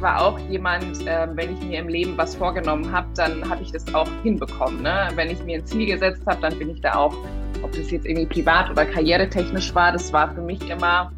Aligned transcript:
war 0.00 0.22
auch 0.22 0.38
jemand, 0.48 1.06
äh, 1.06 1.26
wenn 1.34 1.54
ich 1.54 1.62
mir 1.62 1.80
im 1.80 1.88
Leben 1.88 2.16
was 2.16 2.34
vorgenommen 2.34 2.90
habe, 2.92 3.08
dann 3.14 3.48
habe 3.48 3.62
ich 3.62 3.72
das 3.72 3.92
auch 3.94 4.08
hinbekommen. 4.22 4.82
Ne? 4.82 5.08
Wenn 5.14 5.30
ich 5.30 5.42
mir 5.44 5.58
ein 5.58 5.66
Ziel 5.66 5.86
gesetzt 5.86 6.22
habe, 6.26 6.40
dann 6.40 6.58
bin 6.58 6.70
ich 6.70 6.80
da 6.80 6.94
auch, 6.94 7.14
ob 7.62 7.72
das 7.72 7.90
jetzt 7.90 8.06
irgendwie 8.06 8.26
privat 8.26 8.70
oder 8.70 8.86
karrieretechnisch 8.86 9.74
war, 9.74 9.92
das 9.92 10.12
war 10.12 10.32
für 10.34 10.42
mich 10.42 10.68
immer, 10.68 11.12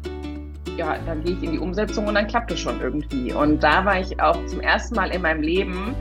ja, 0.77 0.95
dann 1.05 1.23
gehe 1.23 1.35
ich 1.35 1.43
in 1.43 1.51
die 1.53 1.59
Umsetzung 1.59 2.07
und 2.07 2.15
dann 2.15 2.27
klappt 2.27 2.51
es 2.51 2.59
schon 2.59 2.81
irgendwie. 2.81 3.33
Und 3.33 3.61
da 3.61 3.85
war 3.85 3.99
ich 3.99 4.19
auch 4.19 4.45
zum 4.47 4.61
ersten 4.61 4.95
Mal 4.95 5.11
in 5.11 5.21
meinem 5.21 5.41
Leben, 5.41 5.95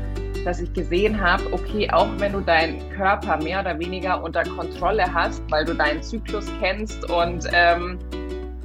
dass 0.44 0.60
ich 0.60 0.72
gesehen 0.72 1.20
habe, 1.20 1.42
okay, 1.52 1.90
auch 1.90 2.08
wenn 2.18 2.32
du 2.32 2.40
deinen 2.40 2.88
Körper 2.90 3.36
mehr 3.42 3.60
oder 3.60 3.78
weniger 3.78 4.22
unter 4.22 4.42
Kontrolle 4.44 5.04
hast, 5.12 5.42
weil 5.50 5.64
du 5.64 5.74
deinen 5.74 6.02
Zyklus 6.02 6.50
kennst 6.60 7.10
und 7.10 7.46
ähm, 7.52 7.98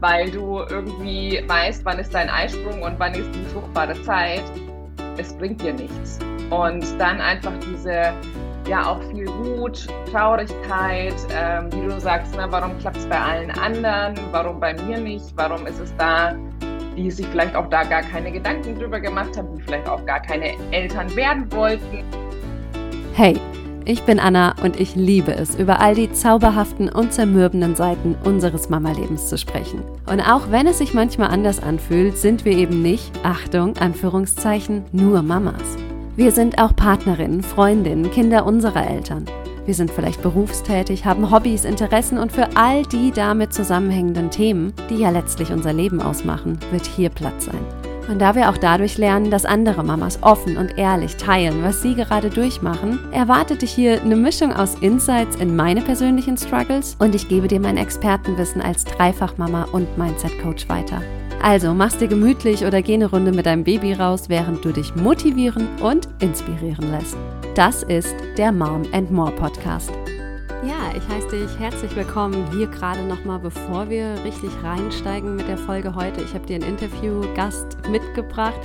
weil 0.05 0.29
du 0.29 0.59
irgendwie 0.69 1.43
weißt, 1.47 1.83
wann 1.83 1.97
ist 1.97 2.13
dein 2.13 2.29
Eisprung 2.29 2.83
und 2.83 2.93
wann 2.99 3.15
ist 3.15 3.27
die 3.33 3.43
fruchtbare 3.45 3.99
Zeit, 4.03 4.43
es 5.17 5.33
bringt 5.33 5.63
dir 5.63 5.73
nichts. 5.73 6.19
Und 6.51 6.85
dann 6.99 7.19
einfach 7.19 7.53
diese, 7.65 8.13
ja, 8.69 8.85
auch 8.85 9.01
viel 9.09 9.27
Wut, 9.27 9.87
Traurigkeit, 10.11 11.15
ähm, 11.35 11.73
wie 11.73 11.87
du 11.87 11.99
sagst, 11.99 12.35
na, 12.37 12.51
warum 12.51 12.77
klappt 12.77 12.97
es 12.97 13.07
bei 13.07 13.19
allen 13.19 13.49
anderen, 13.49 14.13
warum 14.29 14.59
bei 14.59 14.75
mir 14.83 14.99
nicht, 14.99 15.25
warum 15.37 15.65
ist 15.65 15.79
es 15.79 15.91
da, 15.97 16.35
die 16.95 17.09
sich 17.09 17.25
vielleicht 17.25 17.55
auch 17.55 17.67
da 17.71 17.83
gar 17.83 18.03
keine 18.03 18.31
Gedanken 18.31 18.77
drüber 18.77 18.99
gemacht 18.99 19.35
haben, 19.35 19.55
die 19.55 19.61
vielleicht 19.63 19.89
auch 19.89 20.05
gar 20.05 20.21
keine 20.21 20.51
Eltern 20.71 21.15
werden 21.15 21.51
wollten. 21.51 22.03
Hey, 23.15 23.39
ich 23.85 24.03
bin 24.03 24.19
Anna 24.19 24.55
und 24.63 24.79
ich 24.79 24.95
liebe 24.95 25.33
es, 25.33 25.55
über 25.55 25.79
all 25.79 25.95
die 25.95 26.11
zauberhaften 26.11 26.89
und 26.89 27.13
zermürbenden 27.13 27.75
Seiten 27.75 28.15
unseres 28.23 28.69
Mama-Lebens 28.69 29.29
zu 29.29 29.37
sprechen. 29.37 29.83
Und 30.11 30.21
auch 30.21 30.49
wenn 30.49 30.67
es 30.67 30.79
sich 30.79 30.93
manchmal 30.93 31.29
anders 31.29 31.61
anfühlt, 31.61 32.17
sind 32.17 32.45
wir 32.45 32.57
eben 32.57 32.81
nicht, 32.81 33.11
Achtung, 33.23 33.77
Anführungszeichen, 33.77 34.85
nur 34.91 35.21
Mamas. 35.21 35.77
Wir 36.15 36.31
sind 36.31 36.57
auch 36.59 36.75
Partnerinnen, 36.75 37.43
Freundinnen, 37.43 38.09
Kinder 38.09 38.45
unserer 38.45 38.89
Eltern. 38.89 39.25
Wir 39.65 39.73
sind 39.73 39.91
vielleicht 39.91 40.21
berufstätig, 40.21 41.05
haben 41.05 41.31
Hobbys, 41.31 41.65
Interessen 41.65 42.17
und 42.17 42.31
für 42.31 42.55
all 42.55 42.83
die 42.83 43.11
damit 43.11 43.53
zusammenhängenden 43.53 44.29
Themen, 44.29 44.73
die 44.89 44.97
ja 44.97 45.09
letztlich 45.09 45.51
unser 45.51 45.73
Leben 45.73 46.01
ausmachen, 46.01 46.59
wird 46.71 46.85
hier 46.85 47.09
Platz 47.09 47.45
sein. 47.45 47.94
Und 48.07 48.19
da 48.19 48.35
wir 48.35 48.49
auch 48.49 48.57
dadurch 48.57 48.97
lernen, 48.97 49.31
dass 49.31 49.45
andere 49.45 49.83
Mamas 49.83 50.19
offen 50.21 50.57
und 50.57 50.77
ehrlich 50.77 51.17
teilen, 51.17 51.63
was 51.63 51.81
sie 51.81 51.95
gerade 51.95 52.29
durchmachen, 52.29 52.99
erwartet 53.11 53.61
dich 53.61 53.71
hier 53.71 54.01
eine 54.01 54.15
Mischung 54.15 54.53
aus 54.53 54.75
Insights 54.75 55.37
in 55.37 55.55
meine 55.55 55.81
persönlichen 55.81 56.37
Struggles 56.37 56.95
und 56.99 57.15
ich 57.15 57.27
gebe 57.27 57.47
dir 57.47 57.59
mein 57.59 57.77
Expertenwissen 57.77 58.61
als 58.61 58.83
Dreifachmama 58.83 59.67
und 59.71 59.97
Mindset-Coach 59.97 60.69
weiter. 60.69 61.01
Also 61.41 61.73
mach's 61.73 61.97
dir 61.97 62.07
gemütlich 62.07 62.65
oder 62.65 62.81
geh 62.81 62.95
eine 62.95 63.09
Runde 63.09 63.31
mit 63.31 63.45
deinem 63.45 63.63
Baby 63.63 63.93
raus, 63.93 64.29
während 64.29 64.63
du 64.65 64.71
dich 64.71 64.95
motivieren 64.95 65.67
und 65.81 66.07
inspirieren 66.19 66.91
lässt. 66.91 67.17
Das 67.55 67.83
ist 67.83 68.15
der 68.37 68.51
Mom 68.51 68.83
and 68.93 69.11
More 69.11 69.31
Podcast. 69.31 69.91
Ja, 70.63 70.91
ich 70.95 71.07
heiße 71.07 71.29
dich 71.29 71.59
herzlich 71.59 71.95
willkommen 71.95 72.49
hier 72.51 72.67
gerade 72.67 73.03
nochmal, 73.03 73.39
bevor 73.39 73.89
wir 73.89 74.15
richtig 74.23 74.49
reinsteigen 74.63 75.35
mit 75.35 75.47
der 75.47 75.57
Folge 75.57 75.93
heute. 75.93 76.21
Ich 76.21 76.33
habe 76.33 76.45
dir 76.45 76.55
einen 76.55 76.69
Interviewgast 76.69 77.77
mitgebracht. 77.89 78.59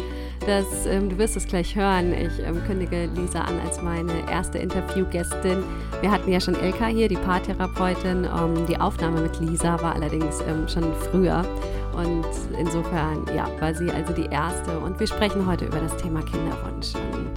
Das, 0.46 0.86
ähm, 0.86 1.10
du 1.10 1.18
wirst 1.18 1.36
es 1.36 1.46
gleich 1.46 1.74
hören. 1.74 2.14
Ich 2.14 2.38
ähm, 2.42 2.62
kündige 2.64 3.06
Lisa 3.14 3.40
an 3.40 3.58
als 3.66 3.82
meine 3.82 4.12
erste 4.30 4.58
Interviewgästin. 4.58 5.62
Wir 6.00 6.10
hatten 6.10 6.30
ja 6.30 6.40
schon 6.40 6.54
Elka 6.54 6.86
hier, 6.86 7.08
die 7.08 7.16
Paartherapeutin. 7.16 8.24
Ähm, 8.24 8.66
die 8.66 8.78
Aufnahme 8.78 9.20
mit 9.20 9.38
Lisa 9.40 9.82
war 9.82 9.94
allerdings 9.94 10.40
ähm, 10.48 10.66
schon 10.68 10.94
früher. 11.10 11.44
Und 11.92 12.24
insofern, 12.58 13.26
ja, 13.36 13.48
war 13.60 13.74
sie 13.74 13.90
also 13.90 14.14
die 14.14 14.26
erste. 14.26 14.78
Und 14.78 14.98
wir 14.98 15.06
sprechen 15.06 15.44
heute 15.44 15.66
über 15.66 15.80
das 15.80 15.94
Thema 15.96 16.22
Kinderwunsch. 16.22 16.94
Und 16.94 17.30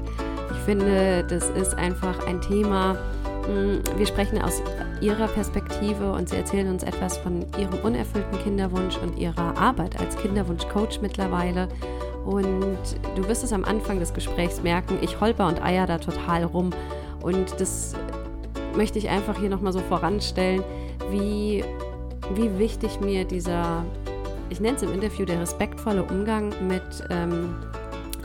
ich 0.52 0.60
finde, 0.64 1.26
das 1.28 1.50
ist 1.50 1.74
einfach 1.74 2.26
ein 2.28 2.40
Thema, 2.40 2.96
wir 3.48 4.06
sprechen 4.06 4.42
aus 4.42 4.62
ihrer 5.02 5.28
Perspektive 5.28 6.12
und 6.14 6.30
sie 6.30 6.38
erzählen 6.38 6.70
uns 6.70 6.84
etwas 6.84 7.18
von 7.18 7.46
ihrem 7.58 7.80
unerfüllten 7.84 8.40
Kinderwunsch 8.40 8.98
und 8.98 9.18
ihrer 9.18 9.58
Arbeit 9.58 10.00
als 10.00 10.16
Kinderwunschcoach 10.18 11.02
mittlerweile. 11.02 11.68
Und 12.26 12.78
du 13.16 13.28
wirst 13.28 13.44
es 13.44 13.52
am 13.52 13.66
Anfang 13.66 14.00
des 14.00 14.14
Gesprächs 14.14 14.64
merken, 14.64 14.98
ich 15.02 15.20
holper 15.20 15.48
und 15.48 15.62
eier 15.62 15.86
da 15.86 15.98
total 15.98 16.46
rum. 16.46 16.70
Und 17.22 17.60
das 17.60 17.96
möchte 18.76 18.98
ich 18.98 19.10
einfach 19.10 19.38
hier 19.38 19.50
nochmal 19.50 19.74
so 19.74 19.80
voranstellen, 19.80 20.64
wie, 21.12 21.64
wie 22.34 22.58
wichtig 22.58 23.02
mir 23.02 23.26
dieser, 23.26 23.84
ich 24.50 24.62
nenne 24.62 24.78
es 24.78 24.84
im 24.84 24.94
Interview, 24.94 25.26
der 25.26 25.42
respektvolle 25.42 26.04
Umgang 26.04 26.54
mit 26.68 26.84
ähm, 27.10 27.56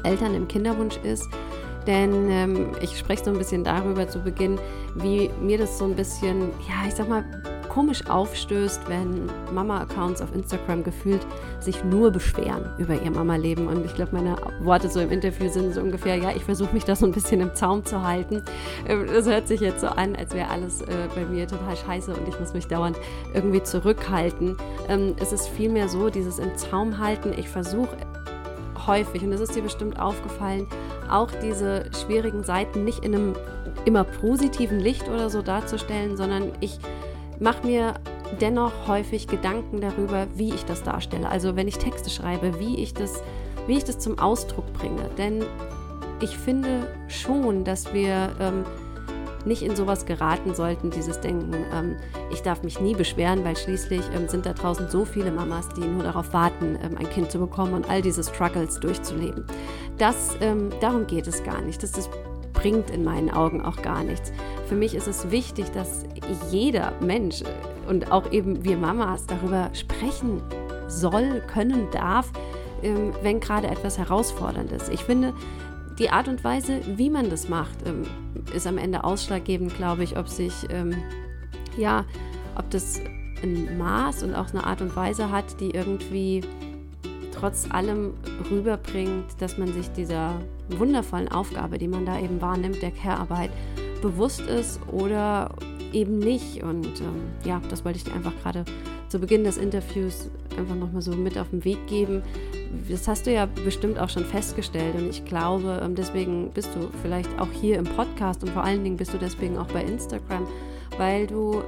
Eltern 0.05 0.35
im 0.35 0.47
Kinderwunsch 0.47 0.97
ist 1.03 1.27
denn 1.89 2.31
ähm, 2.31 2.73
ich 2.83 2.99
spreche 2.99 3.25
so 3.25 3.31
ein 3.31 3.39
bisschen 3.39 3.65
darüber 3.65 4.07
zu 4.07 4.21
Beginn, 4.21 4.61
wie 4.95 5.31
mir 5.41 5.57
das 5.57 5.79
so 5.79 5.87
ein 5.87 5.97
bisschen, 5.97 6.51
ja, 6.69 6.87
ich 6.87 6.95
sag 6.95 7.09
mal, 7.09 7.25
komisch 7.71 8.07
aufstößt, 8.09 8.89
wenn 8.89 9.31
Mama-Accounts 9.55 10.21
auf 10.21 10.35
Instagram 10.35 10.85
gefühlt 10.85 11.25
sich 11.61 11.83
nur 11.85 12.11
beschweren 12.11 12.71
über 12.77 13.01
ihr 13.01 13.11
Mama-Leben. 13.11 13.69
Und 13.69 13.87
ich 13.87 13.95
glaube, 13.95 14.17
meine 14.17 14.37
Worte 14.61 14.91
so 14.91 15.01
im 15.01 15.11
Interview 15.11 15.49
sind 15.49 15.75
so 15.75 15.81
ungefähr, 15.81 16.17
ja, 16.17 16.31
ich 16.35 16.45
versuche 16.45 16.75
mich 16.75 16.85
da 16.85 16.95
so 16.95 17.07
ein 17.07 17.13
bisschen 17.13 17.41
im 17.41 17.55
Zaum 17.55 17.85
zu 17.85 18.03
halten. 18.03 18.43
Ähm, 18.87 19.07
das 19.07 19.27
hört 19.27 19.49
sich 19.49 19.61
jetzt 19.61 19.81
so 19.81 19.87
an, 19.87 20.15
als 20.15 20.35
wäre 20.35 20.51
alles 20.51 20.83
äh, 20.83 20.87
bei 21.15 21.25
mir 21.25 21.49
total 21.49 21.77
scheiße 21.77 22.13
und 22.13 22.29
ich 22.29 22.39
muss 22.39 22.53
mich 22.53 22.67
dauernd 22.67 22.99
irgendwie 23.33 23.63
zurückhalten. 23.63 24.57
Ähm, 24.89 25.15
es 25.21 25.33
ist 25.33 25.49
vielmehr 25.49 25.89
so, 25.89 26.11
dieses 26.11 26.39
im 26.39 26.55
Zaum 26.57 26.99
halten, 26.99 27.33
ich 27.35 27.49
versuche 27.49 27.97
häufig, 28.87 29.23
und 29.23 29.31
das 29.31 29.41
ist 29.41 29.55
dir 29.55 29.63
bestimmt 29.63 30.01
aufgefallen, 30.01 30.67
auch 31.11 31.31
diese 31.43 31.87
schwierigen 31.93 32.45
Seiten 32.45 32.85
nicht 32.85 33.05
in 33.05 33.15
einem 33.15 33.37
immer 33.85 34.05
positiven 34.05 34.81
Licht 34.81 35.09
oder 35.09 35.31
so 35.31 35.43
darzustellen, 35.43 36.17
sondern 36.17 36.53
ich 36.61 36.79
mache 37.41 37.67
mir 37.67 37.95
dennoch 38.41 38.87
häufig 38.87 39.27
Gedanken 39.27 39.81
darüber, 39.81 40.27
wie 40.35 40.53
ich 40.53 40.65
das 40.65 40.83
darstelle. 40.83 41.29
Also 41.29 41.57
wenn 41.57 41.69
ich 41.69 41.79
Texte 41.79 42.11
schreibe, 42.11 42.59
wie 42.59 42.77
ich 42.83 42.95
das, 42.95 43.23
wie 43.67 43.79
ich 43.79 43.85
das 43.85 43.99
zum 43.99 44.19
Ausdruck 44.19 44.73
bringe. 44.75 45.09
Denn 45.17 45.45
ich 46.21 46.37
finde 46.37 46.89
schon, 47.09 47.65
dass 47.65 47.93
wir 47.95 48.31
ähm, 48.41 48.65
nicht 49.45 49.63
in 49.63 49.77
sowas 49.77 50.07
geraten 50.07 50.55
sollten, 50.55 50.91
dieses 50.91 51.21
Denken, 51.21 51.55
ähm, 51.73 51.97
ich 52.31 52.43
darf 52.43 52.63
mich 52.63 52.81
nie 52.81 52.95
beschweren, 52.95 53.45
weil 53.45 53.57
schließlich 53.57 54.03
ähm, 54.15 54.29
sind 54.29 54.47
da 54.47 54.53
draußen 54.53 54.89
so 54.91 55.05
viele 55.05 55.31
Mamas, 55.31 55.69
die 55.71 55.81
nur 55.81 56.03
darauf 56.03 56.33
warten, 56.33 56.79
ähm, 56.83 56.97
ein 56.99 57.09
Kind 57.11 57.31
zu 57.31 57.39
bekommen 57.39 57.75
und 57.75 57.89
all 57.89 58.03
diese 58.03 58.23
Struggles 58.23 58.81
durchzuleben. 58.81 59.45
Das, 59.99 60.37
ähm, 60.41 60.71
darum 60.81 61.07
geht 61.07 61.27
es 61.27 61.43
gar 61.45 61.61
nicht. 61.61 61.83
Das, 61.83 61.93
das 61.93 62.09
bringt 62.53 62.91
in 62.91 63.05
meinen 63.05 63.31
Augen 63.31 63.63
auch 63.63 63.81
gar 63.83 64.03
nichts. 64.03 64.33
Für 64.67 64.75
mich 64.75 64.95
ist 64.95 65.07
es 65.07 65.31
wichtig, 65.31 65.71
dass 65.73 66.05
jeder 66.51 66.93
Mensch 67.01 67.43
und 67.89 68.11
auch 68.13 68.31
eben 68.33 68.65
wir 68.65 68.77
Mamas 68.77 69.27
darüber 69.27 69.71
sprechen 69.73 70.43
soll, 70.89 71.43
können, 71.53 71.89
darf, 71.93 72.31
ähm, 72.83 73.13
wenn 73.23 73.41
gerade 73.41 73.69
etwas 73.69 73.99
herausfordernd 73.99 74.73
ist. 74.73 74.89
Ich 74.89 75.05
finde, 75.05 75.35
die 75.99 76.11
Art 76.11 76.29
und 76.29 76.45
Weise, 76.45 76.81
wie 76.97 77.11
man 77.11 77.31
das 77.31 77.49
macht, 77.49 77.87
ähm, 77.87 78.03
ist 78.55 78.67
am 78.67 78.79
Ende 78.79 79.05
ausschlaggebend, 79.05 79.75
glaube 79.77 80.05
ich, 80.05 80.17
ob 80.17 80.29
sich, 80.29 80.55
ähm, 80.71 80.95
ja, 81.77 82.05
ob 82.57 82.71
das 82.71 83.01
ein 83.43 83.79
Maß 83.79 84.23
und 84.23 84.35
auch 84.35 84.51
eine 84.51 84.65
Art 84.65 84.81
und 84.81 84.95
Weise 84.97 85.31
hat, 85.31 85.61
die 85.61 85.71
irgendwie 85.71 86.43
trotz 87.33 87.71
allem 87.71 88.15
rüberbringt, 88.51 89.41
dass 89.41 89.59
man 89.59 89.73
sich 89.73 89.91
dieser 89.93 90.41
wundervollen 90.71 91.29
Aufgabe, 91.29 91.79
die 91.79 91.89
man 91.89 92.05
da 92.05 92.19
eben 92.19 92.41
wahrnimmt, 92.41 92.83
der 92.83 92.91
Care-Arbeit, 92.91 93.51
bewusst 94.03 94.41
ist 94.41 94.81
oder 94.91 95.55
eben 95.93 96.19
nicht. 96.19 96.63
Und 96.63 97.01
ähm, 97.01 97.31
ja, 97.45 97.61
das 97.69 97.85
wollte 97.85 97.99
ich 97.99 98.05
dir 98.05 98.15
einfach 98.15 98.35
gerade 98.43 98.65
zu 99.09 99.19
Beginn 99.19 99.45
des 99.45 99.57
Interviews 99.57 100.31
einfach 100.57 100.75
nochmal 100.75 101.03
so 101.03 101.13
mit 101.13 101.39
auf 101.39 101.51
den 101.51 101.65
Weg 101.65 101.87
geben. 101.87 102.23
Das 102.89 103.09
hast 103.09 103.27
du 103.27 103.33
ja 103.33 103.47
bestimmt 103.47 103.99
auch 103.99 104.09
schon 104.09 104.25
festgestellt 104.25 104.95
und 104.97 105.09
ich 105.09 105.25
glaube, 105.25 105.81
ähm, 105.83 105.95
deswegen 105.95 106.51
bist 106.51 106.71
du 106.75 106.89
vielleicht 107.03 107.31
auch 107.39 107.49
hier 107.51 107.79
im 107.79 107.85
Podcast 107.85 108.43
und 108.43 108.51
vor 108.51 108.65
allen 108.65 108.85
Dingen 108.85 108.97
bist 108.97 109.13
du 109.13 109.19
deswegen 109.19 109.59
auch 109.59 109.69
bei 109.69 109.83
Instagram, 109.83 110.47
weil 110.99 111.27
du 111.27 111.63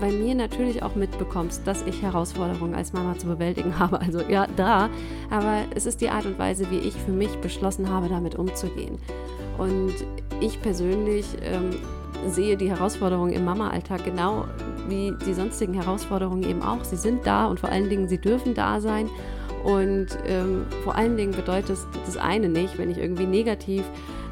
bei 0.00 0.10
mir 0.10 0.34
natürlich 0.34 0.82
auch 0.82 0.94
mitbekommst, 0.94 1.66
dass 1.66 1.82
ich 1.86 2.02
Herausforderungen 2.02 2.74
als 2.74 2.92
Mama 2.92 3.16
zu 3.16 3.26
bewältigen 3.26 3.78
habe. 3.78 4.00
Also 4.00 4.20
ja, 4.28 4.46
da. 4.56 4.90
Aber 5.30 5.62
es 5.74 5.86
ist 5.86 6.00
die 6.00 6.08
Art 6.08 6.26
und 6.26 6.38
Weise, 6.38 6.70
wie 6.70 6.78
ich 6.78 6.94
für 6.94 7.12
mich 7.12 7.34
beschlossen 7.38 7.88
habe, 7.88 8.08
damit 8.08 8.34
umzugehen. 8.34 8.98
Und 9.58 9.94
ich 10.40 10.60
persönlich 10.60 11.26
ähm, 11.42 11.70
sehe 12.28 12.56
die 12.56 12.70
Herausforderungen 12.70 13.32
im 13.32 13.44
Mama-Alltag 13.44 14.04
genau 14.04 14.46
wie 14.88 15.14
die 15.26 15.34
sonstigen 15.34 15.74
Herausforderungen 15.74 16.42
eben 16.42 16.62
auch. 16.62 16.84
Sie 16.84 16.96
sind 16.96 17.26
da 17.26 17.46
und 17.46 17.60
vor 17.60 17.70
allen 17.70 17.88
Dingen, 17.88 18.08
sie 18.08 18.18
dürfen 18.18 18.54
da 18.54 18.80
sein. 18.80 19.08
Und 19.64 20.08
ähm, 20.26 20.66
vor 20.84 20.94
allen 20.94 21.16
Dingen 21.16 21.32
bedeutet 21.32 21.78
das 22.04 22.16
eine 22.16 22.48
nicht, 22.48 22.76
wenn 22.78 22.90
ich 22.90 22.98
irgendwie 22.98 23.26
negativ 23.26 23.82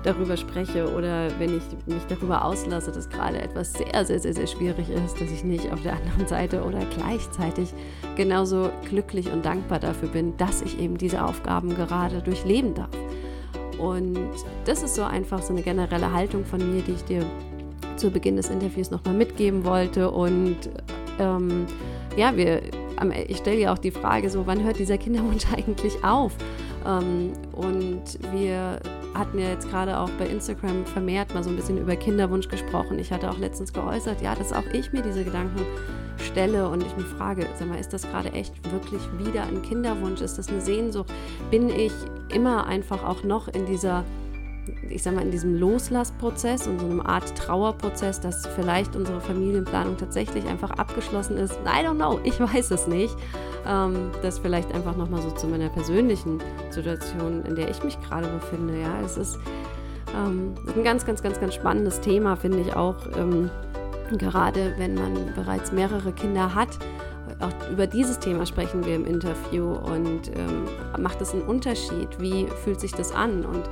darüber 0.02 0.36
spreche 0.36 0.92
oder 0.94 1.28
wenn 1.38 1.56
ich 1.56 1.62
mich 1.86 2.02
darüber 2.08 2.44
auslasse, 2.44 2.92
dass 2.92 3.08
gerade 3.08 3.40
etwas 3.40 3.72
sehr, 3.72 4.04
sehr, 4.04 4.18
sehr, 4.18 4.34
sehr 4.34 4.46
schwierig 4.46 4.90
ist, 4.90 5.20
dass 5.20 5.30
ich 5.30 5.44
nicht 5.44 5.72
auf 5.72 5.82
der 5.82 5.94
anderen 5.94 6.26
Seite 6.26 6.62
oder 6.64 6.80
gleichzeitig 6.96 7.72
genauso 8.16 8.70
glücklich 8.88 9.30
und 9.32 9.44
dankbar 9.44 9.78
dafür 9.78 10.08
bin, 10.08 10.36
dass 10.36 10.60
ich 10.62 10.78
eben 10.78 10.98
diese 10.98 11.24
Aufgaben 11.24 11.74
gerade 11.74 12.20
durchleben 12.20 12.74
darf. 12.74 12.90
Und 13.78 14.18
das 14.64 14.82
ist 14.82 14.94
so 14.94 15.02
einfach 15.02 15.42
so 15.42 15.52
eine 15.52 15.62
generelle 15.62 16.12
Haltung 16.12 16.44
von 16.44 16.58
mir, 16.74 16.82
die 16.82 16.92
ich 16.92 17.04
dir 17.04 17.24
zu 17.96 18.10
Beginn 18.10 18.36
des 18.36 18.50
Interviews 18.50 18.90
nochmal 18.90 19.14
mitgeben 19.14 19.64
wollte. 19.64 20.10
Und 20.10 20.56
ähm, 21.18 21.66
ja, 22.16 22.36
wir, 22.36 22.60
ich 23.10 23.38
stelle 23.38 23.58
ja 23.58 23.72
auch 23.72 23.78
die 23.78 23.90
Frage 23.90 24.30
so, 24.30 24.46
wann 24.46 24.62
hört 24.62 24.78
dieser 24.78 24.98
Kinderwunsch 24.98 25.44
eigentlich 25.56 26.04
auf? 26.04 26.32
Ähm, 26.86 27.32
und 27.52 28.02
wir 28.32 28.80
hatten 29.14 29.38
ja 29.38 29.50
jetzt 29.50 29.68
gerade 29.68 29.98
auch 29.98 30.10
bei 30.18 30.26
Instagram 30.26 30.86
vermehrt 30.86 31.34
mal 31.34 31.42
so 31.42 31.50
ein 31.50 31.56
bisschen 31.56 31.78
über 31.78 31.96
Kinderwunsch 31.96 32.48
gesprochen. 32.48 32.98
Ich 32.98 33.12
hatte 33.12 33.30
auch 33.30 33.38
letztens 33.38 33.72
geäußert, 33.72 34.22
ja, 34.22 34.34
dass 34.34 34.52
auch 34.52 34.66
ich 34.72 34.92
mir 34.92 35.02
diese 35.02 35.24
Gedanken 35.24 35.60
stelle 36.18 36.68
und 36.68 36.82
ich 36.82 36.96
mir 36.96 37.04
frage, 37.04 37.46
sag 37.58 37.68
mal, 37.68 37.78
ist 37.78 37.92
das 37.92 38.02
gerade 38.02 38.32
echt 38.32 38.54
wirklich 38.72 39.02
wieder 39.18 39.42
ein 39.42 39.62
Kinderwunsch? 39.62 40.20
Ist 40.20 40.38
das 40.38 40.48
eine 40.48 40.60
Sehnsucht? 40.60 41.12
Bin 41.50 41.68
ich 41.68 41.92
immer 42.34 42.66
einfach 42.66 43.04
auch 43.04 43.22
noch 43.24 43.48
in 43.48 43.66
dieser 43.66 44.04
ich 44.88 45.02
sag 45.02 45.14
mal, 45.14 45.22
in 45.22 45.30
diesem 45.30 45.54
Loslassprozess 45.54 46.66
und 46.66 46.80
so 46.80 46.86
einer 46.86 47.06
Art 47.06 47.36
Trauerprozess, 47.36 48.20
dass 48.20 48.46
vielleicht 48.46 48.96
unsere 48.96 49.20
Familienplanung 49.20 49.96
tatsächlich 49.96 50.46
einfach 50.46 50.70
abgeschlossen 50.70 51.36
ist. 51.36 51.52
I 51.64 51.86
don't 51.86 51.96
know, 51.96 52.20
ich 52.24 52.38
weiß 52.40 52.70
es 52.70 52.86
nicht. 52.86 53.16
Ähm, 53.66 54.10
das 54.22 54.38
vielleicht 54.38 54.74
einfach 54.74 54.96
nochmal 54.96 55.22
so 55.22 55.30
zu 55.30 55.46
meiner 55.46 55.68
persönlichen 55.68 56.40
Situation, 56.70 57.44
in 57.44 57.54
der 57.54 57.70
ich 57.70 57.82
mich 57.84 58.00
gerade 58.02 58.28
befinde. 58.28 58.80
Ja, 58.80 59.00
es 59.04 59.16
ist 59.16 59.38
ähm, 60.14 60.54
ein 60.76 60.84
ganz, 60.84 61.06
ganz, 61.06 61.22
ganz, 61.22 61.40
ganz 61.40 61.54
spannendes 61.54 62.00
Thema, 62.00 62.36
finde 62.36 62.60
ich 62.60 62.74
auch. 62.74 62.96
Ähm, 63.16 63.50
gerade 64.18 64.74
wenn 64.76 64.94
man 64.94 65.32
bereits 65.34 65.72
mehrere 65.72 66.12
Kinder 66.12 66.54
hat 66.54 66.78
auch 67.42 67.70
über 67.70 67.86
dieses 67.86 68.18
Thema 68.18 68.46
sprechen 68.46 68.84
wir 68.84 68.94
im 68.94 69.06
Interview 69.06 69.72
und 69.72 70.28
ähm, 70.28 70.64
macht 70.98 71.20
es 71.20 71.32
einen 71.32 71.42
Unterschied? 71.42 72.08
Wie 72.18 72.46
fühlt 72.64 72.80
sich 72.80 72.92
das 72.92 73.12
an? 73.12 73.44
Und 73.44 73.62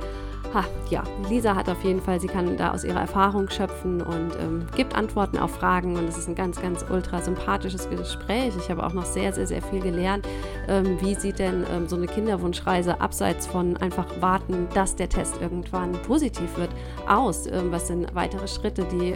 ha, 0.53 0.65
ja, 0.89 1.03
Lisa 1.29 1.55
hat 1.55 1.69
auf 1.69 1.83
jeden 1.83 2.01
Fall, 2.01 2.19
sie 2.19 2.27
kann 2.27 2.57
da 2.57 2.71
aus 2.71 2.83
ihrer 2.83 2.99
Erfahrung 2.99 3.49
schöpfen 3.49 4.01
und 4.01 4.31
ähm, 4.39 4.67
gibt 4.75 4.95
Antworten 4.95 5.37
auf 5.37 5.51
Fragen 5.51 5.95
und 5.97 6.07
es 6.07 6.17
ist 6.17 6.27
ein 6.27 6.35
ganz, 6.35 6.61
ganz 6.61 6.85
ultra 6.89 7.21
sympathisches 7.21 7.89
Gespräch. 7.89 8.53
Ich 8.57 8.69
habe 8.69 8.85
auch 8.85 8.93
noch 8.93 9.05
sehr, 9.05 9.33
sehr, 9.33 9.47
sehr 9.47 9.61
viel 9.61 9.81
gelernt. 9.81 10.27
Ähm, 10.67 10.97
wie 11.01 11.15
sieht 11.15 11.39
denn 11.39 11.65
ähm, 11.71 11.87
so 11.87 11.95
eine 11.95 12.07
Kinderwunschreise 12.07 12.99
abseits 12.99 13.47
von 13.47 13.77
einfach 13.77 14.07
warten, 14.19 14.67
dass 14.73 14.95
der 14.95 15.09
Test 15.09 15.41
irgendwann 15.41 15.93
positiv 16.03 16.57
wird, 16.57 16.69
aus? 17.07 17.47
Ähm, 17.47 17.71
was 17.71 17.87
sind 17.87 18.13
weitere 18.13 18.47
Schritte, 18.47 18.85
die 18.91 19.15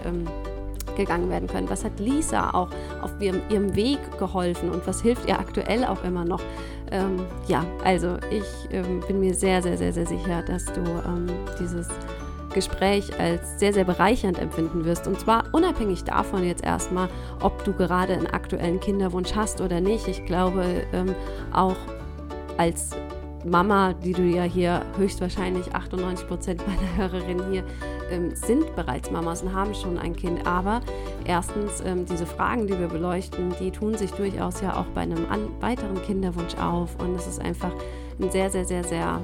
ähm, 0.96 1.06
gegangen 1.06 1.30
werden 1.30 1.48
können? 1.48 1.70
Was 1.70 1.84
hat 1.84 2.00
Lisa 2.00 2.52
auch 2.52 2.70
auf 3.02 3.12
ihrem, 3.20 3.42
ihrem 3.50 3.76
Weg 3.76 4.00
geholfen 4.18 4.72
und 4.72 4.86
was 4.88 5.02
hilft 5.02 5.28
ihr 5.28 5.40
aktuell 5.40 5.86
auch 5.86 6.04
immer 6.04 6.26
noch? 6.26 6.42
Ähm, 6.92 7.20
ja, 7.48 7.66
also 7.84 8.18
ich 8.30 8.46
ähm, 8.72 9.02
bin 9.08 9.20
mir 9.20 9.34
sehr, 9.34 9.62
sehr, 9.62 9.78
sehr, 9.78 9.94
sehr 9.94 10.06
sicher, 10.06 10.44
dass 10.44 10.66
du 10.66 10.82
ähm, 10.82 11.28
dieses 11.60 11.88
Gespräch 12.54 13.20
als 13.20 13.60
sehr, 13.60 13.74
sehr 13.74 13.84
bereichernd 13.84 14.40
empfinden 14.40 14.86
wirst. 14.86 15.08
Und 15.08 15.20
zwar 15.20 15.44
unabhängig 15.52 16.04
davon 16.06 16.44
jetzt 16.44 16.64
erstmal, 16.64 17.10
ob 17.42 17.64
du 17.66 17.74
gerade 17.74 18.14
einen 18.14 18.28
aktuellen 18.28 18.80
Kinderwunsch 18.80 19.36
hast 19.36 19.60
oder 19.62 19.82
nicht. 19.82 20.08
Ich 20.08 20.26
glaube, 20.26 20.64
ähm, 20.94 21.14
auch 21.52 21.76
als 22.58 22.92
Mama, 23.44 23.94
die 23.94 24.14
du 24.14 24.24
ja 24.24 24.44
hier 24.44 24.84
höchstwahrscheinlich 24.98 25.76
98 25.76 26.28
Prozent 26.28 26.64
meiner 26.66 26.98
Hörerinnen 26.98 27.52
hier 27.52 27.64
ähm, 28.10 28.36
sind 28.36 28.76
bereits 28.76 29.12
Mamas 29.12 29.42
und 29.42 29.54
haben 29.54 29.74
schon 29.74 29.98
ein 29.98 30.16
Kind. 30.16 30.46
Aber 30.46 30.82
erstens, 31.26 31.82
ähm, 31.86 32.06
diese 32.06 32.26
Fragen, 32.26 32.68
die 32.68 32.78
wir 32.78 32.88
beleuchten, 32.88 33.54
die 33.60 33.72
tun 33.72 33.96
sich 33.96 34.12
durchaus 34.12 34.62
ja 34.62 34.78
auch 34.78 34.86
bei 34.94 35.02
einem 35.02 35.26
weiteren 35.60 36.02
Kinderwunsch 36.02 36.56
auf. 36.56 36.96
Und 37.00 37.16
es 37.16 37.28
ist 37.28 37.42
einfach 37.42 37.72
ein 38.20 38.32
sehr, 38.32 38.50
sehr, 38.50 38.66
sehr, 38.66 38.84
sehr 38.84 39.20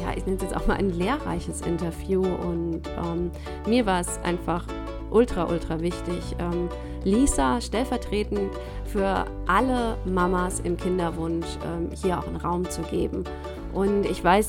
ja, 0.00 0.16
ich 0.16 0.24
nenne 0.24 0.36
es 0.36 0.42
jetzt 0.42 0.56
auch 0.56 0.66
mal 0.66 0.76
ein 0.76 0.90
lehrreiches 0.90 1.60
Interview 1.62 2.22
und 2.22 2.82
ähm, 3.04 3.30
mir 3.66 3.84
war 3.84 4.00
es 4.00 4.18
einfach 4.22 4.64
ultra, 5.10 5.48
ultra 5.48 5.80
wichtig, 5.80 6.36
ähm, 6.38 6.68
Lisa 7.04 7.60
stellvertretend 7.60 8.50
für 8.84 9.24
alle 9.46 9.96
Mamas 10.04 10.60
im 10.60 10.76
Kinderwunsch 10.76 11.46
ähm, 11.64 11.90
hier 11.94 12.18
auch 12.18 12.26
einen 12.26 12.36
Raum 12.36 12.68
zu 12.68 12.82
geben. 12.82 13.24
Und 13.72 14.04
ich 14.04 14.22
weiß, 14.22 14.48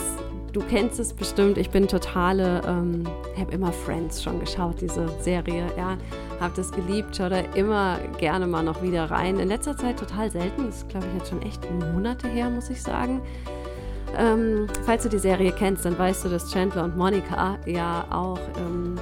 du 0.53 0.61
kennst 0.61 0.99
es 0.99 1.13
bestimmt, 1.13 1.57
ich 1.57 1.69
bin 1.69 1.87
totale, 1.87 2.61
ähm, 2.67 3.03
habe 3.37 3.51
immer 3.51 3.71
Friends 3.71 4.23
schon 4.23 4.39
geschaut, 4.39 4.81
diese 4.81 5.07
Serie, 5.21 5.67
ja, 5.77 5.97
habe 6.39 6.53
das 6.55 6.71
geliebt, 6.71 7.15
schaue 7.15 7.29
da 7.29 7.39
immer 7.55 7.99
gerne 8.17 8.47
mal 8.47 8.63
noch 8.63 8.81
wieder 8.81 9.11
rein. 9.11 9.39
In 9.39 9.47
letzter 9.47 9.77
Zeit 9.77 9.99
total 9.99 10.31
selten, 10.31 10.67
das 10.67 10.77
ist 10.77 10.89
glaube 10.89 11.05
ich 11.07 11.19
jetzt 11.19 11.29
schon 11.29 11.41
echt 11.41 11.61
Monate 11.71 12.27
her, 12.27 12.49
muss 12.49 12.69
ich 12.69 12.81
sagen. 12.81 13.21
Ähm, 14.17 14.67
falls 14.85 15.03
du 15.03 15.09
die 15.09 15.19
Serie 15.19 15.51
kennst, 15.51 15.85
dann 15.85 15.97
weißt 15.97 16.25
du, 16.25 16.29
dass 16.29 16.51
Chandler 16.51 16.83
und 16.83 16.97
Monica 16.97 17.57
ja 17.65 18.05
auch 18.09 18.39
ähm, 18.57 18.95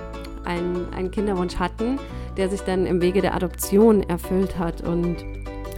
einen, 0.43 0.87
einen 0.93 1.11
Kinderwunsch 1.11 1.55
hatten, 1.57 1.99
der 2.35 2.49
sich 2.49 2.61
dann 2.61 2.85
im 2.85 3.01
Wege 3.01 3.21
der 3.21 3.35
Adoption 3.35 4.03
erfüllt 4.03 4.57
hat. 4.57 4.81
Und 4.81 5.17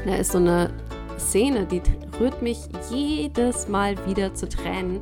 da 0.06 0.16
ist 0.16 0.32
so 0.32 0.40
eine 0.40 0.72
Szene, 1.18 1.66
die 1.66 1.82
rührt 2.20 2.42
mich 2.42 2.58
jedes 2.90 3.68
Mal 3.68 3.96
wieder 4.08 4.34
zu 4.34 4.48
Tränen. 4.50 5.02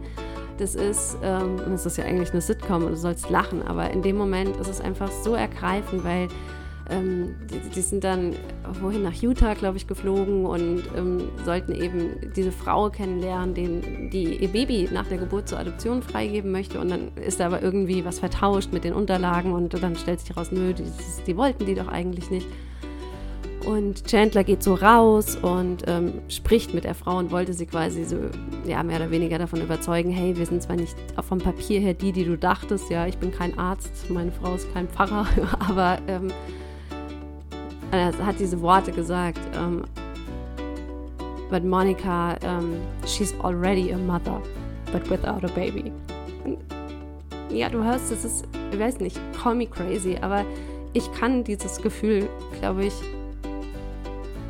Das 0.58 0.76
ist, 0.76 1.18
ähm, 1.22 1.58
das 1.70 1.86
ist 1.86 1.98
ja 1.98 2.06
eigentlich 2.06 2.32
eine 2.32 2.42
Sitcom 2.42 2.84
und 2.84 2.92
du 2.92 2.98
sollst 2.98 3.30
lachen, 3.30 3.62
aber 3.62 3.92
in 3.92 4.02
dem 4.02 4.18
Moment 4.18 4.58
ist 4.58 4.68
es 4.68 4.82
einfach 4.82 5.12
so 5.12 5.36
ergreifend, 5.36 6.04
weil 6.04 6.28
ähm, 6.90 7.36
die, 7.52 7.60
die, 7.70 7.82
sind 7.82 8.04
dann 8.04 8.34
wohin 8.82 9.04
nach 9.04 9.14
Utah, 9.14 9.54
glaube 9.54 9.78
ich, 9.78 9.88
geflogen 9.88 10.46
und 10.46 10.84
ähm, 10.96 11.30
sollten 11.44 11.74
eben 11.74 12.32
diese 12.36 12.52
Frau 12.52 12.90
kennenlernen, 12.90 13.54
den, 13.54 14.10
die 14.10 14.38
ihr 14.38 14.48
Baby 14.48 14.90
nach 14.92 15.08
der 15.08 15.18
Geburt 15.18 15.50
zur 15.50 15.60
Adoption 15.60 16.02
freigeben 16.02 16.52
möchte. 16.52 16.80
Und 16.80 16.90
dann 16.90 17.12
ist 17.16 17.40
da 17.40 17.48
aber 17.48 17.62
irgendwie 17.62 18.06
was 18.06 18.20
vertauscht 18.20 18.72
mit 18.72 18.84
den 18.84 18.94
Unterlagen 18.94 19.52
und 19.52 19.74
dann 19.82 19.96
stellt 19.96 20.22
sich 20.22 20.30
heraus, 20.30 20.52
nö, 20.52 20.74
die, 20.74 20.86
die 21.26 21.38
wollten 21.38 21.66
die 21.66 21.76
doch 21.76 21.88
eigentlich 21.88 22.32
nicht. 22.32 22.48
Und 23.68 24.06
Chandler 24.08 24.46
geht 24.46 24.64
so 24.64 24.76
raus 24.76 25.36
und 25.36 25.84
ähm, 25.88 26.22
spricht 26.30 26.74
mit 26.74 26.86
der 26.86 26.96
Frau 26.96 27.18
und 27.18 27.32
wollte 27.32 27.52
sie 27.52 27.66
quasi 27.66 28.06
so, 28.06 28.16
ja, 28.66 28.82
mehr 28.82 28.96
oder 28.96 29.12
weniger 29.12 29.38
davon 29.38 29.60
überzeugen, 29.60 30.10
hey, 30.10 30.38
wir 30.38 30.46
sind 30.46 30.64
zwar 30.64 30.78
nicht 30.78 30.96
vom 31.28 31.40
Papier 31.40 31.82
her 31.82 31.94
die, 31.94 32.14
die 32.14 32.24
du 32.24 32.38
dachtest, 32.38 32.90
ja, 32.90 33.06
ich 33.08 33.18
bin 33.18 33.30
kein 33.30 33.60
Arzt, 33.60 34.10
meine 34.10 34.32
Frau 34.32 34.56
ist 34.56 34.74
kein 34.74 34.88
Pfarrer, 34.88 35.28
aber 35.60 35.98
ähm, 36.08 36.30
er 37.92 38.18
hat 38.26 38.40
diese 38.40 38.62
Worte 38.62 38.94
gesagt. 38.94 39.42
Um, 39.58 39.84
but 41.50 41.66
Monica, 41.66 42.38
um, 42.46 42.78
she's 43.06 43.34
already 43.42 43.92
a 43.92 43.98
mother, 43.98 44.42
but 44.94 45.10
without 45.10 45.44
a 45.44 45.50
baby. 45.54 45.92
ja, 47.50 47.68
du 47.68 47.84
hörst, 47.84 48.14
es 48.14 48.24
ist, 48.24 48.46
ich 48.72 48.80
weiß 48.80 49.02
nicht, 49.02 49.20
call 49.34 49.56
me 49.56 49.68
crazy, 49.68 50.18
aber 50.22 50.46
ich 50.94 51.12
kann 51.12 51.44
dieses 51.44 51.82
Gefühl, 51.82 52.30
glaube 52.62 52.86
ich, 52.86 52.94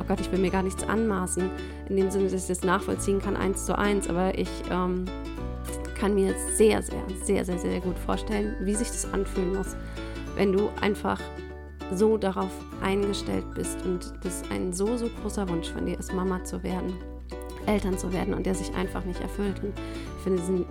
Gott, 0.08 0.20
ich 0.20 0.32
will 0.32 0.38
mir 0.38 0.50
gar 0.50 0.62
nichts 0.62 0.88
anmaßen, 0.88 1.50
in 1.90 1.96
dem 1.96 2.10
Sinne, 2.10 2.24
dass 2.24 2.42
ich 2.42 2.48
das 2.48 2.64
nachvollziehen 2.64 3.20
kann, 3.20 3.36
eins 3.36 3.66
zu 3.66 3.76
eins, 3.76 4.08
aber 4.08 4.36
ich 4.38 4.48
ähm, 4.70 5.04
kann 5.98 6.14
mir 6.14 6.34
sehr, 6.54 6.82
sehr, 6.82 7.02
sehr, 7.22 7.44
sehr, 7.44 7.58
sehr 7.58 7.80
gut 7.80 7.98
vorstellen, 7.98 8.56
wie 8.60 8.74
sich 8.74 8.88
das 8.88 9.12
anfühlen 9.12 9.54
muss, 9.54 9.76
wenn 10.34 10.52
du 10.52 10.70
einfach 10.80 11.20
so 11.92 12.16
darauf 12.16 12.50
eingestellt 12.82 13.44
bist 13.54 13.84
und 13.84 14.14
das 14.22 14.42
ein 14.50 14.72
so, 14.72 14.96
so 14.96 15.08
großer 15.22 15.46
Wunsch 15.48 15.68
von 15.70 15.84
dir 15.84 15.98
ist, 15.98 16.14
Mama 16.14 16.42
zu 16.42 16.62
werden, 16.62 16.94
Eltern 17.66 17.98
zu 17.98 18.12
werden 18.12 18.32
und 18.32 18.46
der 18.46 18.54
sich 18.54 18.74
einfach 18.74 19.04
nicht 19.04 19.20
erfüllt. 19.20 19.62
Und 19.62 19.72
ich 19.76 20.22
finde 20.22 20.40
diese 20.40 20.66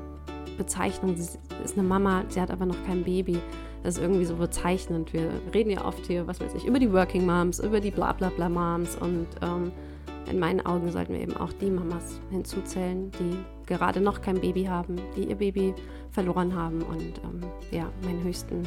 Bezeichnung, 0.57 1.15
sie 1.15 1.37
ist 1.63 1.77
eine 1.77 1.87
Mama, 1.87 2.23
sie 2.29 2.41
hat 2.41 2.49
aber 2.49 2.65
noch 2.65 2.83
kein 2.85 3.03
Baby. 3.03 3.39
Das 3.83 3.95
ist 3.95 4.01
irgendwie 4.01 4.25
so 4.25 4.35
bezeichnend. 4.35 5.13
Wir 5.13 5.29
reden 5.53 5.69
ja 5.69 5.85
oft 5.85 6.05
hier, 6.05 6.27
was 6.27 6.39
weiß 6.41 6.55
ich, 6.55 6.65
über 6.65 6.79
die 6.79 6.91
Working 6.91 7.25
Moms, 7.25 7.59
über 7.59 7.79
die 7.79 7.91
Blablabla 7.91 8.49
Moms 8.49 8.95
und 8.95 9.27
ähm, 9.41 9.71
in 10.29 10.39
meinen 10.39 10.65
Augen 10.65 10.91
sollten 10.91 11.13
wir 11.13 11.21
eben 11.21 11.37
auch 11.37 11.53
die 11.53 11.69
Mamas 11.69 12.19
hinzuzählen, 12.31 13.11
die 13.11 13.37
gerade 13.65 14.01
noch 14.01 14.21
kein 14.21 14.41
Baby 14.41 14.65
haben, 14.65 14.97
die 15.15 15.25
ihr 15.25 15.35
Baby 15.35 15.73
verloren 16.11 16.53
haben 16.53 16.81
und 16.81 17.21
ähm, 17.23 17.41
ja, 17.71 17.89
meinen 18.03 18.21
höchsten, 18.23 18.63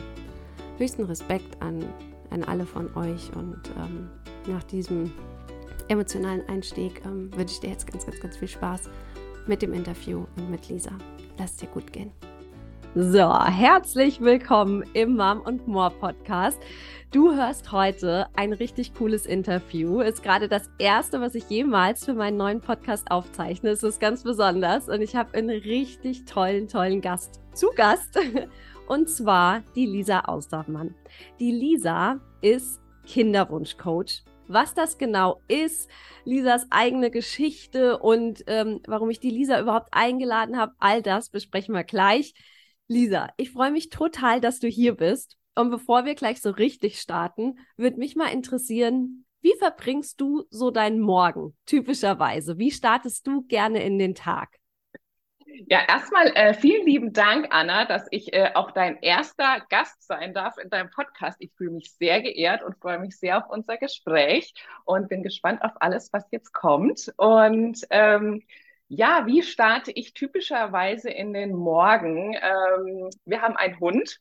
höchsten 0.78 1.04
Respekt 1.04 1.60
an 1.60 1.84
an 2.30 2.44
alle 2.44 2.64
von 2.64 2.94
euch. 2.96 3.30
Und 3.34 3.60
ähm, 3.76 4.08
nach 4.46 4.62
diesem 4.64 5.12
emotionalen 5.88 6.48
Einstieg 6.48 7.02
ähm, 7.04 7.30
wünsche 7.36 7.54
ich 7.54 7.60
dir 7.60 7.70
jetzt 7.70 7.86
ganz, 7.90 8.06
ganz, 8.06 8.20
ganz 8.20 8.36
viel 8.36 8.48
Spaß 8.48 8.88
mit 9.46 9.62
dem 9.62 9.74
Interview 9.74 10.24
und 10.36 10.50
mit 10.50 10.68
Lisa. 10.68 10.92
Lass 11.38 11.56
dir 11.56 11.68
gut 11.68 11.92
gehen. 11.92 12.12
So, 12.96 13.32
herzlich 13.44 14.20
willkommen 14.20 14.82
im 14.94 15.14
Mom 15.14 15.42
und 15.42 15.68
More 15.68 15.92
Podcast. 15.92 16.60
Du 17.12 17.32
hörst 17.32 17.70
heute 17.70 18.26
ein 18.34 18.52
richtig 18.52 18.94
cooles 18.94 19.26
Interview. 19.26 20.00
Ist 20.00 20.24
gerade 20.24 20.48
das 20.48 20.68
erste, 20.76 21.20
was 21.20 21.36
ich 21.36 21.48
jemals 21.48 22.04
für 22.04 22.14
meinen 22.14 22.36
neuen 22.36 22.60
Podcast 22.60 23.12
aufzeichne. 23.12 23.70
Es 23.70 23.84
ist 23.84 24.00
ganz 24.00 24.24
besonders 24.24 24.88
und 24.88 25.02
ich 25.02 25.14
habe 25.14 25.34
einen 25.34 25.50
richtig 25.50 26.24
tollen, 26.24 26.66
tollen 26.66 27.00
Gast 27.00 27.40
zu 27.54 27.68
Gast 27.76 28.18
und 28.88 29.08
zwar 29.08 29.62
die 29.76 29.86
Lisa 29.86 30.22
Ausdorfmann. 30.22 30.96
Die 31.38 31.52
Lisa 31.52 32.18
ist 32.40 32.80
Kinderwunschcoach. 33.06 34.24
Was 34.48 34.74
das 34.74 34.98
genau 34.98 35.40
ist, 35.46 35.88
Lisas 36.24 36.66
eigene 36.70 37.12
Geschichte 37.12 37.98
und 37.98 38.42
ähm, 38.48 38.80
warum 38.88 39.10
ich 39.10 39.20
die 39.20 39.30
Lisa 39.30 39.60
überhaupt 39.60 39.90
eingeladen 39.92 40.58
habe, 40.58 40.72
all 40.80 41.02
das 41.02 41.30
besprechen 41.30 41.72
wir 41.72 41.84
gleich. 41.84 42.34
Lisa, 42.90 43.32
ich 43.36 43.52
freue 43.52 43.70
mich 43.70 43.88
total, 43.88 44.40
dass 44.40 44.58
du 44.58 44.66
hier 44.66 44.96
bist. 44.96 45.38
Und 45.54 45.70
bevor 45.70 46.04
wir 46.06 46.16
gleich 46.16 46.40
so 46.40 46.50
richtig 46.50 47.00
starten, 47.00 47.56
würde 47.76 47.98
mich 47.98 48.16
mal 48.16 48.32
interessieren, 48.32 49.24
wie 49.42 49.54
verbringst 49.60 50.20
du 50.20 50.42
so 50.50 50.72
deinen 50.72 50.98
Morgen 50.98 51.56
typischerweise? 51.66 52.58
Wie 52.58 52.72
startest 52.72 53.28
du 53.28 53.42
gerne 53.42 53.80
in 53.84 53.96
den 54.00 54.16
Tag? 54.16 54.56
Ja, 55.68 55.86
erstmal 55.88 56.32
äh, 56.34 56.52
vielen 56.52 56.84
lieben 56.84 57.12
Dank, 57.12 57.46
Anna, 57.50 57.84
dass 57.84 58.08
ich 58.10 58.32
äh, 58.32 58.50
auch 58.54 58.72
dein 58.72 58.96
erster 59.02 59.64
Gast 59.68 60.04
sein 60.04 60.34
darf 60.34 60.58
in 60.58 60.68
deinem 60.68 60.90
Podcast. 60.90 61.36
Ich 61.38 61.52
fühle 61.56 61.70
mich 61.70 61.92
sehr 61.92 62.20
geehrt 62.20 62.64
und 62.64 62.76
freue 62.78 62.98
mich 62.98 63.16
sehr 63.16 63.38
auf 63.38 63.50
unser 63.50 63.76
Gespräch 63.76 64.52
und 64.84 65.08
bin 65.08 65.22
gespannt 65.22 65.62
auf 65.62 65.72
alles, 65.76 66.12
was 66.12 66.24
jetzt 66.32 66.52
kommt. 66.52 67.12
Und 67.16 67.86
ähm, 67.90 68.42
ja, 68.90 69.24
wie 69.26 69.42
starte 69.42 69.92
ich 69.92 70.14
typischerweise 70.14 71.10
in 71.10 71.32
den 71.32 71.54
Morgen? 71.54 72.34
Ähm, 72.34 73.10
wir 73.24 73.40
haben 73.40 73.56
einen 73.56 73.78
Hund 73.78 74.20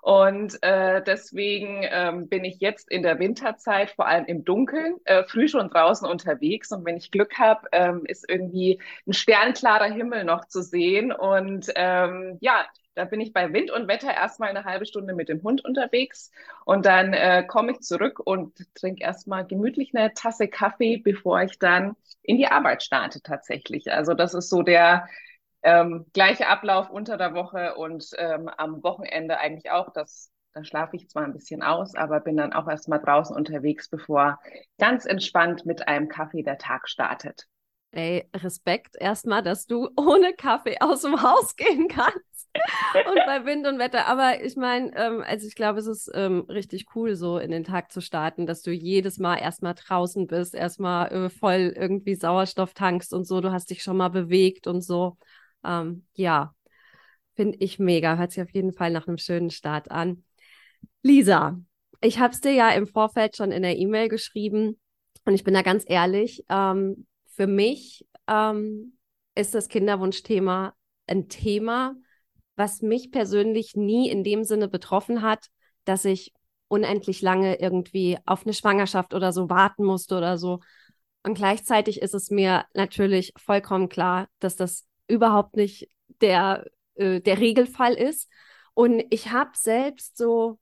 und 0.00 0.62
äh, 0.62 1.02
deswegen 1.02 1.80
ähm, 1.82 2.28
bin 2.28 2.44
ich 2.44 2.60
jetzt 2.60 2.90
in 2.90 3.02
der 3.02 3.18
Winterzeit, 3.18 3.90
vor 3.90 4.06
allem 4.06 4.24
im 4.26 4.44
Dunkeln, 4.44 4.96
äh, 5.04 5.24
früh 5.24 5.48
schon 5.48 5.68
draußen 5.68 6.08
unterwegs. 6.08 6.72
Und 6.72 6.86
wenn 6.86 6.96
ich 6.96 7.10
Glück 7.10 7.38
habe, 7.38 7.66
ähm, 7.72 8.02
ist 8.06 8.24
irgendwie 8.28 8.80
ein 9.06 9.12
sternklarer 9.12 9.92
Himmel 9.92 10.24
noch 10.24 10.46
zu 10.46 10.62
sehen. 10.62 11.12
Und 11.12 11.70
ähm, 11.74 12.38
ja, 12.40 12.66
da 12.96 13.04
bin 13.04 13.20
ich 13.20 13.32
bei 13.32 13.52
Wind 13.52 13.70
und 13.70 13.88
Wetter 13.88 14.12
erstmal 14.12 14.48
eine 14.48 14.64
halbe 14.64 14.86
Stunde 14.86 15.14
mit 15.14 15.28
dem 15.28 15.42
Hund 15.42 15.64
unterwegs. 15.64 16.30
Und 16.64 16.86
dann 16.86 17.12
äh, 17.12 17.44
komme 17.46 17.72
ich 17.72 17.80
zurück 17.80 18.20
und 18.24 18.54
trinke 18.74 19.04
erstmal 19.04 19.46
gemütlich 19.46 19.94
eine 19.94 20.14
Tasse 20.14 20.48
Kaffee, 20.48 20.96
bevor 20.96 21.42
ich 21.42 21.58
dann 21.58 21.94
in 22.22 22.38
die 22.38 22.48
Arbeit 22.48 22.82
starte 22.82 23.20
tatsächlich. 23.22 23.92
Also 23.92 24.14
das 24.14 24.32
ist 24.32 24.48
so 24.48 24.62
der 24.62 25.06
ähm, 25.62 26.06
gleiche 26.14 26.48
Ablauf 26.48 26.88
unter 26.88 27.18
der 27.18 27.34
Woche 27.34 27.74
und 27.74 28.08
ähm, 28.16 28.48
am 28.48 28.82
Wochenende 28.82 29.38
eigentlich 29.38 29.70
auch. 29.70 29.92
Das, 29.92 30.30
da 30.54 30.64
schlafe 30.64 30.96
ich 30.96 31.10
zwar 31.10 31.24
ein 31.24 31.34
bisschen 31.34 31.62
aus, 31.62 31.94
aber 31.94 32.20
bin 32.20 32.38
dann 32.38 32.54
auch 32.54 32.66
erstmal 32.66 33.00
draußen 33.00 33.36
unterwegs, 33.36 33.90
bevor 33.90 34.40
ganz 34.78 35.04
entspannt 35.04 35.66
mit 35.66 35.86
einem 35.86 36.08
Kaffee 36.08 36.42
der 36.42 36.56
Tag 36.56 36.88
startet. 36.88 37.46
Ey, 37.96 38.28
Respekt 38.34 38.94
erstmal, 39.00 39.42
dass 39.42 39.66
du 39.66 39.88
ohne 39.96 40.34
Kaffee 40.34 40.76
aus 40.80 41.00
dem 41.00 41.22
Haus 41.22 41.56
gehen 41.56 41.88
kannst. 41.88 42.46
und 43.08 43.16
bei 43.24 43.46
Wind 43.46 43.66
und 43.66 43.78
Wetter. 43.78 44.06
Aber 44.06 44.44
ich 44.44 44.54
meine, 44.54 44.94
ähm, 44.96 45.22
also 45.26 45.46
ich 45.46 45.54
glaube, 45.54 45.78
es 45.78 45.86
ist 45.86 46.10
ähm, 46.12 46.40
richtig 46.40 46.94
cool, 46.94 47.16
so 47.16 47.38
in 47.38 47.50
den 47.50 47.64
Tag 47.64 47.90
zu 47.90 48.02
starten, 48.02 48.44
dass 48.44 48.60
du 48.60 48.70
jedes 48.70 49.18
Mal 49.18 49.36
erstmal 49.36 49.72
draußen 49.72 50.26
bist, 50.26 50.54
erstmal 50.54 51.10
äh, 51.10 51.30
voll 51.30 51.72
irgendwie 51.74 52.16
Sauerstoff 52.16 52.74
tankst 52.74 53.14
und 53.14 53.26
so. 53.26 53.40
Du 53.40 53.50
hast 53.50 53.70
dich 53.70 53.82
schon 53.82 53.96
mal 53.96 54.10
bewegt 54.10 54.66
und 54.66 54.82
so. 54.82 55.16
Ähm, 55.64 56.04
ja, 56.12 56.54
finde 57.34 57.56
ich 57.60 57.78
mega. 57.78 58.18
Hört 58.18 58.32
sich 58.32 58.42
auf 58.42 58.50
jeden 58.50 58.74
Fall 58.74 58.90
nach 58.90 59.08
einem 59.08 59.16
schönen 59.16 59.48
Start 59.48 59.90
an. 59.90 60.22
Lisa, 61.02 61.58
ich 62.02 62.18
habe 62.18 62.34
es 62.34 62.42
dir 62.42 62.52
ja 62.52 62.70
im 62.72 62.86
Vorfeld 62.86 63.36
schon 63.36 63.52
in 63.52 63.62
der 63.62 63.78
E-Mail 63.78 64.10
geschrieben 64.10 64.78
und 65.24 65.32
ich 65.32 65.44
bin 65.44 65.54
da 65.54 65.62
ganz 65.62 65.82
ehrlich. 65.86 66.44
Ähm, 66.50 67.06
für 67.36 67.46
mich 67.46 68.06
ähm, 68.26 68.96
ist 69.34 69.54
das 69.54 69.68
Kinderwunschthema 69.68 70.74
ein 71.06 71.28
Thema, 71.28 71.94
was 72.56 72.80
mich 72.80 73.12
persönlich 73.12 73.76
nie 73.76 74.08
in 74.08 74.24
dem 74.24 74.42
Sinne 74.42 74.68
betroffen 74.68 75.20
hat, 75.20 75.48
dass 75.84 76.04
ich 76.06 76.32
unendlich 76.68 77.20
lange 77.20 77.60
irgendwie 77.60 78.18
auf 78.24 78.44
eine 78.44 78.54
Schwangerschaft 78.54 79.14
oder 79.14 79.32
so 79.32 79.50
warten 79.50 79.84
musste 79.84 80.16
oder 80.16 80.38
so. 80.38 80.60
Und 81.22 81.34
gleichzeitig 81.34 82.00
ist 82.00 82.14
es 82.14 82.30
mir 82.30 82.64
natürlich 82.72 83.32
vollkommen 83.36 83.88
klar, 83.88 84.28
dass 84.40 84.56
das 84.56 84.86
überhaupt 85.06 85.56
nicht 85.56 85.88
der, 86.20 86.64
äh, 86.94 87.20
der 87.20 87.38
Regelfall 87.38 87.94
ist. 87.94 88.30
Und 88.72 89.04
ich 89.10 89.30
habe 89.30 89.50
selbst 89.54 90.16
so, 90.16 90.58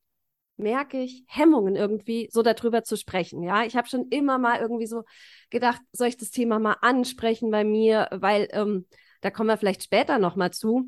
merke 0.57 1.01
ich, 1.01 1.25
Hemmungen 1.27 1.77
irgendwie, 1.77 2.29
so 2.31 2.43
darüber 2.43 2.85
zu 2.85 2.97
sprechen. 2.97 3.43
Ja, 3.43 3.65
ich 3.65 3.77
habe 3.77 3.89
schon 3.89 4.09
immer 4.09 4.39
mal 4.39 4.61
irgendwie 4.61 4.87
so 4.87 5.03
gedacht, 5.51 5.81
soll 5.93 6.09
ich 6.09 6.17
das 6.17 6.31
Thema 6.31 6.59
mal 6.59 6.77
ansprechen 6.81 7.51
bei 7.51 7.65
mir, 7.65 8.09
weil 8.13 8.49
ähm, 8.53 8.87
da 9.21 9.31
kommen 9.31 9.49
wir 9.49 9.57
vielleicht 9.57 9.83
später 9.83 10.19
nochmal 10.19 10.53
zu. 10.53 10.85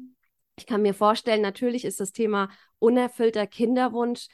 Ich 0.58 0.66
kann 0.66 0.82
mir 0.82 0.94
vorstellen, 0.94 1.42
natürlich 1.42 1.84
ist 1.84 2.00
das 2.00 2.12
Thema 2.12 2.48
unerfüllter 2.78 3.46
Kinderwunsch 3.46 4.28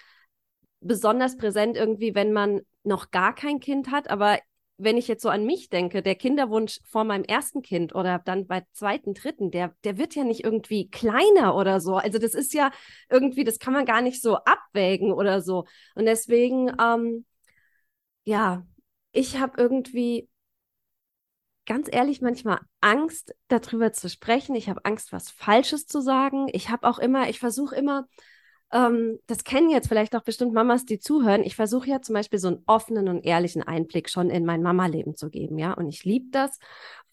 besonders 0.80 1.36
präsent 1.36 1.76
irgendwie, 1.76 2.14
wenn 2.14 2.32
man 2.32 2.60
noch 2.84 3.10
gar 3.10 3.34
kein 3.34 3.60
Kind 3.60 3.90
hat. 3.90 4.10
Aber 4.10 4.38
wenn 4.82 4.96
ich 4.96 5.08
jetzt 5.08 5.22
so 5.22 5.28
an 5.28 5.44
mich 5.46 5.68
denke, 5.70 6.02
der 6.02 6.14
Kinderwunsch 6.14 6.80
vor 6.84 7.04
meinem 7.04 7.24
ersten 7.24 7.62
Kind 7.62 7.94
oder 7.94 8.18
dann 8.18 8.46
bei 8.46 8.64
zweiten, 8.72 9.14
dritten, 9.14 9.50
der, 9.50 9.74
der 9.84 9.98
wird 9.98 10.14
ja 10.14 10.24
nicht 10.24 10.44
irgendwie 10.44 10.90
kleiner 10.90 11.56
oder 11.56 11.80
so. 11.80 11.96
Also 11.96 12.18
das 12.18 12.34
ist 12.34 12.54
ja 12.54 12.70
irgendwie, 13.10 13.44
das 13.44 13.58
kann 13.58 13.72
man 13.72 13.84
gar 13.86 14.02
nicht 14.02 14.22
so 14.22 14.36
abwägen 14.36 15.12
oder 15.12 15.40
so. 15.42 15.66
Und 15.94 16.06
deswegen, 16.06 16.72
ähm, 16.80 17.24
ja, 18.24 18.66
ich 19.12 19.38
habe 19.38 19.60
irgendwie 19.60 20.28
ganz 21.66 21.88
ehrlich 21.90 22.20
manchmal 22.20 22.60
Angst, 22.80 23.34
darüber 23.48 23.92
zu 23.92 24.08
sprechen. 24.08 24.54
Ich 24.56 24.68
habe 24.68 24.84
Angst, 24.84 25.12
was 25.12 25.30
Falsches 25.30 25.86
zu 25.86 26.00
sagen. 26.00 26.48
Ich 26.52 26.70
habe 26.70 26.88
auch 26.88 26.98
immer, 26.98 27.28
ich 27.28 27.38
versuche 27.38 27.76
immer, 27.76 28.06
ähm, 28.72 29.18
das 29.26 29.44
kennen 29.44 29.70
jetzt 29.70 29.88
vielleicht 29.88 30.16
auch 30.16 30.22
bestimmt 30.22 30.54
Mamas, 30.54 30.86
die 30.86 30.98
zuhören. 30.98 31.42
Ich 31.44 31.56
versuche 31.56 31.88
ja 31.88 32.00
zum 32.00 32.14
Beispiel 32.14 32.38
so 32.38 32.48
einen 32.48 32.62
offenen 32.66 33.08
und 33.08 33.24
ehrlichen 33.24 33.62
Einblick 33.62 34.08
schon 34.08 34.30
in 34.30 34.46
mein 34.46 34.62
Mama-Leben 34.62 35.14
zu 35.14 35.28
geben, 35.28 35.58
ja. 35.58 35.74
Und 35.74 35.88
ich 35.88 36.04
liebe 36.04 36.30
das 36.30 36.58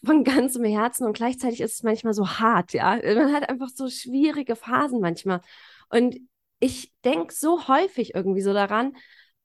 von 0.03 0.23
ganzem 0.23 0.63
Herzen 0.63 1.05
und 1.05 1.13
gleichzeitig 1.13 1.59
ist 1.61 1.75
es 1.75 1.83
manchmal 1.83 2.13
so 2.13 2.27
hart, 2.27 2.73
ja. 2.73 2.95
Man 3.03 3.33
hat 3.33 3.49
einfach 3.49 3.69
so 3.69 3.89
schwierige 3.89 4.55
Phasen 4.55 5.01
manchmal. 5.01 5.41
Und 5.89 6.17
ich 6.59 6.93
denke 7.03 7.33
so 7.33 7.67
häufig 7.67 8.15
irgendwie 8.15 8.41
so 8.41 8.53
daran, 8.53 8.95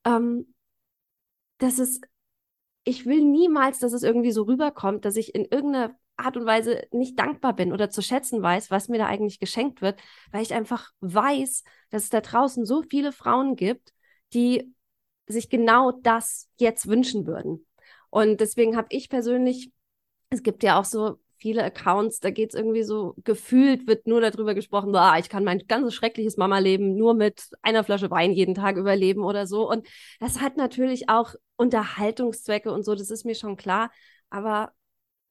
ähm, 0.05 0.55
dass 1.59 1.79
es, 1.79 2.01
ich 2.85 3.07
will 3.07 3.23
niemals, 3.25 3.81
dass 3.81 3.93
es 3.93 4.03
irgendwie 4.05 4.33
so 4.33 4.43
rüberkommt, 4.43 5.05
dass 5.05 5.17
ich 5.17 5.35
in 5.35 5.45
irgendeiner 5.47 5.97
Art 6.17 6.37
und 6.37 6.47
Weise 6.47 6.87
nicht 6.93 7.19
dankbar 7.19 7.55
bin 7.55 7.73
oder 7.73 7.91
zu 7.91 8.03
schätzen 8.03 8.43
weiß, 8.43 8.71
was 8.71 8.89
mir 8.89 8.99
da 8.99 9.07
eigentlich 9.07 9.41
geschenkt 9.41 9.83
wird, 9.83 10.01
weil 10.31 10.43
ich 10.43 10.55
einfach 10.55 10.91
weiß, 11.01 11.65
dass 11.91 12.05
es 12.05 12.11
da 12.11 12.21
draußen 12.21 12.65
so 12.65 12.83
viele 12.83 13.13
Frauen 13.13 13.57
gibt, 13.57 13.93
die 14.33 14.73
sich 15.27 15.49
genau 15.49 15.93
das 15.93 16.49
jetzt 16.57 16.87
wünschen 16.87 17.27
würden. 17.27 17.67
Und 18.11 18.41
deswegen 18.41 18.77
habe 18.77 18.89
ich 18.91 19.09
persönlich, 19.09 19.73
es 20.31 20.43
gibt 20.43 20.63
ja 20.63 20.79
auch 20.79 20.85
so 20.85 21.19
viele 21.37 21.65
Accounts, 21.65 22.21
da 22.21 22.31
geht 22.31 22.51
es 22.51 22.59
irgendwie 22.59 22.85
so, 22.85 23.15
gefühlt 23.25 23.87
wird 23.87 24.07
nur 24.07 24.21
darüber 24.21 24.55
gesprochen, 24.55 24.93
boah, 24.93 25.17
ich 25.19 25.29
kann 25.29 25.45
mein 25.45 25.67
ganzes 25.67 25.95
schreckliches 25.95 26.37
Mama-Leben 26.37 26.97
nur 26.97 27.15
mit 27.15 27.49
einer 27.61 27.85
Flasche 27.85 28.11
Wein 28.11 28.33
jeden 28.33 28.55
Tag 28.55 28.77
überleben 28.77 29.23
oder 29.23 29.47
so. 29.47 29.69
Und 29.69 29.87
das 30.21 30.41
hat 30.41 30.57
natürlich 30.57 31.09
auch 31.09 31.35
Unterhaltungszwecke 31.57 32.73
und 32.73 32.85
so, 32.85 32.95
das 32.95 33.11
ist 33.11 33.25
mir 33.25 33.35
schon 33.35 33.57
klar. 33.57 33.91
Aber 34.31 34.73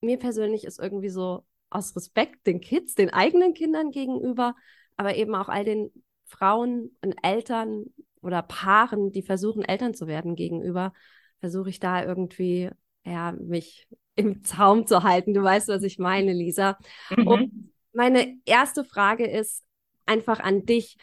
mir 0.04 0.18
persönlich 0.18 0.64
ist 0.66 0.80
irgendwie 0.80 1.10
so 1.10 1.46
aus 1.70 1.96
Respekt 1.96 2.46
den 2.46 2.62
Kids, 2.62 2.96
den 2.96 3.12
eigenen 3.12 3.54
Kindern 3.54 3.92
gegenüber, 3.92 4.56
aber 4.96 5.16
eben 5.16 5.34
auch 5.36 5.50
all 5.50 5.66
den 5.66 5.92
Frauen 6.26 6.96
und 7.02 7.16
Eltern 7.24 7.86
oder 8.22 8.42
Paaren, 8.42 9.12
die 9.12 9.22
versuchen, 9.22 9.64
Eltern 9.64 9.94
zu 9.94 10.08
werden 10.08 10.36
gegenüber, 10.36 10.94
versuche 11.40 11.70
ich 11.70 11.80
da 11.80 12.04
irgendwie, 12.04 12.70
ja, 13.06 13.34
mich 13.34 13.88
im 14.16 14.44
Zaum 14.44 14.88
zu 14.88 15.04
halten. 15.04 15.34
Du 15.34 15.44
weißt, 15.44 15.68
was 15.68 15.84
ich 15.84 16.00
meine, 16.00 16.34
Lisa. 16.34 16.78
Mhm. 17.16 17.28
Und 17.28 17.74
meine 17.94 18.38
erste 18.46 18.84
Frage 18.84 19.26
ist 19.26 19.64
einfach 20.06 20.40
an 20.40 20.66
dich. 20.66 20.98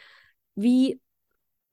Wie 0.55 0.99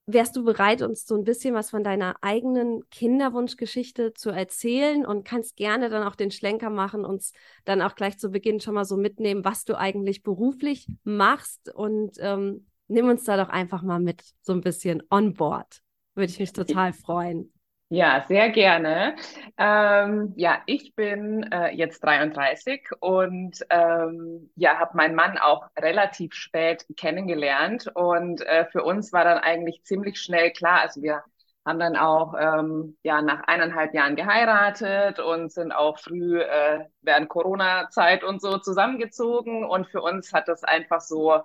wärst 0.09 0.35
du 0.37 0.43
bereit, 0.43 0.81
uns 0.81 1.07
so 1.07 1.15
ein 1.15 1.25
bisschen 1.25 1.55
was 1.55 1.69
von 1.69 1.85
deiner 1.85 2.17
eigenen 2.23 2.89
Kinderwunschgeschichte 2.91 4.15
zu 4.15 4.31
erzählen 4.31 5.05
und 5.05 5.25
kannst 5.25 5.57
gerne 5.57 5.91
dann 5.91 6.03
auch 6.03 6.17
den 6.17 6.31
Schlenker 6.31 6.71
machen, 6.71 7.05
uns 7.05 7.35
dann 7.67 7.83
auch 7.83 7.95
gleich 7.95 8.19
zu 8.19 8.31
Beginn 8.31 8.61
schon 8.61 8.75
mal 8.75 8.87
so 8.87 8.97
mitnehmen, 8.97 9.45
was 9.45 9.67
du 9.67 9.79
eigentlich 9.79 10.23
beruflich 10.23 10.89
machst 11.05 11.75
und 11.75 12.17
ähm, 12.21 12.67
nimm 12.89 13.07
uns 13.09 13.25
da 13.25 13.37
doch 13.37 13.51
einfach 13.51 13.83
mal 13.83 14.01
mit 14.01 14.25
so 14.41 14.55
ein 14.55 14.63
bisschen 14.63 15.03
on 15.11 15.35
board. 15.35 15.83
Würde 16.15 16.33
ich 16.33 16.39
mich 16.39 16.55
total 16.55 16.95
freuen. 16.95 17.53
Ja, 17.91 18.27
sehr 18.29 18.51
gerne. 18.51 19.17
Ähm, 19.57 20.35
ja, 20.37 20.61
ich 20.67 20.95
bin 20.95 21.43
äh, 21.51 21.75
jetzt 21.75 22.01
33 22.05 22.87
und 23.01 23.61
ähm, 23.71 24.51
ja, 24.57 24.79
habe 24.79 24.95
meinen 24.95 25.15
Mann 25.15 25.39
auch 25.39 25.69
relativ 25.79 26.35
spät 26.35 26.85
kennengelernt 26.99 27.91
und 27.95 28.43
äh, 28.43 28.67
für 28.67 28.83
uns 28.85 29.11
war 29.15 29.25
dann 29.25 29.39
eigentlich 29.39 29.85
ziemlich 29.85 30.21
schnell 30.21 30.51
klar, 30.53 30.83
also 30.83 31.01
wir 31.01 31.23
haben 31.65 31.79
dann 31.79 31.97
auch 31.97 32.35
ähm, 32.39 32.99
ja 33.05 33.23
nach 33.23 33.45
eineinhalb 33.47 33.95
Jahren 33.95 34.17
geheiratet 34.17 35.19
und 35.19 35.51
sind 35.51 35.73
auch 35.73 35.99
früh 35.99 36.41
äh, 36.43 36.81
während 37.01 37.31
Corona-Zeit 37.31 38.23
und 38.23 38.43
so 38.43 38.59
zusammengezogen 38.59 39.65
und 39.65 39.87
für 39.89 40.03
uns 40.03 40.33
hat 40.35 40.47
das 40.49 40.63
einfach 40.63 41.01
so 41.01 41.41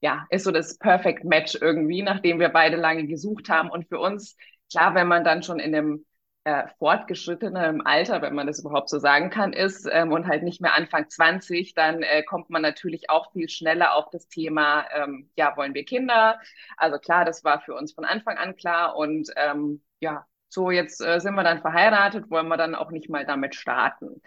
ja 0.00 0.26
ist 0.30 0.44
so 0.44 0.50
das 0.50 0.78
Perfect 0.78 1.24
Match 1.24 1.56
irgendwie, 1.60 2.02
nachdem 2.02 2.38
wir 2.40 2.48
beide 2.50 2.76
lange 2.76 3.06
gesucht 3.06 3.48
haben 3.48 3.70
und 3.70 3.88
für 3.88 3.98
uns 3.98 4.36
klar, 4.70 4.94
wenn 4.94 5.08
man 5.08 5.24
dann 5.24 5.42
schon 5.42 5.58
in 5.60 5.74
einem 5.74 6.04
äh, 6.44 6.64
fortgeschrittenem 6.78 7.80
Alter, 7.86 8.20
wenn 8.22 8.34
man 8.34 8.46
das 8.46 8.60
überhaupt 8.60 8.90
so 8.90 8.98
sagen 8.98 9.30
kann, 9.30 9.52
ist 9.52 9.88
ähm, 9.90 10.12
und 10.12 10.26
halt 10.26 10.42
nicht 10.42 10.60
mehr 10.60 10.74
Anfang 10.74 11.08
20, 11.08 11.74
dann 11.74 12.02
äh, 12.02 12.22
kommt 12.22 12.50
man 12.50 12.60
natürlich 12.62 13.08
auch 13.10 13.32
viel 13.32 13.48
schneller 13.48 13.94
auf 13.94 14.10
das 14.10 14.28
Thema, 14.28 14.84
ähm, 14.94 15.30
ja, 15.36 15.56
wollen 15.56 15.74
wir 15.74 15.84
Kinder? 15.84 16.38
Also 16.76 16.98
klar, 16.98 17.24
das 17.24 17.44
war 17.44 17.60
für 17.62 17.74
uns 17.74 17.92
von 17.94 18.04
Anfang 18.04 18.36
an 18.36 18.56
klar 18.56 18.96
und 18.96 19.30
ähm, 19.36 19.82
ja, 20.00 20.26
so 20.48 20.70
jetzt 20.70 21.00
äh, 21.00 21.18
sind 21.20 21.34
wir 21.34 21.44
dann 21.44 21.60
verheiratet, 21.62 22.30
wollen 22.30 22.48
wir 22.48 22.56
dann 22.58 22.74
auch 22.74 22.90
nicht 22.90 23.08
mal 23.08 23.24
damit 23.24 23.54
starten. 23.54 24.20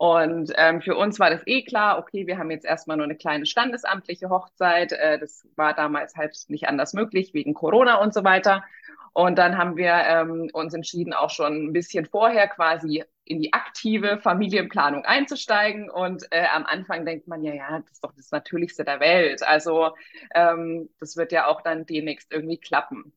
Und 0.00 0.50
ähm, 0.56 0.80
für 0.80 0.96
uns 0.96 1.20
war 1.20 1.28
das 1.28 1.42
eh 1.44 1.60
klar, 1.62 1.98
okay, 1.98 2.26
wir 2.26 2.38
haben 2.38 2.50
jetzt 2.50 2.64
erstmal 2.64 2.96
nur 2.96 3.04
eine 3.04 3.16
kleine 3.16 3.44
standesamtliche 3.44 4.30
Hochzeit. 4.30 4.92
Äh, 4.92 5.18
das 5.18 5.46
war 5.56 5.74
damals 5.74 6.16
halt 6.16 6.34
nicht 6.48 6.68
anders 6.68 6.94
möglich 6.94 7.34
wegen 7.34 7.52
Corona 7.52 7.96
und 7.96 8.14
so 8.14 8.24
weiter. 8.24 8.64
Und 9.12 9.36
dann 9.36 9.58
haben 9.58 9.76
wir 9.76 9.92
ähm, 9.92 10.48
uns 10.54 10.72
entschieden, 10.72 11.12
auch 11.12 11.28
schon 11.28 11.66
ein 11.66 11.72
bisschen 11.74 12.06
vorher 12.06 12.48
quasi 12.48 13.04
in 13.26 13.42
die 13.42 13.52
aktive 13.52 14.18
Familienplanung 14.18 15.04
einzusteigen. 15.04 15.90
Und 15.90 16.26
äh, 16.30 16.46
am 16.50 16.64
Anfang 16.64 17.04
denkt 17.04 17.28
man 17.28 17.44
ja, 17.44 17.52
ja, 17.52 17.80
das 17.80 17.90
ist 17.92 18.02
doch 18.02 18.14
das 18.16 18.30
Natürlichste 18.30 18.84
der 18.84 19.00
Welt. 19.00 19.42
Also 19.42 19.90
ähm, 20.34 20.88
das 20.98 21.18
wird 21.18 21.30
ja 21.30 21.46
auch 21.46 21.60
dann 21.60 21.84
demnächst 21.84 22.32
irgendwie 22.32 22.56
klappen. 22.56 23.12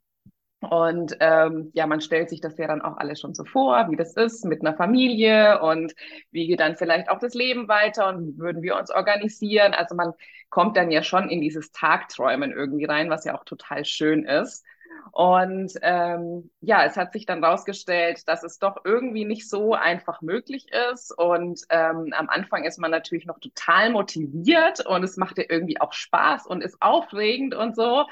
Und 0.66 1.18
ähm, 1.20 1.72
ja, 1.74 1.88
man 1.88 2.02
stellt 2.02 2.30
sich 2.30 2.42
das 2.42 2.58
ja 2.58 2.68
dann 2.68 2.82
auch 2.82 2.98
alles 2.98 3.20
schon 3.20 3.34
so 3.34 3.44
vor, 3.46 3.88
wie 3.90 3.96
das 3.96 4.14
ist 4.16 4.46
mit 4.46 4.62
einer 4.62 4.76
Familie 4.76 5.62
und 5.62 5.94
wie 6.32 6.48
geht 6.48 6.60
dann 6.60 6.76
vielleicht 6.78 7.10
auch 7.10 7.20
das 7.20 7.34
Leben 7.34 7.68
weiter 7.68 8.08
und 8.10 8.26
wie 8.26 8.38
würden 8.38 8.62
wir 8.64 8.78
uns 8.78 8.90
organisieren. 8.92 9.74
Also 9.74 9.96
man 9.96 10.14
kommt 10.50 10.78
dann 10.78 10.92
ja 10.92 11.04
schon 11.04 11.30
in 11.30 11.42
dieses 11.42 11.72
Tagträumen 11.72 12.52
irgendwie 12.52 12.86
rein, 12.86 13.10
was 13.10 13.26
ja 13.26 13.36
auch 13.38 13.44
total 13.46 13.86
schön 13.86 14.24
ist. 14.26 14.64
Und 15.12 15.74
ähm, 15.84 16.50
ja, 16.62 16.86
es 16.86 16.98
hat 16.98 17.14
sich 17.14 17.26
dann 17.28 17.44
rausgestellt, 17.44 18.28
dass 18.28 18.44
es 18.44 18.58
doch 18.58 18.78
irgendwie 18.84 19.26
nicht 19.26 19.48
so 19.48 19.74
einfach 19.76 20.22
möglich 20.22 20.68
ist. 20.92 21.16
Und 21.18 21.62
ähm, 21.70 22.14
am 22.18 22.30
Anfang 22.30 22.64
ist 22.64 22.80
man 22.80 22.90
natürlich 22.92 23.26
noch 23.28 23.40
total 23.40 23.92
motiviert 23.92 24.86
und 24.86 25.04
es 25.04 25.18
macht 25.18 25.38
ja 25.38 25.44
irgendwie 25.48 25.80
auch 25.80 25.94
Spaß 25.94 26.48
und 26.48 26.64
ist 26.64 26.82
aufregend 26.82 27.54
und 27.54 27.76
so. 27.76 28.06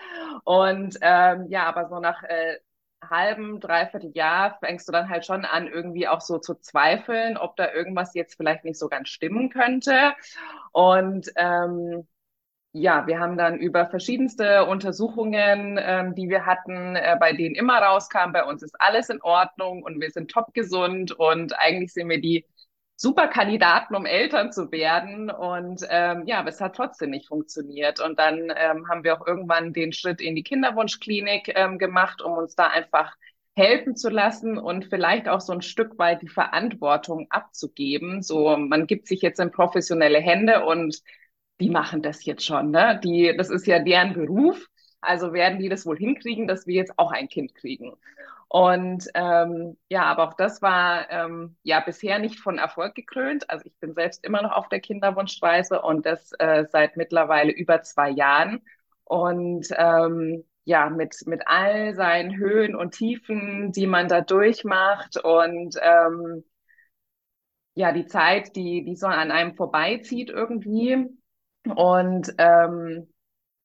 Und 0.43 0.97
ähm, 1.01 1.47
ja, 1.49 1.65
aber 1.65 1.87
so 1.89 1.99
nach 1.99 2.21
äh, 2.23 2.57
halben, 3.09 3.59
dreiviertel 3.59 4.11
Jahr 4.13 4.57
fängst 4.59 4.87
du 4.87 4.91
dann 4.91 5.09
halt 5.09 5.25
schon 5.25 5.45
an, 5.45 5.67
irgendwie 5.67 6.07
auch 6.07 6.21
so 6.21 6.37
zu 6.37 6.55
zweifeln, 6.55 7.37
ob 7.37 7.55
da 7.55 7.71
irgendwas 7.73 8.13
jetzt 8.13 8.35
vielleicht 8.35 8.63
nicht 8.63 8.77
so 8.77 8.89
ganz 8.89 9.09
stimmen 9.09 9.49
könnte. 9.49 10.13
Und 10.71 11.31
ähm, 11.35 12.07
ja, 12.73 13.05
wir 13.05 13.19
haben 13.19 13.37
dann 13.37 13.57
über 13.57 13.87
verschiedenste 13.87 14.65
Untersuchungen, 14.65 15.77
ähm, 15.81 16.15
die 16.15 16.29
wir 16.29 16.45
hatten, 16.45 16.95
äh, 16.95 17.17
bei 17.19 17.33
denen 17.33 17.55
immer 17.55 17.79
rauskam, 17.79 18.31
bei 18.31 18.45
uns 18.45 18.63
ist 18.63 18.79
alles 18.79 19.09
in 19.09 19.21
Ordnung 19.21 19.83
und 19.83 19.99
wir 19.99 20.09
sind 20.11 20.31
top 20.31 20.53
gesund 20.53 21.11
und 21.11 21.57
eigentlich 21.59 21.93
sind 21.93 22.07
wir 22.09 22.21
die 22.21 22.45
super 23.01 23.27
Kandidaten, 23.27 23.95
um 23.95 24.05
Eltern 24.05 24.51
zu 24.51 24.71
werden. 24.71 25.31
Und 25.31 25.81
ähm, 25.89 26.23
ja, 26.27 26.39
aber 26.39 26.49
es 26.49 26.61
hat 26.61 26.75
trotzdem 26.75 27.09
nicht 27.09 27.27
funktioniert. 27.27 27.99
Und 27.99 28.19
dann 28.19 28.53
ähm, 28.55 28.87
haben 28.87 29.03
wir 29.03 29.19
auch 29.19 29.25
irgendwann 29.25 29.73
den 29.73 29.91
Schritt 29.91 30.21
in 30.21 30.35
die 30.35 30.43
Kinderwunschklinik 30.43 31.51
ähm, 31.55 31.79
gemacht, 31.79 32.21
um 32.21 32.33
uns 32.33 32.55
da 32.55 32.67
einfach 32.67 33.15
helfen 33.55 33.95
zu 33.95 34.09
lassen 34.09 34.57
und 34.57 34.85
vielleicht 34.85 35.27
auch 35.27 35.41
so 35.41 35.51
ein 35.51 35.61
Stück 35.63 35.97
weit 35.97 36.21
die 36.21 36.29
Verantwortung 36.29 37.27
abzugeben. 37.31 38.21
So, 38.21 38.55
man 38.55 38.87
gibt 38.87 39.07
sich 39.07 39.21
jetzt 39.21 39.39
in 39.39 39.51
professionelle 39.51 40.19
Hände 40.19 40.63
und 40.63 41.01
die 41.61 41.69
machen 41.69 42.01
das 42.01 42.25
jetzt 42.25 42.45
schon, 42.45 42.71
ne? 42.71 42.99
Die, 43.03 43.35
das 43.37 43.49
ist 43.49 43.67
ja 43.67 43.79
deren 43.79 44.13
Beruf. 44.13 44.67
Also 45.01 45.33
werden 45.33 45.59
die 45.59 45.69
das 45.69 45.85
wohl 45.85 45.97
hinkriegen, 45.97 46.47
dass 46.47 46.67
wir 46.67 46.75
jetzt 46.75 46.93
auch 46.97 47.11
ein 47.11 47.27
Kind 47.27 47.55
kriegen. 47.55 47.93
Und 48.47 49.07
ähm, 49.15 49.77
ja, 49.89 50.03
aber 50.03 50.27
auch 50.27 50.33
das 50.33 50.61
war 50.61 51.09
ähm, 51.09 51.55
ja 51.63 51.79
bisher 51.79 52.19
nicht 52.19 52.39
von 52.39 52.57
Erfolg 52.57 52.95
gekrönt. 52.95 53.49
Also 53.49 53.65
ich 53.65 53.77
bin 53.79 53.93
selbst 53.93 54.25
immer 54.25 54.41
noch 54.41 54.51
auf 54.51 54.67
der 54.69 54.81
Kinderwunschreise 54.81 55.81
und 55.81 56.05
das 56.05 56.33
äh, 56.39 56.65
seit 56.69 56.97
mittlerweile 56.97 57.51
über 57.53 57.81
zwei 57.81 58.09
Jahren. 58.09 58.61
Und 59.05 59.67
ähm, 59.77 60.43
ja, 60.65 60.89
mit, 60.89 61.15
mit 61.25 61.41
all 61.47 61.95
seinen 61.95 62.37
Höhen 62.37 62.75
und 62.75 62.91
Tiefen, 62.93 63.71
die 63.71 63.87
man 63.87 64.07
da 64.07 64.21
durchmacht 64.21 65.17
und 65.23 65.77
ähm, 65.81 66.43
ja, 67.73 67.91
die 67.91 68.05
Zeit, 68.05 68.55
die, 68.55 68.83
die 68.83 68.95
so 68.95 69.07
an 69.07 69.31
einem 69.31 69.55
vorbeizieht 69.55 70.29
irgendwie, 70.29 71.07
und 71.75 72.33
ähm, 72.37 73.07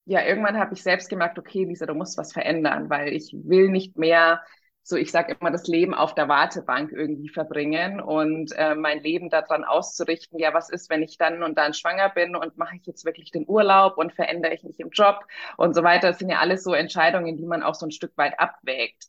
ja, 0.06 0.24
irgendwann 0.24 0.58
habe 0.58 0.74
ich 0.74 0.82
selbst 0.82 1.08
gemerkt, 1.10 1.38
okay, 1.38 1.64
Lisa, 1.64 1.86
du 1.86 1.94
musst 1.94 2.18
was 2.18 2.32
verändern, 2.32 2.90
weil 2.90 3.12
ich 3.12 3.32
will 3.34 3.70
nicht 3.70 3.98
mehr 3.98 4.42
so, 4.82 4.96
ich 4.96 5.10
sage 5.10 5.36
immer, 5.40 5.50
das 5.50 5.66
Leben 5.66 5.94
auf 5.94 6.14
der 6.14 6.28
Wartebank 6.28 6.92
irgendwie 6.92 7.28
verbringen 7.28 8.00
und 8.00 8.52
äh, 8.56 8.76
mein 8.76 9.02
Leben 9.02 9.30
daran 9.30 9.64
auszurichten, 9.64 10.38
ja, 10.38 10.54
was 10.54 10.70
ist, 10.70 10.90
wenn 10.90 11.02
ich 11.02 11.18
dann 11.18 11.42
und 11.42 11.58
dann 11.58 11.74
schwanger 11.74 12.08
bin 12.10 12.36
und 12.36 12.56
mache 12.56 12.76
ich 12.76 12.86
jetzt 12.86 13.04
wirklich 13.04 13.32
den 13.32 13.44
Urlaub 13.48 13.98
und 13.98 14.12
verändere 14.14 14.54
ich 14.54 14.62
mich 14.62 14.78
im 14.80 14.90
Job 14.90 15.24
und 15.56 15.74
so 15.74 15.82
weiter. 15.82 16.08
Das 16.08 16.18
sind 16.20 16.30
ja 16.30 16.38
alles 16.38 16.62
so 16.62 16.72
Entscheidungen, 16.72 17.36
die 17.36 17.46
man 17.46 17.64
auch 17.64 17.74
so 17.74 17.86
ein 17.86 17.90
Stück 17.90 18.16
weit 18.16 18.38
abwägt. 18.38 19.06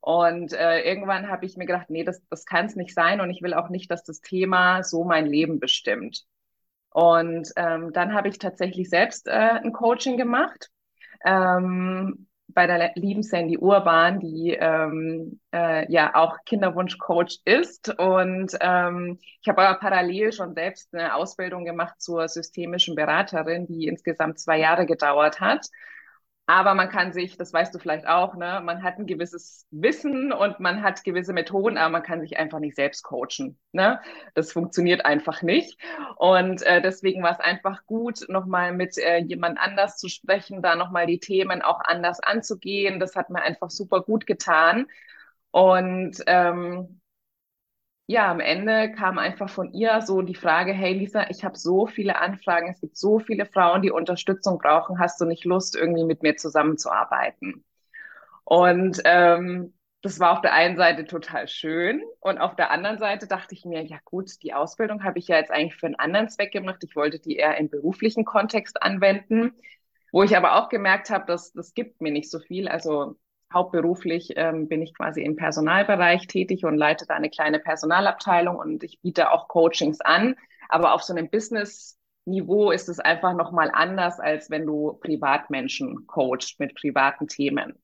Und 0.00 0.52
äh, 0.52 0.80
irgendwann 0.82 1.28
habe 1.28 1.46
ich 1.46 1.56
mir 1.56 1.66
gedacht, 1.66 1.90
nee, 1.90 2.04
das, 2.04 2.22
das 2.28 2.44
kann 2.46 2.66
es 2.66 2.74
nicht 2.74 2.94
sein 2.94 3.20
und 3.20 3.30
ich 3.30 3.42
will 3.42 3.54
auch 3.54 3.68
nicht, 3.68 3.90
dass 3.90 4.02
das 4.02 4.20
Thema 4.20 4.82
so 4.82 5.04
mein 5.04 5.26
Leben 5.26 5.60
bestimmt. 5.60 6.24
Und 6.90 7.50
ähm, 7.56 7.92
dann 7.92 8.14
habe 8.14 8.28
ich 8.28 8.38
tatsächlich 8.38 8.88
selbst 8.88 9.28
äh, 9.28 9.30
ein 9.30 9.72
Coaching 9.72 10.16
gemacht 10.16 10.70
ähm, 11.24 12.26
bei 12.48 12.66
der 12.66 12.92
lieben 12.96 13.22
Sandy 13.22 13.58
Urban, 13.58 14.18
die 14.18 14.56
ähm, 14.58 15.40
äh, 15.54 15.90
ja 15.90 16.14
auch 16.14 16.36
Kinderwunschcoach 16.44 17.40
ist. 17.44 17.94
Und 17.98 18.56
ähm, 18.60 19.18
ich 19.40 19.48
habe 19.48 19.62
aber 19.62 19.78
parallel 19.78 20.32
schon 20.32 20.54
selbst 20.54 20.92
eine 20.92 21.14
Ausbildung 21.14 21.64
gemacht 21.64 22.00
zur 22.00 22.26
systemischen 22.28 22.96
Beraterin, 22.96 23.66
die 23.66 23.86
insgesamt 23.86 24.40
zwei 24.40 24.58
Jahre 24.58 24.86
gedauert 24.86 25.40
hat. 25.40 25.66
Aber 26.50 26.74
man 26.74 26.88
kann 26.88 27.12
sich, 27.12 27.36
das 27.36 27.52
weißt 27.52 27.72
du 27.72 27.78
vielleicht 27.78 28.08
auch, 28.08 28.34
ne, 28.34 28.60
man 28.64 28.82
hat 28.82 28.98
ein 28.98 29.06
gewisses 29.06 29.68
Wissen 29.70 30.32
und 30.32 30.58
man 30.58 30.82
hat 30.82 31.04
gewisse 31.04 31.32
Methoden, 31.32 31.78
aber 31.78 31.90
man 31.90 32.02
kann 32.02 32.20
sich 32.20 32.38
einfach 32.38 32.58
nicht 32.58 32.74
selbst 32.74 33.04
coachen. 33.04 33.56
Ne? 33.70 34.00
Das 34.34 34.50
funktioniert 34.50 35.04
einfach 35.04 35.42
nicht. 35.42 35.78
Und 36.16 36.62
äh, 36.62 36.82
deswegen 36.82 37.22
war 37.22 37.30
es 37.30 37.38
einfach 37.38 37.86
gut, 37.86 38.28
nochmal 38.28 38.72
mit 38.72 38.98
äh, 38.98 39.18
jemand 39.18 39.60
anders 39.60 39.96
zu 39.96 40.08
sprechen, 40.08 40.60
da 40.60 40.74
nochmal 40.74 41.06
die 41.06 41.20
Themen 41.20 41.62
auch 41.62 41.78
anders 41.84 42.18
anzugehen. 42.18 42.98
Das 42.98 43.14
hat 43.14 43.30
mir 43.30 43.42
einfach 43.42 43.70
super 43.70 44.00
gut 44.00 44.26
getan. 44.26 44.88
Und 45.52 46.16
ähm, 46.26 46.99
ja, 48.10 48.28
am 48.28 48.40
Ende 48.40 48.90
kam 48.90 49.18
einfach 49.18 49.48
von 49.48 49.72
ihr 49.72 50.02
so 50.02 50.20
die 50.22 50.34
Frage, 50.34 50.72
hey 50.72 50.92
Lisa, 50.94 51.30
ich 51.30 51.44
habe 51.44 51.56
so 51.56 51.86
viele 51.86 52.16
Anfragen, 52.18 52.68
es 52.68 52.80
gibt 52.80 52.96
so 52.96 53.20
viele 53.20 53.46
Frauen, 53.46 53.82
die 53.82 53.92
Unterstützung 53.92 54.58
brauchen, 54.58 54.98
hast 54.98 55.20
du 55.20 55.26
nicht 55.26 55.44
Lust, 55.44 55.76
irgendwie 55.76 56.02
mit 56.02 56.20
mir 56.24 56.34
zusammenzuarbeiten? 56.34 57.64
Und 58.42 59.00
ähm, 59.04 59.74
das 60.02 60.18
war 60.18 60.32
auf 60.32 60.40
der 60.40 60.54
einen 60.54 60.76
Seite 60.76 61.04
total 61.04 61.46
schön 61.46 62.02
und 62.18 62.38
auf 62.38 62.56
der 62.56 62.72
anderen 62.72 62.98
Seite 62.98 63.28
dachte 63.28 63.54
ich 63.54 63.64
mir, 63.64 63.84
ja 63.84 63.98
gut, 64.04 64.42
die 64.42 64.54
Ausbildung 64.54 65.04
habe 65.04 65.20
ich 65.20 65.28
ja 65.28 65.36
jetzt 65.36 65.52
eigentlich 65.52 65.76
für 65.76 65.86
einen 65.86 65.94
anderen 65.94 66.28
Zweck 66.28 66.50
gemacht. 66.50 66.82
Ich 66.82 66.96
wollte 66.96 67.20
die 67.20 67.36
eher 67.36 67.58
im 67.58 67.70
beruflichen 67.70 68.24
Kontext 68.24 68.82
anwenden, 68.82 69.52
wo 70.10 70.24
ich 70.24 70.36
aber 70.36 70.56
auch 70.56 70.68
gemerkt 70.68 71.10
habe, 71.10 71.26
dass 71.26 71.52
das 71.52 71.74
gibt 71.74 72.00
mir 72.00 72.10
nicht 72.10 72.28
so 72.28 72.40
viel. 72.40 72.66
Also 72.66 73.16
hauptberuflich 73.52 74.34
ähm, 74.36 74.68
bin 74.68 74.82
ich 74.82 74.94
quasi 74.94 75.22
im 75.22 75.36
Personalbereich 75.36 76.26
tätig 76.26 76.64
und 76.64 76.76
leite 76.76 77.06
da 77.06 77.14
eine 77.14 77.30
kleine 77.30 77.58
Personalabteilung 77.58 78.56
und 78.56 78.82
ich 78.84 79.00
biete 79.00 79.32
auch 79.32 79.48
Coachings 79.48 80.00
an. 80.00 80.36
Aber 80.68 80.94
auf 80.94 81.02
so 81.02 81.12
einem 81.12 81.28
Business-Niveau 81.30 82.70
ist 82.70 82.88
es 82.88 83.00
einfach 83.00 83.34
nochmal 83.34 83.70
anders, 83.72 84.20
als 84.20 84.50
wenn 84.50 84.66
du 84.66 84.94
Privatmenschen 85.00 86.06
coachst 86.06 86.60
mit 86.60 86.74
privaten 86.74 87.26
Themen. 87.26 87.74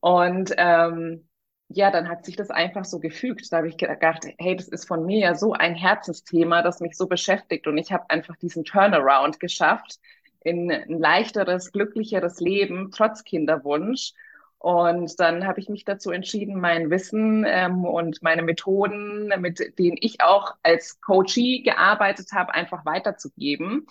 Und 0.00 0.52
ähm, 0.56 1.28
ja, 1.68 1.90
dann 1.92 2.08
hat 2.08 2.24
sich 2.24 2.34
das 2.34 2.50
einfach 2.50 2.84
so 2.84 2.98
gefügt. 2.98 3.52
Da 3.52 3.58
habe 3.58 3.68
ich 3.68 3.76
gedacht, 3.76 4.26
hey, 4.38 4.56
das 4.56 4.66
ist 4.66 4.88
von 4.88 5.06
mir 5.06 5.18
ja 5.20 5.34
so 5.36 5.52
ein 5.52 5.76
Herzensthema, 5.76 6.62
das 6.62 6.80
mich 6.80 6.96
so 6.96 7.06
beschäftigt. 7.06 7.68
Und 7.68 7.78
ich 7.78 7.92
habe 7.92 8.10
einfach 8.10 8.36
diesen 8.36 8.64
Turnaround 8.64 9.38
geschafft 9.38 10.00
in 10.42 10.72
ein 10.72 10.98
leichteres, 10.98 11.70
glücklicheres 11.70 12.40
Leben, 12.40 12.90
trotz 12.90 13.22
Kinderwunsch. 13.22 14.14
Und 14.60 15.18
dann 15.18 15.46
habe 15.46 15.58
ich 15.58 15.70
mich 15.70 15.86
dazu 15.86 16.10
entschieden, 16.10 16.60
mein 16.60 16.90
Wissen 16.90 17.46
ähm, 17.48 17.86
und 17.86 18.22
meine 18.22 18.42
Methoden, 18.42 19.32
mit 19.38 19.78
denen 19.78 19.96
ich 19.98 20.20
auch 20.20 20.54
als 20.62 21.00
Coachie 21.00 21.62
gearbeitet 21.62 22.32
habe, 22.32 22.54
einfach 22.54 22.84
weiterzugeben. 22.84 23.86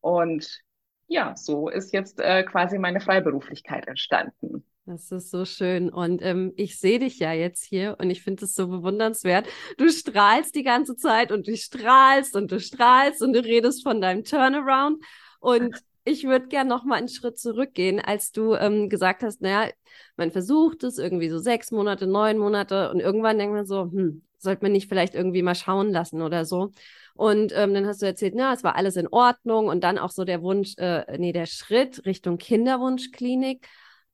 Und 0.00 0.62
ja, 1.08 1.34
so 1.36 1.68
ist 1.68 1.92
jetzt 1.92 2.20
äh, 2.20 2.44
quasi 2.44 2.78
meine 2.78 3.00
Freiberuflichkeit 3.00 3.88
entstanden. 3.88 4.64
Das 4.86 5.10
ist 5.10 5.32
so 5.32 5.44
schön. 5.44 5.90
Und 5.90 6.22
ähm, 6.22 6.52
ich 6.56 6.78
sehe 6.78 7.00
dich 7.00 7.18
ja 7.18 7.32
jetzt 7.32 7.64
hier 7.64 7.96
und 7.98 8.08
ich 8.08 8.22
finde 8.22 8.44
es 8.44 8.54
so 8.54 8.68
bewundernswert. 8.68 9.48
Du 9.76 9.88
strahlst 9.88 10.54
die 10.54 10.62
ganze 10.62 10.94
Zeit 10.94 11.32
und 11.32 11.48
du 11.48 11.56
strahlst 11.56 12.36
und 12.36 12.52
du 12.52 12.60
strahlst 12.60 13.22
und 13.22 13.32
du 13.32 13.40
redest 13.40 13.82
von 13.82 14.00
deinem 14.00 14.22
Turnaround. 14.22 15.04
Und 15.40 15.74
ich 16.04 16.24
würde 16.24 16.48
gerne 16.48 16.68
noch 16.68 16.84
mal 16.84 16.96
einen 16.96 17.08
Schritt 17.08 17.38
zurückgehen, 17.38 18.00
als 18.00 18.32
du 18.32 18.54
ähm, 18.54 18.88
gesagt 18.88 19.22
hast, 19.22 19.40
naja, 19.40 19.70
man 20.16 20.30
versucht 20.32 20.82
es 20.84 20.98
irgendwie 20.98 21.28
so 21.28 21.38
sechs 21.38 21.70
Monate, 21.70 22.06
neun 22.06 22.38
Monate 22.38 22.90
und 22.90 23.00
irgendwann 23.00 23.38
denkt 23.38 23.54
man 23.54 23.66
so, 23.66 23.84
hm, 23.84 24.22
sollte 24.38 24.62
man 24.64 24.72
nicht 24.72 24.88
vielleicht 24.88 25.14
irgendwie 25.14 25.42
mal 25.42 25.54
schauen 25.54 25.90
lassen 25.92 26.22
oder 26.22 26.44
so. 26.44 26.72
Und 27.14 27.52
ähm, 27.54 27.74
dann 27.74 27.86
hast 27.86 28.02
du 28.02 28.06
erzählt, 28.06 28.34
na, 28.34 28.52
es 28.52 28.64
war 28.64 28.74
alles 28.76 28.96
in 28.96 29.06
Ordnung 29.08 29.68
und 29.68 29.84
dann 29.84 29.98
auch 29.98 30.10
so 30.10 30.24
der 30.24 30.42
Wunsch, 30.42 30.74
äh, 30.78 31.18
nee, 31.18 31.32
der 31.32 31.46
Schritt 31.46 32.04
Richtung 32.06 32.38
Kinderwunschklinik. 32.38 33.66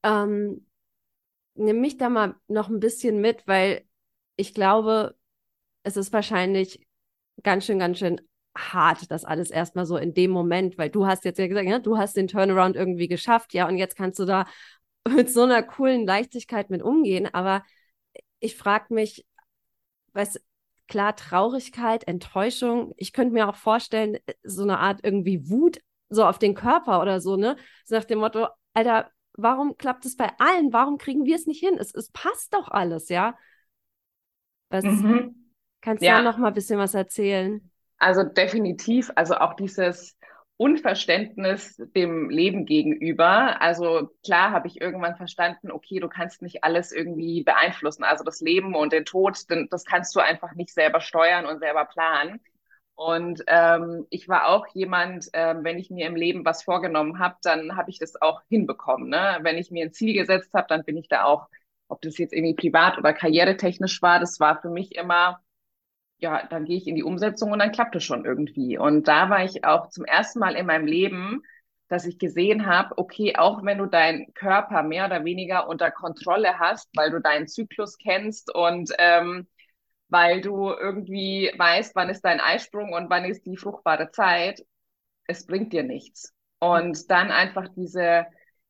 Ähm, 0.03 0.66
nimm 1.55 1.81
mich 1.81 1.96
da 1.98 2.09
mal 2.09 2.35
noch 2.48 2.68
ein 2.68 2.81
bisschen 2.81 3.20
mit, 3.20 3.46
weil 3.46 3.85
ich 4.37 4.55
glaube, 4.55 5.16
es 5.85 5.96
ist 5.96 6.12
wahrscheinlich 6.12 6.87
ganz 7.42 7.66
schön, 7.66 7.79
ganz 7.79 7.98
schön 7.98 8.20
hart, 8.59 9.11
das 9.11 9.25
alles 9.25 9.51
erstmal 9.51 9.87
so 9.87 9.97
in 9.97 10.14
dem 10.14 10.31
Moment, 10.31 10.79
weil 10.79 10.90
du 10.90 11.07
hast 11.07 11.25
jetzt 11.25 11.38
ja 11.38 11.47
gesagt, 11.47 11.68
ja, 11.68 11.79
du 11.79 11.97
hast 11.97 12.16
den 12.16 12.29
Turnaround 12.29 12.77
irgendwie 12.77 13.09
geschafft, 13.09 13.55
ja, 13.55 13.66
und 13.68 13.79
jetzt 13.79 13.97
kannst 13.97 14.18
du 14.18 14.25
da 14.25 14.47
mit 15.09 15.31
so 15.31 15.42
einer 15.42 15.62
coolen 15.62 16.07
Leichtigkeit 16.07 16.71
mit 16.71 16.83
umgehen. 16.83 17.33
Aber 17.33 17.64
ich 18.40 18.57
frage 18.57 18.92
mich, 18.92 19.27
was 20.12 20.40
klar, 20.88 21.14
Traurigkeit, 21.16 22.07
Enttäuschung, 22.09 22.92
ich 22.97 23.12
könnte 23.12 23.35
mir 23.35 23.49
auch 23.49 23.57
vorstellen, 23.57 24.18
so 24.42 24.62
eine 24.62 24.79
Art 24.79 25.01
irgendwie 25.03 25.49
Wut 25.51 25.81
so 26.09 26.25
auf 26.25 26.38
den 26.38 26.55
Körper 26.55 27.03
oder 27.03 27.21
so, 27.21 27.37
ne? 27.37 27.57
So 27.85 27.97
nach 27.97 28.05
dem 28.05 28.21
Motto, 28.21 28.49
Alter, 28.73 29.11
warum 29.35 29.77
klappt 29.77 30.07
es 30.07 30.16
bei 30.16 30.31
allen? 30.38 30.73
Warum 30.73 30.97
kriegen 30.97 31.27
wir 31.27 31.37
es 31.37 31.47
nicht 31.47 31.61
hin? 31.61 31.77
Es, 31.79 31.94
es 31.94 32.11
passt 32.11 32.55
doch 32.55 32.68
alles, 32.68 33.11
ja? 33.11 33.37
Was, 34.71 34.85
mhm. 34.85 35.53
Kannst 35.81 36.03
du 36.03 36.07
ja. 36.07 36.18
da 36.18 36.23
noch 36.23 36.38
mal 36.38 36.49
ein 36.49 36.55
bisschen 36.55 36.79
was 36.79 36.94
erzählen? 36.94 37.71
Also 37.99 38.23
definitiv, 38.23 39.11
also 39.17 39.35
auch 39.37 39.55
dieses 39.55 40.17
Unverständnis 40.57 41.81
dem 41.95 42.31
Leben 42.31 42.67
gegenüber. 42.67 43.61
Also 43.61 44.11
klar 44.25 44.51
habe 44.51 44.67
ich 44.67 44.81
irgendwann 44.81 45.17
verstanden, 45.17 45.71
okay, 45.71 46.01
du 46.01 46.09
kannst 46.09 46.43
nicht 46.43 46.65
alles 46.65 46.91
irgendwie 46.93 47.45
beeinflussen. 47.45 48.03
Also 48.05 48.25
das 48.25 48.41
Leben 48.41 48.75
und 48.75 48.93
den 48.93 49.05
Tod, 49.05 49.39
das 49.71 49.85
kannst 49.85 50.17
du 50.17 50.21
einfach 50.21 50.55
nicht 50.55 50.75
selber 50.75 51.01
steuern 51.01 51.47
und 51.47 51.61
selber 51.61 51.85
planen. 51.85 52.41
Und 52.97 53.45
ähm, 53.47 54.07
ich 54.11 54.29
war 54.29 54.49
auch 54.49 54.67
jemand, 54.75 55.29
ähm, 55.33 55.63
wenn 55.63 55.79
ich 55.79 55.91
mir 55.91 56.09
im 56.09 56.17
Leben 56.17 56.45
was 56.45 56.65
vorgenommen 56.65 57.21
habe, 57.21 57.37
dann 57.43 57.77
habe 57.77 57.91
ich 57.91 58.01
das 58.01 58.21
auch 58.21 58.43
hinbekommen. 58.49 59.09
Ne? 59.09 59.39
Wenn 59.43 59.57
ich 59.57 59.71
mir 59.71 59.85
ein 59.85 59.93
Ziel 59.93 60.15
gesetzt 60.15 60.53
habe, 60.53 60.67
dann 60.69 60.83
bin 60.85 60.97
ich 60.97 61.07
da 61.09 61.23
auch, 61.23 61.47
ob 61.87 62.03
das 62.03 62.19
jetzt 62.19 62.33
irgendwie 62.33 62.57
privat 62.57 62.99
oder 62.99 63.13
karrieretechnisch 63.13 64.03
war, 64.03 64.19
das 64.19 64.41
war 64.41 64.61
für 64.61 64.71
mich 64.71 64.97
immer 64.97 65.41
ja, 66.19 66.47
dann 66.49 66.65
gehe 66.65 66.77
ich 66.77 66.87
in 66.87 66.97
die 66.97 67.05
Umsetzung 67.05 67.53
und 67.53 67.61
dann 67.61 67.73
klappt 67.73 67.95
es 67.97 68.05
schon 68.05 68.25
irgendwie. 68.25 68.79
Und 68.79 69.09
da 69.09 69.31
war 69.31 69.45
ich 69.45 69.65
auch 69.65 69.89
zum 69.91 70.05
ersten 70.05 70.41
Mal 70.41 70.57
in 70.57 70.67
meinem 70.67 70.87
Leben, 70.87 71.43
dass 71.89 72.05
ich 72.07 72.19
gesehen 72.19 72.67
habe, 72.67 72.99
okay, 72.99 73.37
auch 73.37 73.65
wenn 73.65 73.79
du 73.79 73.87
deinen 73.87 74.33
Körper 74.35 74.83
mehr 74.83 75.07
oder 75.07 75.25
weniger 75.25 75.69
unter 75.69 75.91
Kontrolle 75.91 76.59
hast, 76.59 76.89
weil 76.97 77.11
du 77.11 77.21
deinen 77.21 77.49
Zyklus 77.49 77.97
kennst 77.99 78.55
und 78.55 78.93
ähm, 78.99 79.47
weil 80.09 80.41
du 80.41 80.71
irgendwie 80.71 81.53
weißt, 81.57 81.95
wann 81.95 82.09
ist 82.11 82.23
dein 82.23 82.41
Eisprung 82.41 82.93
und 82.93 83.11
wann 83.11 83.25
ist 83.25 83.47
die 83.47 83.57
fruchtbare 83.57 84.11
Zeit, 84.11 84.65
es 85.27 85.47
bringt 85.47 85.73
dir 85.73 85.83
nichts. 85.83 86.35
Und 86.61 87.11
dann 87.11 87.31
einfach 87.31 87.69
diese 87.77 88.27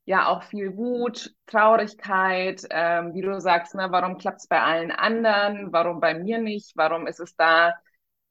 ja 0.09 0.27
auch 0.29 0.43
viel 0.45 0.75
Wut, 0.77 1.35
Traurigkeit, 1.47 2.67
ähm, 2.71 3.13
wie 3.13 3.21
du 3.21 3.39
sagst, 3.41 3.75
ne, 3.75 3.89
warum 3.91 4.17
klappt 4.17 4.39
es 4.41 4.47
bei 4.47 4.59
allen 4.63 4.91
anderen, 4.91 5.71
warum 5.71 6.01
bei 6.01 6.15
mir 6.15 6.39
nicht, 6.39 6.73
warum 6.77 7.07
ist 7.07 7.21
es 7.21 7.37
da, 7.37 7.75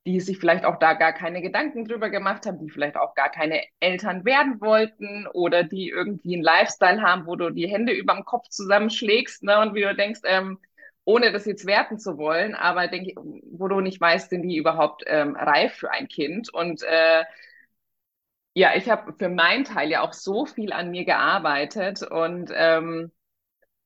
die 0.08 0.20
sich 0.20 0.40
vielleicht 0.40 0.66
auch 0.66 0.80
da 0.80 0.94
gar 0.94 1.13
keine 1.13 1.40
Gedanken 1.40 1.86
drüber 1.86 2.10
gemacht 2.10 2.48
haben, 2.48 2.58
die 2.60 2.72
vielleicht 2.72 2.98
auch 2.98 3.13
gar 3.13 3.30
keine 3.30 3.62
Eltern 3.80 4.26
werden 4.26 4.60
wollten 4.60 5.28
oder 5.34 5.63
die 5.63 5.90
irgendwie 5.90 6.34
einen 6.36 6.44
Lifestyle 6.44 7.02
haben, 7.04 7.28
wo 7.28 7.36
du 7.36 7.52
die 7.52 7.68
Hände 7.68 7.94
überm 7.94 8.26
Kopf 8.26 8.50
zusammenschlägst 8.50 9.44
ne, 9.44 9.60
und 9.60 9.76
wie 9.76 9.82
du 9.84 9.96
denkst, 9.96 10.22
ähm, 10.24 10.58
ohne 11.06 11.32
das 11.32 11.46
jetzt 11.46 11.68
werten 11.68 12.00
zu 12.00 12.18
wollen, 12.18 12.56
aber 12.56 12.88
denke, 12.88 13.13
wo 13.52 13.68
du 13.68 13.82
nicht 13.82 14.02
weißt, 14.02 14.32
sind 14.32 14.42
die 14.42 14.58
überhaupt 14.58 15.04
ähm, 15.06 15.36
reif 15.36 15.76
für 15.76 15.92
ein 15.92 16.08
Kind? 16.08 16.52
Und 16.52 16.82
äh, 16.84 17.24
ja, 18.58 18.76
ich 18.76 18.89
habe 18.89 19.13
für 19.13 19.30
meinen 19.30 19.65
Teil 19.65 19.89
ja 19.91 20.02
auch 20.02 20.13
so 20.13 20.46
viel 20.48 20.74
an 20.74 20.89
mir 20.89 21.06
gearbeitet 21.06 22.02
und 22.02 22.50
ähm, 22.56 23.12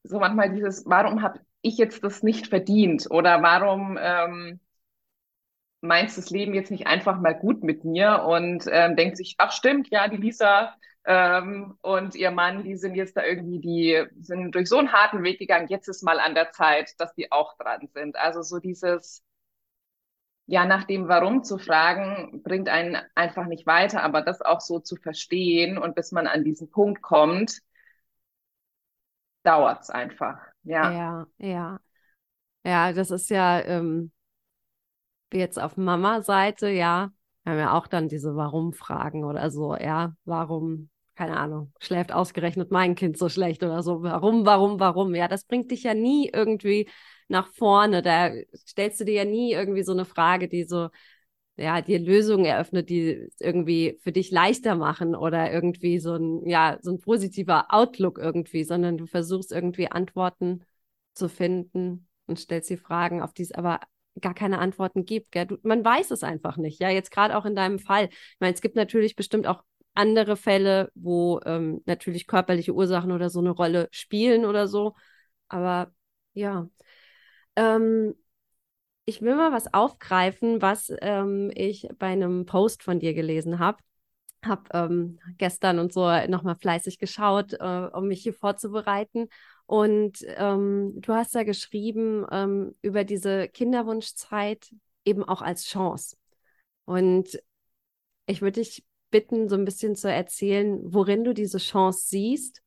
so 0.03 0.19
manchmal 0.19 0.51
dieses, 0.53 0.85
warum 0.87 1.21
habe 1.23 1.41
ich 1.61 1.77
jetzt 1.77 2.03
das 2.03 2.23
nicht 2.23 2.47
verdient? 2.47 3.07
Oder 3.11 3.43
warum 3.43 3.97
ähm, 4.01 4.61
meinst 5.81 6.17
das 6.17 6.29
Leben 6.29 6.53
jetzt 6.53 6.71
nicht 6.71 6.87
einfach 6.87 7.19
mal 7.19 7.33
gut 7.33 7.63
mit 7.63 7.83
mir? 7.83 8.23
Und 8.23 8.65
ähm, 8.71 8.95
denkt 8.95 9.17
sich, 9.17 9.35
ach 9.39 9.51
stimmt, 9.51 9.89
ja, 9.91 10.07
die 10.07 10.17
Lisa 10.17 10.73
ähm, 11.05 11.77
und 11.81 12.15
ihr 12.15 12.31
Mann, 12.31 12.63
die 12.63 12.75
sind 12.77 12.95
jetzt 12.95 13.17
da 13.17 13.25
irgendwie, 13.25 13.59
die 13.59 14.05
sind 14.21 14.55
durch 14.55 14.69
so 14.69 14.77
einen 14.77 14.93
harten 14.93 15.23
Weg 15.23 15.39
gegangen, 15.39 15.67
jetzt 15.69 15.87
ist 15.89 16.03
mal 16.03 16.19
an 16.19 16.33
der 16.35 16.51
Zeit, 16.51 16.93
dass 16.99 17.13
die 17.15 17.29
auch 17.31 17.57
dran 17.57 17.89
sind. 17.93 18.15
Also 18.15 18.41
so 18.41 18.59
dieses, 18.59 19.21
ja, 20.47 20.65
nach 20.65 20.83
dem 20.85 21.07
Warum 21.07 21.43
zu 21.43 21.57
fragen, 21.57 22.41
bringt 22.43 22.69
einen 22.69 22.97
einfach 23.15 23.45
nicht 23.47 23.65
weiter, 23.67 24.03
aber 24.03 24.21
das 24.21 24.41
auch 24.41 24.61
so 24.61 24.79
zu 24.79 24.95
verstehen 24.97 25.77
und 25.77 25.95
bis 25.95 26.11
man 26.11 26.27
an 26.27 26.43
diesen 26.43 26.69
Punkt 26.69 27.01
kommt, 27.01 27.61
dauert 29.43 29.81
es 29.83 29.89
einfach. 29.89 30.39
Ja. 30.63 31.03
Ja, 31.03 31.27
ja. 31.37 31.79
Ja, 32.65 32.93
das 32.93 33.11
ist 33.11 33.29
ja 33.31 33.61
ähm, 33.61 34.13
jetzt 35.33 35.59
auf 35.59 35.77
Mama-Seite, 35.77 36.69
ja, 36.69 37.11
wir 37.43 37.51
haben 37.53 37.59
ja 37.59 37.73
auch 37.73 37.87
dann 37.87 38.07
diese 38.09 38.35
Warum-Fragen 38.35 39.23
oder 39.25 39.49
so, 39.51 39.75
ja, 39.75 40.15
warum, 40.25 40.89
keine 41.15 41.37
Ahnung, 41.37 41.73
schläft 41.79 42.11
ausgerechnet 42.11 42.71
mein 42.71 42.95
Kind 42.95 43.17
so 43.17 43.29
schlecht 43.29 43.63
oder 43.63 43.83
so, 43.83 44.01
warum, 44.01 44.45
warum, 44.45 44.79
warum, 44.79 45.13
ja, 45.15 45.27
das 45.27 45.45
bringt 45.45 45.71
dich 45.71 45.83
ja 45.83 45.93
nie 45.93 46.29
irgendwie 46.33 46.89
nach 47.27 47.47
vorne. 47.47 48.01
Da 48.01 48.31
stellst 48.55 48.99
du 48.99 49.05
dir 49.05 49.13
ja 49.15 49.25
nie 49.25 49.53
irgendwie 49.53 49.83
so 49.83 49.91
eine 49.91 50.05
Frage, 50.05 50.47
die 50.47 50.63
so, 50.63 50.89
ja, 51.57 51.81
dir 51.81 51.99
Lösungen 51.99 52.45
eröffnet, 52.45 52.89
die 52.89 53.29
irgendwie 53.39 53.99
für 54.01 54.11
dich 54.11 54.31
leichter 54.31 54.75
machen 54.75 55.15
oder 55.15 55.51
irgendwie 55.51 55.99
so 55.99 56.15
ein, 56.15 56.47
ja, 56.47 56.79
so 56.81 56.91
ein 56.91 56.99
positiver 56.99 57.73
Outlook 57.73 58.17
irgendwie, 58.17 58.63
sondern 58.63 58.97
du 58.97 59.05
versuchst 59.05 59.51
irgendwie 59.51 59.91
Antworten 59.91 60.63
zu 61.13 61.29
finden 61.29 62.07
und 62.25 62.39
stellst 62.39 62.69
die 62.69 62.77
Fragen, 62.77 63.21
auf 63.21 63.33
die 63.33 63.43
es 63.43 63.51
aber 63.51 63.79
gar 64.19 64.33
keine 64.33 64.59
Antworten 64.59 65.05
gibt. 65.05 65.31
Gell? 65.31 65.45
Du, 65.45 65.57
man 65.63 65.83
weiß 65.85 66.11
es 66.11 66.23
einfach 66.23 66.57
nicht. 66.57 66.79
Ja, 66.79 66.89
jetzt 66.89 67.11
gerade 67.11 67.37
auch 67.37 67.45
in 67.45 67.55
deinem 67.55 67.79
Fall. 67.79 68.09
Ich 68.11 68.39
meine, 68.39 68.53
es 68.53 68.61
gibt 68.61 68.75
natürlich 68.75 69.15
bestimmt 69.15 69.47
auch 69.47 69.63
andere 69.93 70.37
Fälle, 70.37 70.91
wo 70.95 71.39
ähm, 71.45 71.81
natürlich 71.85 72.27
körperliche 72.27 72.73
Ursachen 72.73 73.11
oder 73.11 73.29
so 73.29 73.39
eine 73.39 73.51
Rolle 73.51 73.87
spielen 73.91 74.45
oder 74.45 74.67
so. 74.67 74.95
Aber 75.47 75.91
ja, 76.33 76.67
ähm, 77.55 78.15
ich 79.05 79.21
will 79.21 79.35
mal 79.35 79.51
was 79.51 79.73
aufgreifen, 79.73 80.61
was 80.61 80.91
ähm, 81.01 81.51
ich 81.55 81.87
bei 81.97 82.07
einem 82.07 82.45
Post 82.45 82.83
von 82.83 82.99
dir 82.99 83.13
gelesen 83.13 83.59
habe. 83.59 83.79
Habe 84.45 84.63
ähm, 84.73 85.19
gestern 85.37 85.79
und 85.79 85.93
so 85.93 86.09
nochmal 86.27 86.55
fleißig 86.55 86.97
geschaut, 86.97 87.53
äh, 87.53 87.89
um 87.93 88.07
mich 88.07 88.23
hier 88.23 88.33
vorzubereiten. 88.33 89.27
Und 89.65 90.25
ähm, 90.37 90.93
du 91.01 91.13
hast 91.13 91.35
da 91.35 91.43
geschrieben 91.43 92.25
ähm, 92.31 92.75
über 92.81 93.03
diese 93.03 93.47
Kinderwunschzeit 93.47 94.73
eben 95.05 95.23
auch 95.23 95.41
als 95.41 95.65
Chance. 95.65 96.15
Und 96.85 97.41
ich 98.25 98.41
würde 98.41 98.61
dich 98.61 98.83
bitten, 99.11 99.49
so 99.49 99.55
ein 99.55 99.65
bisschen 99.65 99.95
zu 99.95 100.11
erzählen, 100.11 100.79
worin 100.83 101.23
du 101.23 101.33
diese 101.33 101.57
Chance 101.57 102.05
siehst 102.07 102.61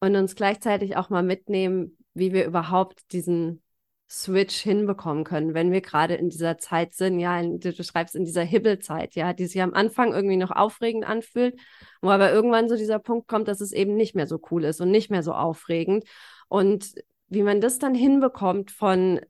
und 0.00 0.16
uns 0.16 0.36
gleichzeitig 0.36 0.96
auch 0.96 1.10
mal 1.10 1.22
mitnehmen, 1.22 1.98
wie 2.14 2.32
wir 2.32 2.46
überhaupt 2.46 3.12
diesen 3.12 3.62
Switch 4.08 4.56
hinbekommen 4.56 5.24
können, 5.24 5.54
wenn 5.54 5.72
wir 5.72 5.80
gerade 5.80 6.14
in 6.14 6.28
dieser 6.28 6.58
Zeit 6.58 6.94
sind, 6.94 7.18
ja, 7.18 7.40
in, 7.40 7.58
du 7.58 7.72
schreibst 7.82 8.14
in 8.14 8.24
dieser 8.24 8.42
Hibbelzeit, 8.42 9.14
ja, 9.14 9.32
die 9.32 9.46
sich 9.46 9.60
am 9.60 9.74
Anfang 9.74 10.12
irgendwie 10.12 10.36
noch 10.36 10.50
aufregend 10.50 11.04
anfühlt, 11.04 11.58
wo 12.00 12.10
aber 12.10 12.30
irgendwann 12.30 12.68
so 12.68 12.76
dieser 12.76 12.98
Punkt 12.98 13.26
kommt, 13.26 13.48
dass 13.48 13.60
es 13.60 13.72
eben 13.72 13.96
nicht 13.96 14.14
mehr 14.14 14.26
so 14.26 14.38
cool 14.50 14.64
ist 14.64 14.80
und 14.80 14.90
nicht 14.90 15.10
mehr 15.10 15.22
so 15.22 15.32
aufregend. 15.32 16.04
Und 16.48 16.94
wie 17.28 17.42
man 17.42 17.60
das 17.60 17.78
dann 17.78 17.94
hinbekommt 17.94 18.70
von, 18.70 19.20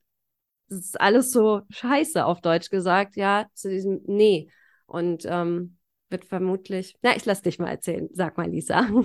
das 0.69 0.81
ist 0.81 1.01
alles 1.01 1.31
so 1.31 1.63
scheiße 1.71 2.25
auf 2.25 2.41
Deutsch 2.41 2.69
gesagt, 2.69 3.17
ja, 3.17 3.47
zu 3.55 3.71
diesem 3.71 4.03
Nee. 4.07 4.51
Und 4.87 5.25
ähm, 5.27 5.79
wird 6.11 6.25
vermutlich, 6.25 6.97
na, 7.03 7.17
ich 7.17 7.25
lass 7.25 7.43
dich 7.43 7.59
mal 7.59 7.71
erzählen. 7.71 8.09
Sag 8.13 8.37
mal, 8.37 8.49
Lisa. 8.49 8.89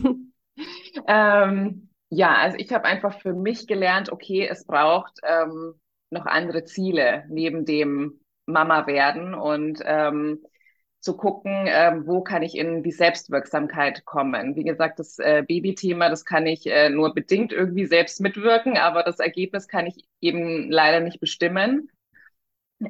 Ähm, 1.07 1.89
ja, 2.09 2.35
also 2.35 2.57
ich 2.57 2.73
habe 2.73 2.85
einfach 2.85 3.21
für 3.21 3.33
mich 3.33 3.67
gelernt, 3.67 4.11
okay, 4.11 4.47
es 4.47 4.65
braucht 4.65 5.19
ähm, 5.23 5.75
noch 6.09 6.25
andere 6.25 6.65
Ziele 6.65 7.25
neben 7.29 7.65
dem 7.65 8.19
Mama 8.45 8.87
werden 8.87 9.35
und 9.35 9.79
ähm, 9.85 10.39
zu 10.99 11.15
gucken, 11.15 11.65
ähm, 11.67 12.07
wo 12.07 12.21
kann 12.21 12.41
ich 12.41 12.57
in 12.57 12.83
die 12.83 12.91
Selbstwirksamkeit 12.91 14.05
kommen. 14.05 14.55
Wie 14.55 14.63
gesagt, 14.63 14.99
das 14.99 15.17
äh, 15.19 15.43
Babythema, 15.47 16.09
das 16.09 16.25
kann 16.25 16.45
ich 16.45 16.65
äh, 16.67 16.89
nur 16.89 17.13
bedingt 17.13 17.53
irgendwie 17.53 17.85
selbst 17.85 18.19
mitwirken, 18.19 18.75
aber 18.77 19.03
das 19.03 19.19
Ergebnis 19.19 19.67
kann 19.67 19.87
ich 19.87 20.05
eben 20.19 20.69
leider 20.69 20.99
nicht 20.99 21.19
bestimmen. 21.21 21.89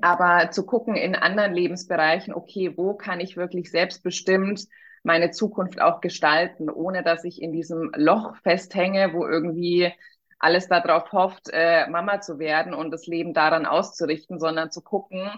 Aber 0.02 0.52
zu 0.52 0.66
gucken 0.66 0.96
in 0.96 1.16
anderen 1.16 1.54
Lebensbereichen, 1.54 2.34
okay, 2.34 2.78
wo 2.78 2.94
kann 2.94 3.20
ich 3.20 3.38
wirklich 3.38 3.72
selbstbestimmt 3.72 4.66
meine 5.04 5.32
Zukunft 5.32 5.82
auch 5.82 6.02
gestalten, 6.02 6.70
ohne 6.70 7.04
dass 7.04 7.24
ich 7.24 7.42
in 7.42 7.52
diesem 7.54 7.92
Loch 7.96 8.36
festhänge, 8.44 9.14
wo 9.14 9.26
irgendwie 9.26 9.92
alles 10.38 10.68
darauf 10.68 11.12
hofft, 11.12 11.50
äh, 11.52 11.88
Mama 11.90 12.22
zu 12.22 12.40
werden 12.40 12.74
und 12.74 12.92
das 12.92 13.08
Leben 13.08 13.34
daran 13.34 13.66
auszurichten, 13.66 14.40
sondern 14.40 14.72
zu 14.72 14.82
gucken, 14.82 15.30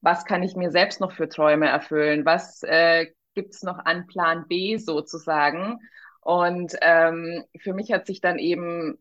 was 0.00 0.24
kann 0.24 0.42
ich 0.42 0.56
mir 0.56 0.70
selbst 0.70 1.00
noch 1.00 1.12
für 1.12 1.28
Träume 1.28 1.68
erfüllen, 1.68 2.24
was 2.24 2.62
äh, 2.62 3.06
gibt 3.34 3.54
es 3.54 3.62
noch 3.62 3.78
an 3.78 4.06
Plan 4.06 4.46
B 4.48 4.78
sozusagen. 4.78 5.78
Und 6.20 6.76
ähm, 6.82 7.44
für 7.60 7.72
mich 7.74 7.92
hat 7.92 8.06
sich 8.06 8.20
dann 8.20 8.38
eben 8.38 8.98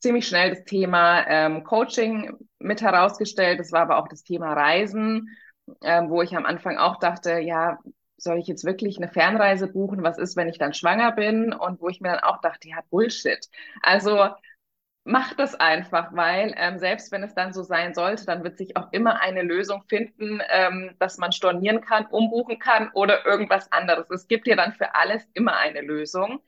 ziemlich 0.00 0.26
schnell 0.26 0.50
das 0.50 0.64
Thema 0.64 1.26
ähm, 1.28 1.64
Coaching 1.64 2.36
mit 2.58 2.82
herausgestellt. 2.82 3.60
Das 3.60 3.72
war 3.72 3.82
aber 3.82 3.98
auch 3.98 4.08
das 4.08 4.22
Thema 4.22 4.52
Reisen, 4.52 5.28
ähm, 5.82 6.10
wo 6.10 6.22
ich 6.22 6.36
am 6.36 6.46
Anfang 6.46 6.78
auch 6.78 6.98
dachte, 6.98 7.38
ja, 7.38 7.78
soll 8.18 8.38
ich 8.38 8.46
jetzt 8.46 8.64
wirklich 8.64 8.96
eine 8.96 9.08
Fernreise 9.08 9.66
buchen? 9.68 10.02
Was 10.02 10.18
ist, 10.18 10.36
wenn 10.36 10.48
ich 10.48 10.58
dann 10.58 10.74
schwanger 10.74 11.12
bin? 11.12 11.52
Und 11.52 11.80
wo 11.80 11.88
ich 11.88 12.00
mir 12.00 12.12
dann 12.12 12.20
auch 12.20 12.40
dachte, 12.40 12.68
ja, 12.68 12.78
Bullshit. 12.90 13.46
Also 13.82 14.28
mach 15.04 15.34
das 15.34 15.54
einfach, 15.54 16.12
weil 16.12 16.52
ähm, 16.56 16.78
selbst 16.78 17.12
wenn 17.12 17.22
es 17.22 17.34
dann 17.34 17.52
so 17.52 17.62
sein 17.62 17.94
sollte, 17.94 18.26
dann 18.26 18.42
wird 18.42 18.58
sich 18.58 18.76
auch 18.76 18.92
immer 18.92 19.20
eine 19.20 19.42
Lösung 19.42 19.84
finden, 19.88 20.40
ähm, 20.50 20.96
dass 20.98 21.18
man 21.18 21.32
stornieren 21.32 21.80
kann, 21.80 22.06
umbuchen 22.06 22.58
kann 22.58 22.90
oder 22.92 23.24
irgendwas 23.24 23.70
anderes. 23.70 24.10
Es 24.10 24.26
gibt 24.28 24.46
ja 24.48 24.56
dann 24.56 24.72
für 24.72 24.94
alles 24.94 25.24
immer 25.34 25.56
eine 25.56 25.80
Lösung. 25.80 26.40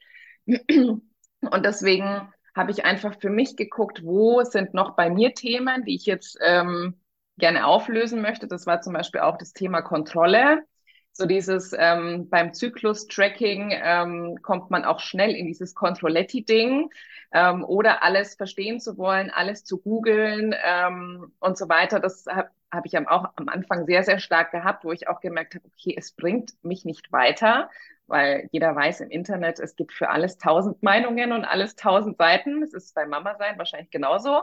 Und 0.46 1.64
deswegen 1.64 2.32
habe 2.58 2.72
ich 2.72 2.84
einfach 2.84 3.18
für 3.18 3.30
mich 3.30 3.56
geguckt, 3.56 4.04
wo 4.04 4.42
sind 4.42 4.74
noch 4.74 4.96
bei 4.96 5.08
mir 5.08 5.32
Themen, 5.32 5.84
die 5.84 5.94
ich 5.94 6.04
jetzt 6.04 6.36
ähm, 6.42 7.00
gerne 7.38 7.66
auflösen 7.66 8.20
möchte. 8.20 8.48
Das 8.48 8.66
war 8.66 8.82
zum 8.82 8.92
Beispiel 8.92 9.20
auch 9.20 9.38
das 9.38 9.52
Thema 9.52 9.80
Kontrolle. 9.80 10.64
So 11.12 11.24
dieses 11.26 11.72
ähm, 11.76 12.28
beim 12.28 12.52
Zyklus-Tracking 12.52 13.72
ähm, 13.72 14.38
kommt 14.42 14.70
man 14.70 14.84
auch 14.84 15.00
schnell 15.00 15.34
in 15.34 15.46
dieses 15.46 15.74
Controletti-Ding 15.74 16.90
ähm, 17.32 17.64
oder 17.64 18.02
alles 18.02 18.34
verstehen 18.34 18.80
zu 18.80 18.98
wollen, 18.98 19.30
alles 19.30 19.64
zu 19.64 19.78
googeln 19.80 20.54
ähm, 20.64 21.32
und 21.38 21.56
so 21.56 21.68
weiter. 21.68 22.00
Das 22.00 22.26
habe 22.26 22.50
hab 22.72 22.86
ich 22.86 22.98
auch 22.98 23.26
am 23.36 23.48
Anfang 23.48 23.86
sehr, 23.86 24.02
sehr 24.02 24.18
stark 24.18 24.50
gehabt, 24.50 24.84
wo 24.84 24.92
ich 24.92 25.08
auch 25.08 25.20
gemerkt 25.20 25.54
habe, 25.54 25.64
okay, 25.66 25.94
es 25.96 26.12
bringt 26.12 26.52
mich 26.62 26.84
nicht 26.84 27.10
weiter, 27.12 27.70
weil 28.08 28.48
jeder 28.52 28.74
weiß 28.74 29.00
im 29.00 29.10
Internet, 29.10 29.60
es 29.60 29.76
gibt 29.76 29.92
für 29.92 30.08
alles 30.08 30.38
tausend 30.38 30.82
Meinungen 30.82 31.32
und 31.32 31.44
alles 31.44 31.76
tausend 31.76 32.16
Seiten. 32.16 32.62
Es 32.62 32.72
ist 32.74 32.94
bei 32.94 33.06
Mama 33.06 33.36
sein 33.38 33.58
wahrscheinlich 33.58 33.90
genauso. 33.90 34.42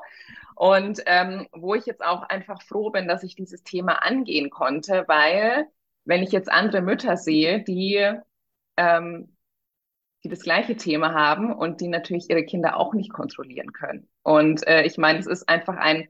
Und 0.55 1.01
ähm, 1.05 1.47
wo 1.51 1.75
ich 1.75 1.85
jetzt 1.85 2.03
auch 2.03 2.23
einfach 2.23 2.61
froh 2.61 2.91
bin, 2.91 3.07
dass 3.07 3.23
ich 3.23 3.35
dieses 3.35 3.63
Thema 3.63 4.03
angehen 4.03 4.49
konnte, 4.49 5.05
weil 5.07 5.67
wenn 6.05 6.23
ich 6.23 6.31
jetzt 6.31 6.51
andere 6.51 6.81
Mütter 6.81 7.17
sehe, 7.17 7.63
die, 7.63 8.13
ähm, 8.77 9.35
die 10.23 10.29
das 10.29 10.41
gleiche 10.41 10.75
Thema 10.77 11.13
haben 11.13 11.53
und 11.53 11.81
die 11.81 11.87
natürlich 11.87 12.29
ihre 12.29 12.45
Kinder 12.45 12.77
auch 12.77 12.93
nicht 12.93 13.11
kontrollieren 13.11 13.73
können. 13.73 14.07
Und 14.23 14.65
äh, 14.67 14.83
ich 14.83 14.97
meine, 14.97 15.19
es 15.19 15.27
ist 15.27 15.49
einfach 15.49 15.75
ein, 15.77 16.07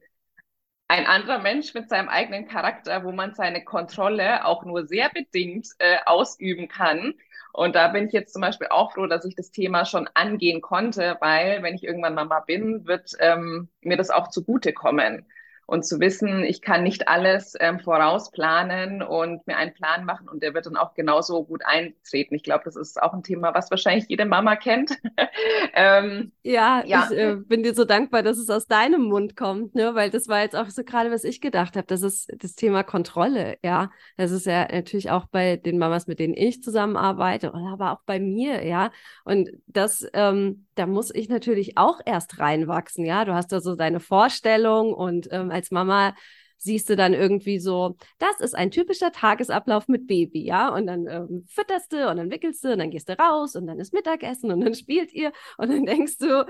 ein 0.88 1.06
anderer 1.08 1.40
Mensch 1.40 1.74
mit 1.74 1.90
seinem 1.90 2.10
eigenen 2.10 2.48
Charakter, 2.48 3.04
wo 3.04 3.12
man 3.12 3.34
seine 3.34 3.64
Kontrolle 3.64 4.46
auch 4.46 4.64
nur 4.66 4.86
sehr 4.86 5.10
bedingt 5.10 5.68
äh, 5.80 5.98
ausüben 6.06 6.68
kann. 6.68 7.16
Und 7.56 7.76
da 7.76 7.88
bin 7.88 8.08
ich 8.08 8.14
jetzt 8.14 8.34
zum 8.34 8.42
Beispiel 8.42 8.68
auch 8.70 8.92
froh, 8.92 9.08
dass 9.08 9.24
ich 9.24 9.36
das 9.36 9.50
Thema 9.50 9.86
schon 9.86 10.10
angehen 10.14 10.62
konnte, 10.62 11.16
weil 11.22 11.64
wenn 11.64 11.74
ich 11.76 11.84
irgendwann 11.86 12.14
Mama 12.14 12.42
bin, 12.42 12.86
wird 12.86 13.12
ähm, 13.20 13.70
mir 13.82 13.96
das 13.96 14.10
auch 14.10 14.28
zugutekommen 14.30 15.26
und 15.68 15.84
zu 15.86 16.00
wissen, 16.00 16.44
ich 16.44 16.62
kann 16.62 16.84
nicht 16.84 17.08
alles 17.08 17.56
ähm, 17.60 17.80
vorausplanen 17.80 19.02
und 19.02 19.46
mir 19.48 19.58
einen 19.58 19.74
Plan 19.74 20.06
machen 20.06 20.28
und 20.30 20.44
der 20.44 20.54
wird 20.54 20.68
dann 20.68 20.78
auch 20.78 20.94
genauso 20.94 21.44
gut 21.44 21.66
eintreten. 21.66 22.36
Ich 22.36 22.44
glaube, 22.44 22.64
das 22.66 22.76
ist 22.76 23.02
auch 23.02 23.14
ein 23.14 23.24
Thema, 23.24 23.54
was 23.56 23.72
wahrscheinlich 23.72 24.06
jede 24.08 24.26
Mama 24.26 24.56
kennt. 24.56 24.92
ähm, 25.74 26.32
ja, 26.44 26.84
ja, 26.86 27.08
ich 27.10 27.18
äh, 27.18 27.36
bin 27.36 27.64
dir 27.64 27.74
so 27.74 27.84
dankbar, 27.84 28.22
dass 28.22 28.38
es 28.38 28.50
aus 28.50 28.68
deinem 28.68 29.04
Mund 29.04 29.36
kommt, 29.36 29.74
ne? 29.74 29.96
weil 29.96 30.12
das 30.12 30.28
war 30.28 30.42
jetzt 30.42 30.56
auch 30.56 30.70
so 30.70 30.84
gerade, 30.84 31.10
was 31.10 31.24
ich 31.24 31.42
gedacht 31.42 31.76
habe. 31.76 31.88
Das 31.88 32.04
ist 32.04 32.32
das 32.38 32.54
Thema 32.54 32.84
Kontrolle, 32.84 33.58
ja. 33.64 33.90
Das 34.18 34.32
ist 34.32 34.46
ja 34.46 34.68
natürlich 34.72 35.10
auch 35.10 35.26
bei 35.26 35.58
den 35.58 35.80
Mamas, 35.80 36.06
mit 36.06 36.20
denen 36.20 36.36
ich 36.36 36.62
zusammenarbeite, 36.62 37.54
aber 37.54 37.94
auch 37.94 38.02
bei 38.06 38.20
mir, 38.20 38.64
ja. 38.66 38.92
Und 39.24 39.50
das, 39.66 40.08
ähm, 40.14 40.68
da 40.76 40.86
muss 40.86 41.14
ich 41.14 41.28
natürlich 41.28 41.78
auch 41.78 42.00
erst 42.06 42.40
reinwachsen, 42.40 43.04
ja. 43.04 43.26
Du 43.26 43.34
hast 43.34 43.52
da 43.52 43.62
so 43.62 43.76
deine 43.76 44.00
Vorstellung 44.00 44.94
und 44.94 45.28
ähm, 45.32 45.50
als 45.56 45.72
Mama 45.72 46.14
siehst 46.58 46.90
du 46.90 46.96
dann 46.96 47.14
irgendwie 47.14 47.60
so, 47.60 47.96
das 48.18 48.40
ist 48.40 48.56
ein 48.56 48.72
typischer 48.72 49.12
Tagesablauf 49.12 49.88
mit 49.88 50.08
Baby, 50.08 50.44
ja, 50.46 50.70
und 50.70 50.88
dann 50.88 51.08
ähm, 51.08 51.46
fütterst 51.48 51.92
du 51.94 52.10
und 52.10 52.18
dann 52.18 52.32
wickelst 52.32 52.64
du 52.64 52.72
und 52.74 52.80
dann 52.80 52.92
gehst 52.92 53.10
du 53.10 53.18
raus 53.18 53.56
und 53.56 53.68
dann 53.68 53.80
ist 53.80 53.94
Mittagessen 53.94 54.52
und 54.52 54.62
dann 54.62 54.74
spielt 54.74 55.14
ihr 55.14 55.32
und 55.58 55.70
dann 55.70 55.86
denkst 55.86 56.18
du, 56.18 56.46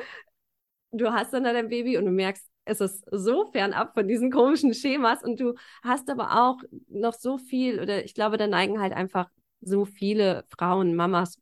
du 0.92 1.12
hast 1.12 1.34
dann 1.34 1.44
da 1.44 1.54
dein 1.54 1.70
Baby 1.70 1.98
und 1.98 2.06
du 2.06 2.12
merkst, 2.12 2.46
es 2.66 2.82
ist 2.82 3.06
so 3.12 3.52
fernab 3.52 3.94
von 3.94 4.08
diesen 4.08 4.32
komischen 4.32 4.74
Schemas 4.74 5.24
und 5.24 5.40
du 5.40 5.54
hast 5.84 6.10
aber 6.10 6.42
auch 6.42 6.58
noch 6.88 7.14
so 7.14 7.38
viel 7.38 7.80
oder 7.80 8.04
ich 8.04 8.16
glaube, 8.16 8.38
da 8.38 8.48
neigen 8.48 8.80
halt 8.80 8.94
einfach 8.94 9.30
so 9.62 9.86
viele 9.86 10.46
Frauen, 10.50 10.96
Mamas 10.96 11.40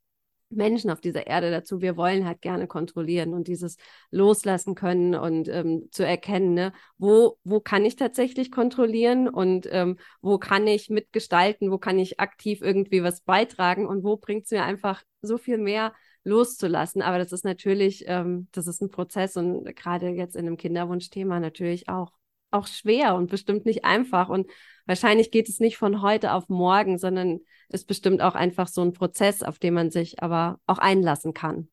Menschen 0.56 0.90
auf 0.90 1.02
dieser 1.02 1.28
Erde 1.28 1.52
dazu. 1.52 1.82
Wir 1.82 1.98
wollen 1.98 2.26
halt 2.26 2.42
gerne 2.42 2.68
kontrollieren 2.68 3.34
und 3.34 3.48
dieses 3.48 3.78
loslassen 4.12 4.76
können 4.76 5.16
und 5.16 5.48
ähm, 5.50 5.90
zu 5.92 6.06
erkennen, 6.06 6.54
ne, 6.54 6.74
wo, 6.98 7.38
wo 7.44 7.60
kann 7.60 7.86
ich 7.86 7.96
tatsächlich 7.96 8.52
kontrollieren 8.52 9.28
und 9.28 9.68
ähm, 9.72 9.98
wo 10.22 10.38
kann 10.38 10.68
ich 10.68 10.90
mitgestalten, 10.90 11.72
wo 11.72 11.78
kann 11.78 12.00
ich 12.00 12.20
aktiv 12.20 12.62
irgendwie 12.62 13.04
was 13.04 13.22
beitragen 13.22 13.88
und 13.88 14.04
wo 14.04 14.18
bringt 14.18 14.46
es 14.46 14.52
mir 14.52 14.64
einfach 14.64 15.04
so 15.22 15.38
viel 15.38 15.58
mehr 15.58 15.94
loszulassen. 16.24 17.02
Aber 17.02 17.18
das 17.18 17.32
ist 17.32 17.46
natürlich, 17.46 18.06
ähm, 18.08 18.48
das 18.52 18.68
ist 18.68 18.82
ein 18.82 18.90
Prozess 18.90 19.38
und 19.38 19.66
gerade 19.76 20.10
jetzt 20.10 20.36
in 20.36 20.48
einem 20.48 20.58
Kinderwunschthema 20.58 21.40
natürlich 21.40 21.90
auch, 21.90 22.12
auch 22.52 22.68
schwer 22.68 23.16
und 23.16 23.30
bestimmt 23.30 23.66
nicht 23.66 23.86
einfach. 23.86 24.30
Und 24.30 24.50
wahrscheinlich 24.86 25.32
geht 25.32 25.50
es 25.50 25.60
nicht 25.60 25.78
von 25.78 26.02
heute 26.02 26.34
auf 26.34 26.50
morgen, 26.50 26.98
sondern 26.98 27.40
ist 27.70 27.88
bestimmt 27.88 28.22
auch 28.22 28.36
einfach 28.36 28.68
so 28.68 28.82
ein 28.82 28.94
Prozess, 28.94 29.44
auf 29.44 29.60
den 29.60 29.74
man 29.74 29.90
sich 29.90 30.22
aber 30.22 30.60
auch 30.68 30.78
einlassen 30.78 31.34
kann. 31.34 31.70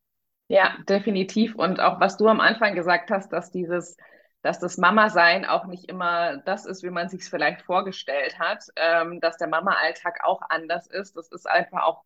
Ja, 0.49 0.77
definitiv. 0.89 1.55
Und 1.55 1.79
auch 1.79 2.01
was 2.01 2.17
du 2.17 2.27
am 2.27 2.41
Anfang 2.41 2.75
gesagt 2.75 3.11
hast, 3.11 3.33
dass 3.33 3.53
dieses, 3.53 3.97
dass 4.43 4.59
das 4.59 4.79
Mama-Sein 4.79 5.45
auch 5.45 5.67
nicht 5.67 5.89
immer 5.89 6.39
das 6.39 6.67
ist, 6.67 6.83
wie 6.83 6.91
man 6.91 7.09
sich 7.09 7.21
es 7.21 7.29
vielleicht 7.29 7.63
vorgestellt 7.63 8.39
hat, 8.39 8.65
ähm, 8.77 9.21
dass 9.21 9.37
der 9.37 9.49
Mama-Alltag 9.49 10.21
auch 10.25 10.41
anders 10.49 10.87
ist. 10.89 11.17
Das 11.17 11.29
ist 11.29 11.49
einfach 11.49 11.83
auch 11.83 12.03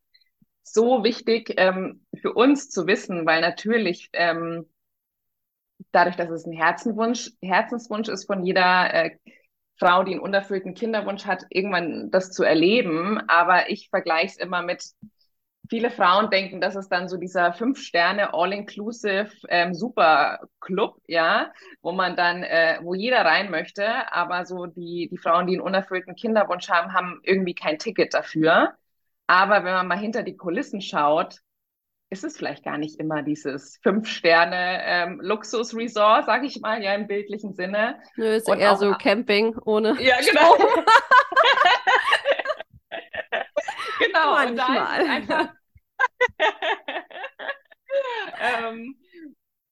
so 0.62 1.04
wichtig 1.04 1.54
ähm, 1.56 2.04
für 2.20 2.32
uns 2.32 2.68
zu 2.68 2.86
wissen, 2.86 3.24
weil 3.26 3.40
natürlich 3.40 4.10
ähm, 4.12 4.66
dadurch, 5.92 6.16
dass 6.16 6.30
es 6.30 6.46
ein 6.46 6.52
Herzenwunsch, 6.52 7.30
Herzenswunsch 7.40 8.08
ist 8.08 8.26
von 8.26 8.44
jeder 8.44 8.92
äh, 8.92 9.16
Frau, 9.76 10.04
die 10.04 10.12
einen 10.12 10.20
unerfüllten 10.20 10.74
Kinderwunsch 10.74 11.26
hat, 11.26 11.44
irgendwann 11.50 12.10
das 12.10 12.30
zu 12.30 12.44
erleben. 12.44 13.20
Aber 13.28 13.70
ich 13.70 13.88
vergleiche 13.90 14.26
es 14.26 14.36
immer 14.36 14.62
mit, 14.62 14.84
viele 15.68 15.90
Frauen 15.90 16.30
denken, 16.30 16.60
das 16.60 16.76
ist 16.76 16.88
dann 16.88 17.08
so 17.08 17.16
dieser 17.16 17.52
Fünf-Sterne 17.52 18.34
All-Inclusive 18.34 19.30
ähm, 19.48 19.74
ja, 21.06 21.52
wo 21.82 21.92
man 21.92 22.16
dann, 22.16 22.42
äh, 22.42 22.78
wo 22.82 22.94
jeder 22.94 23.24
rein 23.24 23.50
möchte. 23.50 24.12
Aber 24.12 24.44
so 24.46 24.66
die, 24.66 25.08
die 25.10 25.18
Frauen, 25.18 25.46
die 25.46 25.54
einen 25.54 25.62
unerfüllten 25.62 26.14
Kinderwunsch 26.14 26.68
haben, 26.68 26.92
haben 26.92 27.20
irgendwie 27.22 27.54
kein 27.54 27.78
Ticket 27.78 28.14
dafür. 28.14 28.74
Aber 29.26 29.64
wenn 29.64 29.72
man 29.74 29.88
mal 29.88 29.98
hinter 29.98 30.22
die 30.22 30.36
Kulissen 30.36 30.80
schaut, 30.80 31.40
ist 32.10 32.24
es 32.24 32.36
vielleicht 32.36 32.64
gar 32.64 32.76
nicht 32.78 32.98
immer 33.00 33.22
dieses 33.22 33.78
Fünf-Sterne-Luxus-Resort, 33.82 36.20
ähm, 36.20 36.26
sage 36.26 36.46
ich 36.46 36.60
mal, 36.60 36.82
ja 36.82 36.94
im 36.94 37.06
bildlichen 37.06 37.54
Sinne. 37.54 37.98
Nö, 38.16 38.36
ist 38.36 38.48
Und 38.48 38.60
eher 38.60 38.76
so 38.76 38.92
Camping 38.92 39.56
ohne 39.64 40.00
Ja, 40.00 40.16
genau. 40.20 40.56
genau. 43.98 44.32
Manchmal. 44.32 45.02
Und 45.02 45.10
einfach 45.10 45.48
ähm, 48.40 48.96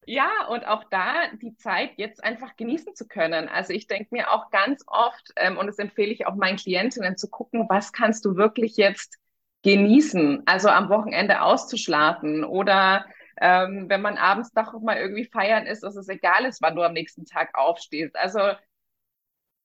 ja, 0.04 0.46
und 0.48 0.66
auch 0.66 0.82
da 0.90 1.28
die 1.40 1.54
Zeit 1.56 1.92
jetzt 1.96 2.24
einfach 2.24 2.56
genießen 2.56 2.96
zu 2.96 3.06
können. 3.06 3.48
Also 3.48 3.72
ich 3.72 3.86
denke 3.86 4.08
mir 4.10 4.32
auch 4.32 4.50
ganz 4.50 4.82
oft, 4.86 5.30
ähm, 5.36 5.56
und 5.58 5.68
das 5.68 5.78
empfehle 5.78 6.12
ich 6.12 6.26
auch 6.26 6.34
meinen 6.34 6.56
Klientinnen 6.56 7.16
zu 7.16 7.30
gucken, 7.30 7.66
was 7.68 7.92
kannst 7.92 8.24
du 8.24 8.34
wirklich 8.36 8.76
jetzt 8.76 9.18
genießen, 9.62 10.42
also 10.46 10.68
am 10.68 10.88
Wochenende 10.88 11.42
auszuschlafen 11.42 12.44
oder 12.44 13.06
ähm, 13.40 13.86
wenn 13.88 14.02
man 14.02 14.18
abends 14.18 14.52
doch 14.52 14.78
mal 14.80 14.96
irgendwie 14.96 15.24
feiern 15.24 15.66
ist, 15.66 15.82
dass 15.82 15.96
es 15.96 16.08
egal 16.08 16.44
ist, 16.44 16.60
wann 16.62 16.76
du 16.76 16.82
am 16.82 16.92
nächsten 16.92 17.24
Tag 17.24 17.56
aufstehst. 17.56 18.16
Also 18.16 18.40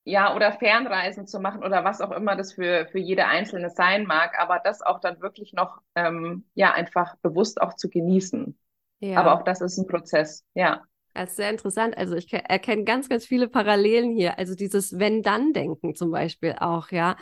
ja, 0.03 0.33
oder 0.33 0.53
Fernreisen 0.53 1.27
zu 1.27 1.39
machen 1.41 1.63
oder 1.63 1.83
was 1.83 1.99
auch 1.99 2.11
immer 2.11 2.37
das 2.37 2.53
für, 2.53 2.87
für 2.87 2.99
jede 2.99 3.25
Einzelne 3.25 3.69
sein 3.69 4.05
mag, 4.05 4.39
aber 4.39 4.61
das 4.63 4.81
auch 4.81 5.01
dann 5.01 5.19
wirklich 5.19 5.51
noch, 5.51 5.81
ähm, 5.95 6.45
ja, 6.53 6.73
einfach 6.73 7.17
bewusst 7.17 7.59
auch 7.61 7.75
zu 7.75 7.89
genießen. 7.89 8.57
Ja. 8.99 9.19
Aber 9.19 9.33
auch 9.33 9.43
das 9.43 9.59
ist 9.59 9.77
ein 9.77 9.85
Prozess, 9.85 10.45
ja. 10.53 10.81
Das 11.13 11.31
ist 11.31 11.35
sehr 11.37 11.49
interessant. 11.49 11.97
Also 11.97 12.15
ich 12.15 12.31
erkenne 12.31 12.83
ganz, 12.83 13.09
ganz 13.09 13.25
viele 13.25 13.49
Parallelen 13.49 14.11
hier. 14.11 14.37
Also 14.37 14.55
dieses 14.55 14.97
Wenn-Dann-Denken 14.97 15.95
zum 15.95 16.11
Beispiel 16.11 16.55
auch, 16.59 16.91
ja 16.91 17.17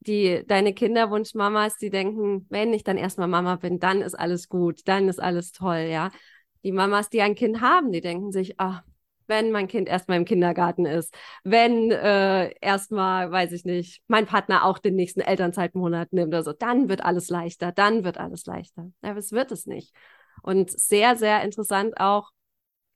die 0.00 0.44
deine 0.46 0.72
Kinderwunschmamas, 0.74 1.76
die 1.76 1.90
denken, 1.90 2.46
wenn 2.48 2.72
ich 2.72 2.84
dann 2.84 2.96
erstmal 2.96 3.28
Mama 3.28 3.56
bin, 3.56 3.78
dann 3.78 4.02
ist 4.02 4.14
alles 4.14 4.48
gut, 4.48 4.80
dann 4.86 5.08
ist 5.08 5.20
alles 5.20 5.52
toll, 5.52 5.88
ja. 5.90 6.10
Die 6.64 6.72
Mamas, 6.72 7.08
die 7.08 7.22
ein 7.22 7.34
Kind 7.34 7.60
haben, 7.60 7.92
die 7.92 8.00
denken 8.00 8.32
sich, 8.32 8.54
ach, 8.58 8.82
wenn 9.26 9.52
mein 9.52 9.68
Kind 9.68 9.88
erstmal 9.88 10.18
im 10.18 10.24
Kindergarten 10.24 10.84
ist, 10.84 11.14
wenn 11.44 11.90
äh, 11.90 12.52
erstmal, 12.60 13.30
weiß 13.30 13.52
ich 13.52 13.64
nicht, 13.64 14.02
mein 14.08 14.26
Partner 14.26 14.64
auch 14.64 14.78
den 14.78 14.96
nächsten 14.96 15.20
Elternzeitmonat 15.20 16.12
nimmt 16.12 16.28
oder 16.28 16.42
so, 16.42 16.52
dann 16.52 16.88
wird 16.88 17.02
alles 17.02 17.30
leichter, 17.30 17.72
dann 17.72 18.04
wird 18.04 18.18
alles 18.18 18.44
leichter. 18.46 18.90
Aber 19.02 19.18
es 19.18 19.32
wird 19.32 19.52
es 19.52 19.66
nicht. 19.66 19.94
Und 20.42 20.70
sehr, 20.70 21.16
sehr 21.16 21.42
interessant 21.42 22.00
auch 22.00 22.30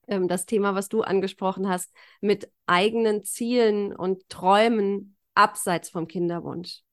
ähm, 0.09 0.29
das 0.29 0.47
Thema, 0.47 0.75
was 0.75 0.89
du 0.89 1.03
angesprochen 1.03 1.69
hast, 1.69 1.93
mit 2.21 2.51
eigenen 2.67 3.25
Zielen 3.25 3.95
und 3.95 4.29
Träumen 4.29 5.17
abseits 5.35 5.89
vom 5.91 6.09
Kinderwunsch. 6.09 6.84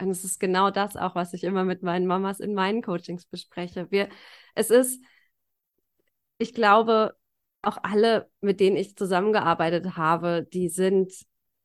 Und 0.00 0.10
es 0.10 0.24
ist 0.24 0.38
genau 0.38 0.70
das 0.70 0.96
auch, 0.96 1.14
was 1.14 1.32
ich 1.34 1.44
immer 1.44 1.64
mit 1.64 1.82
meinen 1.82 2.06
Mamas 2.06 2.40
in 2.40 2.54
meinen 2.54 2.82
Coachings 2.82 3.26
bespreche. 3.26 3.90
Wir, 3.90 4.08
es 4.54 4.70
ist, 4.70 5.02
ich 6.38 6.54
glaube, 6.54 7.16
auch 7.62 7.78
alle, 7.82 8.30
mit 8.40 8.60
denen 8.60 8.76
ich 8.76 8.96
zusammengearbeitet 8.96 9.96
habe, 9.96 10.46
die 10.52 10.68
sind, 10.68 11.12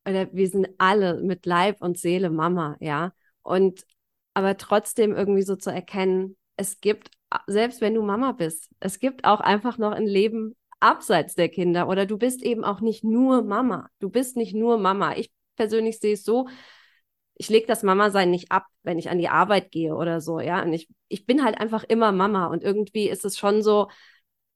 oder 0.08 0.34
wir 0.34 0.50
sind 0.50 0.68
alle 0.80 1.22
mit 1.22 1.46
Leib 1.46 1.82
und 1.82 1.98
Seele 1.98 2.30
Mama, 2.30 2.76
ja. 2.80 3.14
Und 3.44 3.86
aber 4.34 4.58
trotzdem 4.58 5.14
irgendwie 5.14 5.44
so 5.44 5.56
zu 5.56 5.70
erkennen, 5.70 6.38
es 6.58 6.82
gibt, 6.82 7.12
selbst 7.48 7.82
wenn 7.82 7.94
du 7.94 8.02
Mama 8.02 8.32
bist, 8.32 8.70
es 8.80 9.00
gibt 9.00 9.26
auch 9.26 9.40
einfach 9.40 9.78
noch 9.78 9.92
ein 9.92 10.08
Leben 10.08 10.56
abseits 10.80 11.36
der 11.36 11.50
Kinder 11.50 11.88
oder 11.88 12.06
du 12.06 12.18
bist 12.18 12.42
eben 12.42 12.64
auch 12.64 12.82
nicht 12.82 13.04
nur 13.04 13.44
Mama. 13.44 13.90
Du 14.00 14.10
bist 14.10 14.36
nicht 14.36 14.54
nur 14.54 14.78
Mama. 14.78 15.16
Ich 15.16 15.32
persönlich 15.56 16.00
sehe 16.00 16.14
es 16.14 16.24
so, 16.24 16.48
ich 17.36 17.50
lege 17.50 17.68
das 17.68 17.84
Mama-Sein 17.84 18.30
nicht 18.30 18.52
ab, 18.52 18.66
wenn 18.84 19.00
ich 19.00 19.10
an 19.10 19.18
die 19.18 19.30
Arbeit 19.30 19.72
gehe 19.72 19.96
oder 19.96 20.22
so, 20.22 20.40
ja. 20.40 20.62
Und 20.62 20.74
ich, 20.74 20.88
ich 21.08 21.26
bin 21.26 21.44
halt 21.44 21.60
einfach 21.60 21.84
immer 21.84 22.12
Mama 22.12 22.48
und 22.48 22.64
irgendwie 22.64 23.10
ist 23.10 23.26
es 23.26 23.38
schon 23.38 23.64
so, 23.64 23.90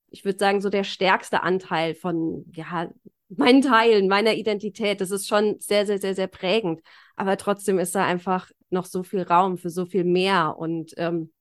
ich 0.09 0.25
würde 0.25 0.39
sagen, 0.39 0.61
so 0.61 0.69
der 0.69 0.83
stärkste 0.83 1.43
Anteil 1.43 1.95
von, 1.95 2.45
ja, 2.53 2.89
meinen 3.29 3.61
Teilen, 3.61 4.07
meiner 4.07 4.35
Identität. 4.35 5.01
Das 5.01 5.11
ist 5.11 5.27
schon 5.27 5.59
sehr, 5.59 5.85
sehr, 5.85 5.99
sehr, 5.99 6.15
sehr 6.15 6.27
prägend. 6.27 6.81
Aber 7.15 7.37
trotzdem 7.37 7.77
ist 7.79 7.93
da 7.95 8.05
einfach 8.05 8.49
noch 8.69 8.85
so 8.85 9.03
viel 9.03 9.23
Raum 9.23 9.57
für 9.57 9.69
so 9.69 9.85
viel 9.85 10.05
mehr. 10.05 10.55
Und 10.57 10.93
ähm, 10.97 11.33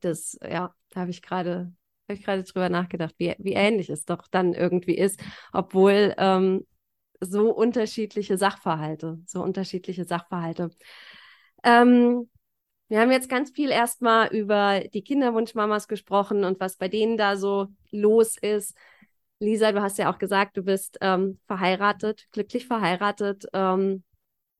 das, 0.00 0.38
ja, 0.42 0.74
da 0.90 1.00
habe 1.00 1.10
ich 1.10 1.22
gerade 1.22 1.72
habe 2.10 2.18
ich 2.18 2.24
gerade 2.24 2.42
drüber 2.42 2.68
nachgedacht, 2.68 3.14
wie, 3.18 3.34
wie 3.38 3.52
ähnlich 3.52 3.88
es 3.88 4.04
doch 4.04 4.26
dann 4.28 4.52
irgendwie 4.52 4.96
ist, 4.96 5.20
obwohl 5.52 6.14
ähm, 6.18 6.66
so 7.20 7.50
unterschiedliche 7.54 8.36
Sachverhalte, 8.36 9.18
so 9.26 9.42
unterschiedliche 9.42 10.04
Sachverhalte. 10.04 10.70
Ähm, 11.62 12.28
wir 12.88 13.00
haben 13.00 13.12
jetzt 13.12 13.28
ganz 13.28 13.50
viel 13.50 13.70
erstmal 13.70 14.28
über 14.34 14.80
die 14.80 15.02
Kinderwunschmamas 15.02 15.86
gesprochen 15.86 16.44
und 16.44 16.58
was 16.58 16.76
bei 16.76 16.88
denen 16.88 17.16
da 17.16 17.36
so 17.36 17.68
los 17.92 18.36
ist. 18.36 18.76
Lisa, 19.38 19.72
du 19.72 19.80
hast 19.80 19.98
ja 19.98 20.12
auch 20.12 20.18
gesagt, 20.18 20.56
du 20.56 20.62
bist 20.62 20.98
ähm, 21.00 21.38
verheiratet, 21.46 22.26
glücklich 22.32 22.66
verheiratet. 22.66 23.46
Ähm, 23.52 24.02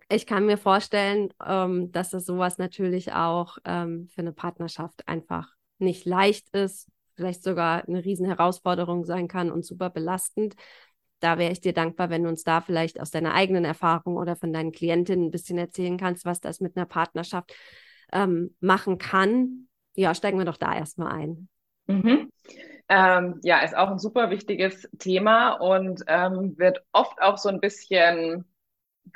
ich 0.09 0.27
kann 0.27 0.47
mir 0.47 0.59
vorstellen, 0.59 1.33
ähm, 1.45 1.93
dass 1.93 2.11
das 2.11 2.25
sowas 2.25 2.59
natürlich 2.59 3.13
auch 3.13 3.59
ähm, 3.65 4.09
für 4.15 4.23
eine 4.23 4.33
Partnerschaft 4.33 5.07
einfach 5.07 5.53
nicht 5.79 6.05
leicht 6.07 6.49
ist, 6.51 6.89
vielleicht 7.15 7.43
sogar 7.43 7.87
eine 7.87 8.05
Riesenherausforderung 8.05 9.05
sein 9.05 9.29
kann 9.29 9.51
und 9.51 9.65
super 9.65 9.91
belastend. 9.91 10.55
Da 11.21 11.39
wäre 11.39 11.53
ich 11.53 11.61
dir 11.61 11.73
dankbar, 11.73 12.11
wenn 12.11 12.25
du 12.25 12.29
uns 12.29 12.43
da 12.43 12.61
vielleicht 12.61 13.01
aus 13.01 13.11
deiner 13.11 13.35
eigenen 13.35 13.65
Erfahrung 13.65 14.17
oder 14.17 14.37
von 14.37 14.53
deinen 14.53 14.73
Klientinnen 14.73 15.27
ein 15.27 15.31
bisschen 15.31 15.59
erzählen 15.59 15.99
kannst, 15.99 16.25
was 16.25 16.41
das 16.41 16.61
mit 16.61 16.77
einer 16.77 16.87
Partnerschaft 16.87 17.55
ähm, 18.13 18.57
machen 18.61 18.99
kann. 18.99 19.69
Ja, 19.95 20.15
steigen 20.15 20.39
wir 20.39 20.45
doch 20.45 20.57
da 20.57 20.75
erstmal 20.75 21.13
ein. 21.13 21.49
Mhm. 21.87 22.31
Ähm, 22.89 23.39
ja, 23.43 23.61
ist 23.61 23.77
auch 23.77 23.91
ein 23.91 23.99
super 23.99 24.31
wichtiges 24.31 24.89
Thema 24.99 25.53
und 25.53 26.03
ähm, 26.09 26.55
wird 26.59 26.83
oft 26.93 27.21
auch 27.23 27.39
so 27.39 27.49
ein 27.49 27.61
bisschen 27.61 28.45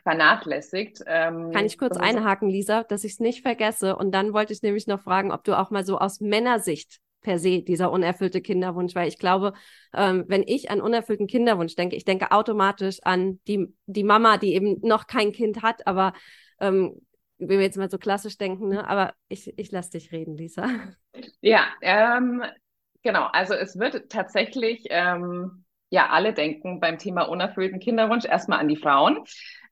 vernachlässigt. 0.02 1.02
Ähm, 1.06 1.50
Kann 1.52 1.66
ich 1.66 1.78
kurz 1.78 1.96
einhaken, 1.96 2.48
Lisa, 2.48 2.84
dass 2.84 3.04
ich 3.04 3.12
es 3.12 3.20
nicht 3.20 3.42
vergesse? 3.42 3.96
Und 3.96 4.12
dann 4.12 4.32
wollte 4.32 4.52
ich 4.52 4.62
nämlich 4.62 4.86
noch 4.86 5.00
fragen, 5.00 5.32
ob 5.32 5.44
du 5.44 5.58
auch 5.58 5.70
mal 5.70 5.84
so 5.84 5.98
aus 5.98 6.20
Männersicht 6.20 7.00
per 7.24 7.40
se 7.40 7.62
dieser 7.62 7.90
unerfüllte 7.90 8.40
Kinderwunsch, 8.40 8.94
weil 8.94 9.08
ich 9.08 9.18
glaube, 9.18 9.54
ähm, 9.92 10.24
wenn 10.28 10.44
ich 10.46 10.70
an 10.70 10.80
unerfüllten 10.80 11.26
Kinderwunsch 11.26 11.74
denke, 11.74 11.96
ich 11.96 12.04
denke 12.04 12.30
automatisch 12.30 13.00
an 13.02 13.40
die, 13.48 13.74
die 13.86 14.04
Mama, 14.04 14.36
die 14.36 14.54
eben 14.54 14.78
noch 14.82 15.08
kein 15.08 15.32
Kind 15.32 15.62
hat, 15.62 15.86
aber 15.88 16.12
ähm, 16.60 17.00
wenn 17.38 17.58
wir 17.58 17.62
jetzt 17.62 17.78
mal 17.78 17.90
so 17.90 17.98
klassisch 17.98 18.38
denken, 18.38 18.68
ne? 18.68 18.88
aber 18.88 19.14
ich, 19.28 19.52
ich 19.58 19.72
lasse 19.72 19.90
dich 19.92 20.12
reden, 20.12 20.36
Lisa. 20.36 20.68
Ja, 21.40 21.66
ähm, 21.80 22.42
genau. 23.02 23.28
Also 23.32 23.54
es 23.54 23.78
wird 23.78 24.10
tatsächlich, 24.10 24.86
ähm, 24.90 25.63
ja, 25.94 26.08
alle 26.10 26.32
denken 26.32 26.80
beim 26.80 26.98
Thema 26.98 27.22
unerfüllten 27.22 27.78
Kinderwunsch 27.78 28.24
erstmal 28.24 28.58
an 28.58 28.66
die 28.66 28.74
Frauen. 28.76 29.24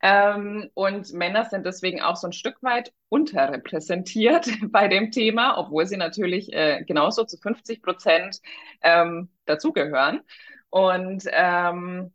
Ähm, 0.02 0.70
und 0.74 1.12
Männer 1.12 1.46
sind 1.46 1.66
deswegen 1.66 2.00
auch 2.00 2.14
so 2.14 2.28
ein 2.28 2.32
Stück 2.32 2.62
weit 2.62 2.92
unterrepräsentiert 3.08 4.46
bei 4.70 4.86
dem 4.86 5.10
Thema, 5.10 5.58
obwohl 5.58 5.84
sie 5.86 5.96
natürlich 5.96 6.52
äh, 6.52 6.84
genauso 6.84 7.24
zu 7.24 7.38
50 7.38 7.82
Prozent 7.82 8.38
ähm, 8.82 9.30
dazugehören. 9.46 10.20
Und 10.70 11.24
ähm, 11.32 12.14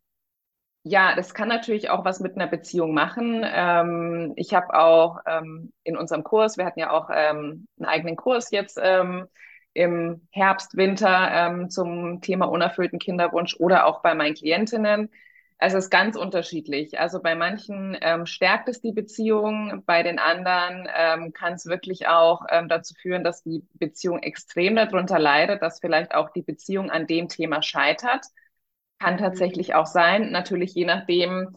ja, 0.83 1.13
das 1.13 1.33
kann 1.33 1.49
natürlich 1.49 1.89
auch 1.89 2.05
was 2.05 2.21
mit 2.21 2.35
einer 2.35 2.47
Beziehung 2.47 2.93
machen. 2.93 3.43
Ähm, 3.45 4.31
ich 4.37 4.53
habe 4.53 4.73
auch 4.73 5.17
ähm, 5.25 5.73
in 5.83 5.97
unserem 5.97 6.23
Kurs, 6.23 6.57
wir 6.57 6.65
hatten 6.65 6.79
ja 6.79 6.91
auch 6.91 7.09
ähm, 7.13 7.67
einen 7.77 7.85
eigenen 7.85 8.15
Kurs 8.15 8.51
jetzt 8.51 8.79
ähm, 8.81 9.27
im 9.77 10.27
Herbst, 10.31 10.75
Winter 10.75 11.29
ähm, 11.31 11.69
zum 11.69 12.21
Thema 12.21 12.45
unerfüllten 12.45 12.99
Kinderwunsch 12.99 13.55
oder 13.59 13.85
auch 13.85 14.01
bei 14.01 14.15
meinen 14.15 14.35
Klientinnen 14.35 15.09
es 15.59 15.73
ist 15.73 15.89
ganz 15.89 16.15
unterschiedlich. 16.15 16.99
Also 16.99 17.21
bei 17.21 17.35
manchen 17.35 17.97
ähm, 18.01 18.25
stärkt 18.25 18.69
es 18.69 18.81
die 18.81 18.91
Beziehung, 18.91 19.83
bei 19.85 20.03
den 20.03 20.19
anderen 20.19 20.87
ähm, 20.95 21.33
kann 21.33 21.53
es 21.53 21.65
wirklich 21.65 22.07
auch 22.07 22.45
ähm, 22.49 22.69
dazu 22.69 22.93
führen, 22.93 23.23
dass 23.23 23.43
die 23.43 23.63
Beziehung 23.73 24.19
extrem 24.21 24.75
darunter 24.75 25.17
leidet, 25.17 25.61
dass 25.63 25.79
vielleicht 25.79 26.13
auch 26.13 26.29
die 26.29 26.43
Beziehung 26.43 26.91
an 26.91 27.07
dem 27.07 27.27
Thema 27.27 27.63
scheitert. 27.63 28.25
Kann 28.99 29.15
mhm. 29.15 29.19
tatsächlich 29.19 29.73
auch 29.73 29.87
sein, 29.87 30.31
natürlich 30.31 30.75
je 30.75 30.85
nachdem, 30.85 31.55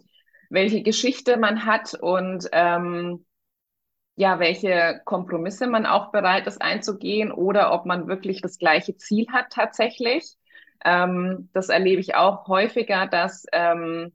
welche 0.48 0.82
Geschichte 0.82 1.36
man 1.36 1.66
hat 1.66 1.94
und 1.94 2.48
ähm, 2.52 3.26
ja, 4.20 4.38
welche 4.38 5.00
Kompromisse 5.06 5.66
man 5.66 5.86
auch 5.86 6.12
bereit 6.12 6.46
ist 6.46 6.60
einzugehen 6.60 7.32
oder 7.32 7.72
ob 7.72 7.86
man 7.86 8.06
wirklich 8.06 8.42
das 8.42 8.58
gleiche 8.58 8.94
Ziel 8.98 9.26
hat 9.32 9.46
tatsächlich. 9.48 10.36
Ähm, 10.84 11.48
das 11.54 11.70
erlebe 11.70 12.02
ich 12.02 12.14
auch 12.16 12.46
häufiger, 12.46 13.06
dass 13.06 13.46
ähm, 13.50 14.12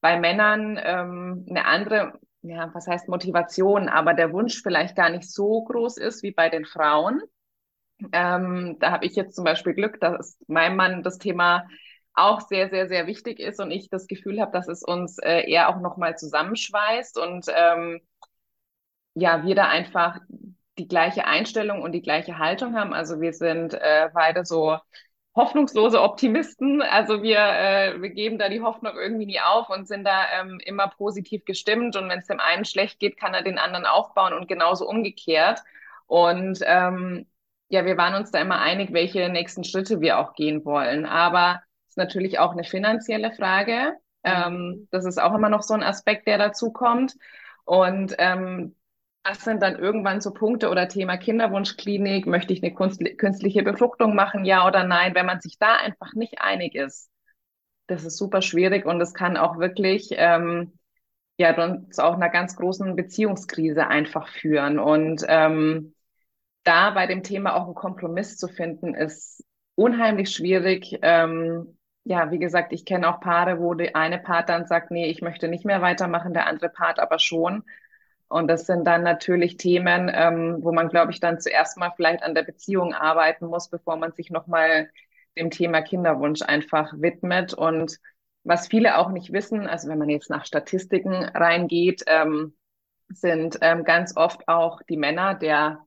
bei 0.00 0.18
Männern 0.18 0.80
ähm, 0.82 1.46
eine 1.48 1.64
andere, 1.64 2.18
ja, 2.42 2.70
was 2.74 2.88
heißt 2.88 3.08
Motivation, 3.08 3.88
aber 3.88 4.14
der 4.14 4.32
Wunsch 4.32 4.60
vielleicht 4.64 4.96
gar 4.96 5.10
nicht 5.10 5.30
so 5.30 5.62
groß 5.62 5.98
ist 5.98 6.24
wie 6.24 6.32
bei 6.32 6.48
den 6.48 6.64
Frauen. 6.64 7.22
Ähm, 8.10 8.78
da 8.80 8.90
habe 8.90 9.06
ich 9.06 9.14
jetzt 9.14 9.36
zum 9.36 9.44
Beispiel 9.44 9.74
Glück, 9.74 10.00
dass 10.00 10.36
meinem 10.48 10.74
Mann 10.74 11.04
das 11.04 11.18
Thema 11.18 11.68
auch 12.14 12.40
sehr, 12.40 12.68
sehr, 12.68 12.88
sehr 12.88 13.06
wichtig 13.06 13.38
ist 13.38 13.60
und 13.60 13.70
ich 13.70 13.90
das 13.90 14.08
Gefühl 14.08 14.40
habe, 14.40 14.50
dass 14.50 14.66
es 14.66 14.82
uns 14.82 15.18
äh, 15.18 15.48
eher 15.48 15.68
auch 15.68 15.78
nochmal 15.80 16.16
zusammenschweißt 16.18 17.16
und 17.16 17.46
ähm, 17.54 18.00
ja, 19.16 19.44
wir 19.44 19.54
da 19.54 19.68
einfach 19.68 20.18
die 20.78 20.88
gleiche 20.88 21.26
Einstellung 21.26 21.82
und 21.82 21.92
die 21.92 22.02
gleiche 22.02 22.38
Haltung 22.38 22.76
haben. 22.76 22.92
Also 22.92 23.20
wir 23.20 23.32
sind 23.32 23.72
äh, 23.74 24.10
beide 24.12 24.44
so 24.44 24.76
hoffnungslose 25.34 26.02
Optimisten. 26.02 26.82
Also 26.82 27.22
wir, 27.22 27.38
äh, 27.38 28.02
wir 28.02 28.10
geben 28.10 28.38
da 28.38 28.48
die 28.50 28.60
Hoffnung 28.60 28.94
irgendwie 28.94 29.26
nie 29.26 29.40
auf 29.40 29.70
und 29.70 29.88
sind 29.88 30.04
da 30.04 30.26
ähm, 30.38 30.60
immer 30.64 30.88
positiv 30.88 31.44
gestimmt. 31.46 31.96
Und 31.96 32.10
wenn 32.10 32.20
es 32.20 32.26
dem 32.26 32.40
einen 32.40 32.66
schlecht 32.66 32.98
geht, 33.00 33.16
kann 33.18 33.32
er 33.32 33.42
den 33.42 33.58
anderen 33.58 33.86
aufbauen 33.86 34.34
und 34.34 34.48
genauso 34.48 34.86
umgekehrt. 34.86 35.60
Und 36.06 36.60
ähm, 36.64 37.26
ja, 37.68 37.86
wir 37.86 37.96
waren 37.96 38.14
uns 38.14 38.30
da 38.30 38.40
immer 38.40 38.60
einig, 38.60 38.92
welche 38.92 39.30
nächsten 39.30 39.64
Schritte 39.64 40.00
wir 40.02 40.18
auch 40.18 40.34
gehen 40.34 40.64
wollen. 40.66 41.06
Aber 41.06 41.62
es 41.84 41.92
ist 41.92 41.98
natürlich 41.98 42.38
auch 42.38 42.52
eine 42.52 42.64
finanzielle 42.64 43.32
Frage. 43.32 43.94
Ähm, 44.24 44.88
das 44.90 45.06
ist 45.06 45.18
auch 45.18 45.34
immer 45.34 45.48
noch 45.48 45.62
so 45.62 45.72
ein 45.72 45.82
Aspekt, 45.82 46.26
der 46.26 46.36
dazu 46.36 46.70
kommt. 46.70 47.14
Und 47.64 48.14
ähm, 48.18 48.76
das 49.28 49.40
sind 49.44 49.62
dann 49.62 49.76
irgendwann 49.76 50.20
so 50.20 50.32
Punkte 50.32 50.68
oder 50.70 50.88
Thema 50.88 51.16
Kinderwunschklinik, 51.16 52.26
möchte 52.26 52.52
ich 52.52 52.62
eine 52.62 52.74
künstliche 52.74 53.62
Befruchtung 53.62 54.14
machen, 54.14 54.44
ja 54.44 54.66
oder 54.66 54.84
nein, 54.84 55.14
wenn 55.14 55.26
man 55.26 55.40
sich 55.40 55.58
da 55.58 55.76
einfach 55.76 56.14
nicht 56.14 56.40
einig 56.40 56.74
ist. 56.74 57.10
Das 57.86 58.04
ist 58.04 58.16
super 58.18 58.42
schwierig 58.42 58.86
und 58.86 59.00
es 59.00 59.14
kann 59.14 59.36
auch 59.36 59.58
wirklich 59.58 60.10
ähm, 60.12 60.78
ja 61.38 61.52
dann 61.52 61.90
zu 61.92 62.04
auch 62.04 62.14
einer 62.14 62.30
ganz 62.30 62.56
großen 62.56 62.96
Beziehungskrise 62.96 63.86
einfach 63.88 64.28
führen. 64.28 64.78
Und 64.78 65.24
ähm, 65.28 65.94
da 66.64 66.90
bei 66.90 67.06
dem 67.06 67.22
Thema 67.22 67.56
auch 67.56 67.66
einen 67.66 67.74
Kompromiss 67.74 68.36
zu 68.36 68.48
finden, 68.48 68.94
ist 68.94 69.44
unheimlich 69.76 70.30
schwierig. 70.30 70.98
Ähm, 71.02 71.78
ja, 72.04 72.30
wie 72.30 72.38
gesagt, 72.38 72.72
ich 72.72 72.84
kenne 72.84 73.08
auch 73.08 73.20
Paare, 73.20 73.60
wo 73.60 73.74
der 73.74 73.96
eine 73.96 74.18
Part 74.18 74.48
dann 74.48 74.66
sagt, 74.66 74.90
nee, 74.90 75.06
ich 75.08 75.22
möchte 75.22 75.48
nicht 75.48 75.64
mehr 75.64 75.82
weitermachen, 75.82 76.34
der 76.34 76.46
andere 76.46 76.68
Part 76.68 76.98
aber 77.00 77.18
schon. 77.18 77.64
Und 78.28 78.48
das 78.48 78.66
sind 78.66 78.84
dann 78.84 79.02
natürlich 79.02 79.56
Themen, 79.56 80.10
ähm, 80.12 80.58
wo 80.60 80.72
man, 80.72 80.88
glaube 80.88 81.12
ich, 81.12 81.20
dann 81.20 81.40
zuerst 81.40 81.78
mal 81.78 81.92
vielleicht 81.94 82.22
an 82.22 82.34
der 82.34 82.42
Beziehung 82.42 82.92
arbeiten 82.92 83.46
muss, 83.46 83.68
bevor 83.68 83.96
man 83.96 84.12
sich 84.12 84.30
nochmal 84.30 84.90
dem 85.36 85.50
Thema 85.50 85.82
Kinderwunsch 85.82 86.42
einfach 86.42 86.92
widmet. 86.96 87.54
Und 87.54 87.98
was 88.42 88.68
viele 88.68 88.98
auch 88.98 89.10
nicht 89.10 89.32
wissen, 89.32 89.66
also 89.66 89.88
wenn 89.88 89.98
man 89.98 90.08
jetzt 90.08 90.30
nach 90.30 90.44
Statistiken 90.44 91.12
reingeht, 91.14 92.02
ähm, 92.06 92.54
sind 93.08 93.58
ähm, 93.60 93.84
ganz 93.84 94.16
oft 94.16 94.48
auch 94.48 94.82
die 94.88 94.96
Männer 94.96 95.34
der 95.34 95.84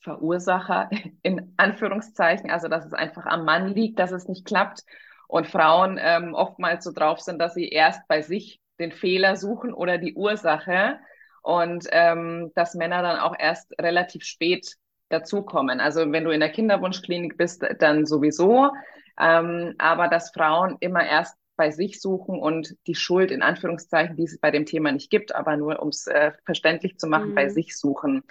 Verursacher 0.00 0.90
in 1.22 1.54
Anführungszeichen, 1.56 2.50
also 2.50 2.68
dass 2.68 2.86
es 2.86 2.92
einfach 2.92 3.26
am 3.26 3.44
Mann 3.44 3.68
liegt, 3.68 3.98
dass 3.98 4.10
es 4.12 4.28
nicht 4.28 4.46
klappt. 4.46 4.84
Und 5.28 5.46
Frauen 5.46 5.98
ähm, 6.00 6.32
oftmals 6.32 6.84
so 6.84 6.92
drauf 6.92 7.20
sind, 7.20 7.38
dass 7.38 7.52
sie 7.52 7.68
erst 7.68 8.08
bei 8.08 8.22
sich 8.22 8.60
den 8.80 8.92
Fehler 8.92 9.36
suchen 9.36 9.74
oder 9.74 9.98
die 9.98 10.14
Ursache 10.14 10.98
und 11.42 11.86
ähm, 11.90 12.52
dass 12.54 12.74
Männer 12.74 13.02
dann 13.02 13.18
auch 13.18 13.34
erst 13.38 13.74
relativ 13.80 14.24
spät 14.24 14.76
dazukommen. 15.08 15.80
Also 15.80 16.12
wenn 16.12 16.24
du 16.24 16.30
in 16.30 16.40
der 16.40 16.50
Kinderwunschklinik 16.50 17.36
bist, 17.36 17.64
dann 17.78 18.06
sowieso, 18.06 18.70
ähm, 19.18 19.74
aber 19.78 20.08
dass 20.08 20.30
Frauen 20.30 20.76
immer 20.80 21.04
erst 21.06 21.36
bei 21.56 21.70
sich 21.70 22.00
suchen 22.00 22.38
und 22.38 22.76
die 22.86 22.94
Schuld 22.94 23.30
in 23.30 23.42
Anführungszeichen, 23.42 24.16
die 24.16 24.24
es 24.24 24.38
bei 24.38 24.50
dem 24.50 24.64
Thema 24.64 24.92
nicht 24.92 25.10
gibt, 25.10 25.34
aber 25.34 25.56
nur 25.56 25.82
um 25.82 25.88
es 25.88 26.06
äh, 26.06 26.32
verständlich 26.44 26.98
zu 26.98 27.08
machen, 27.08 27.30
mhm. 27.30 27.34
bei 27.34 27.48
sich 27.48 27.76
suchen. 27.76 28.22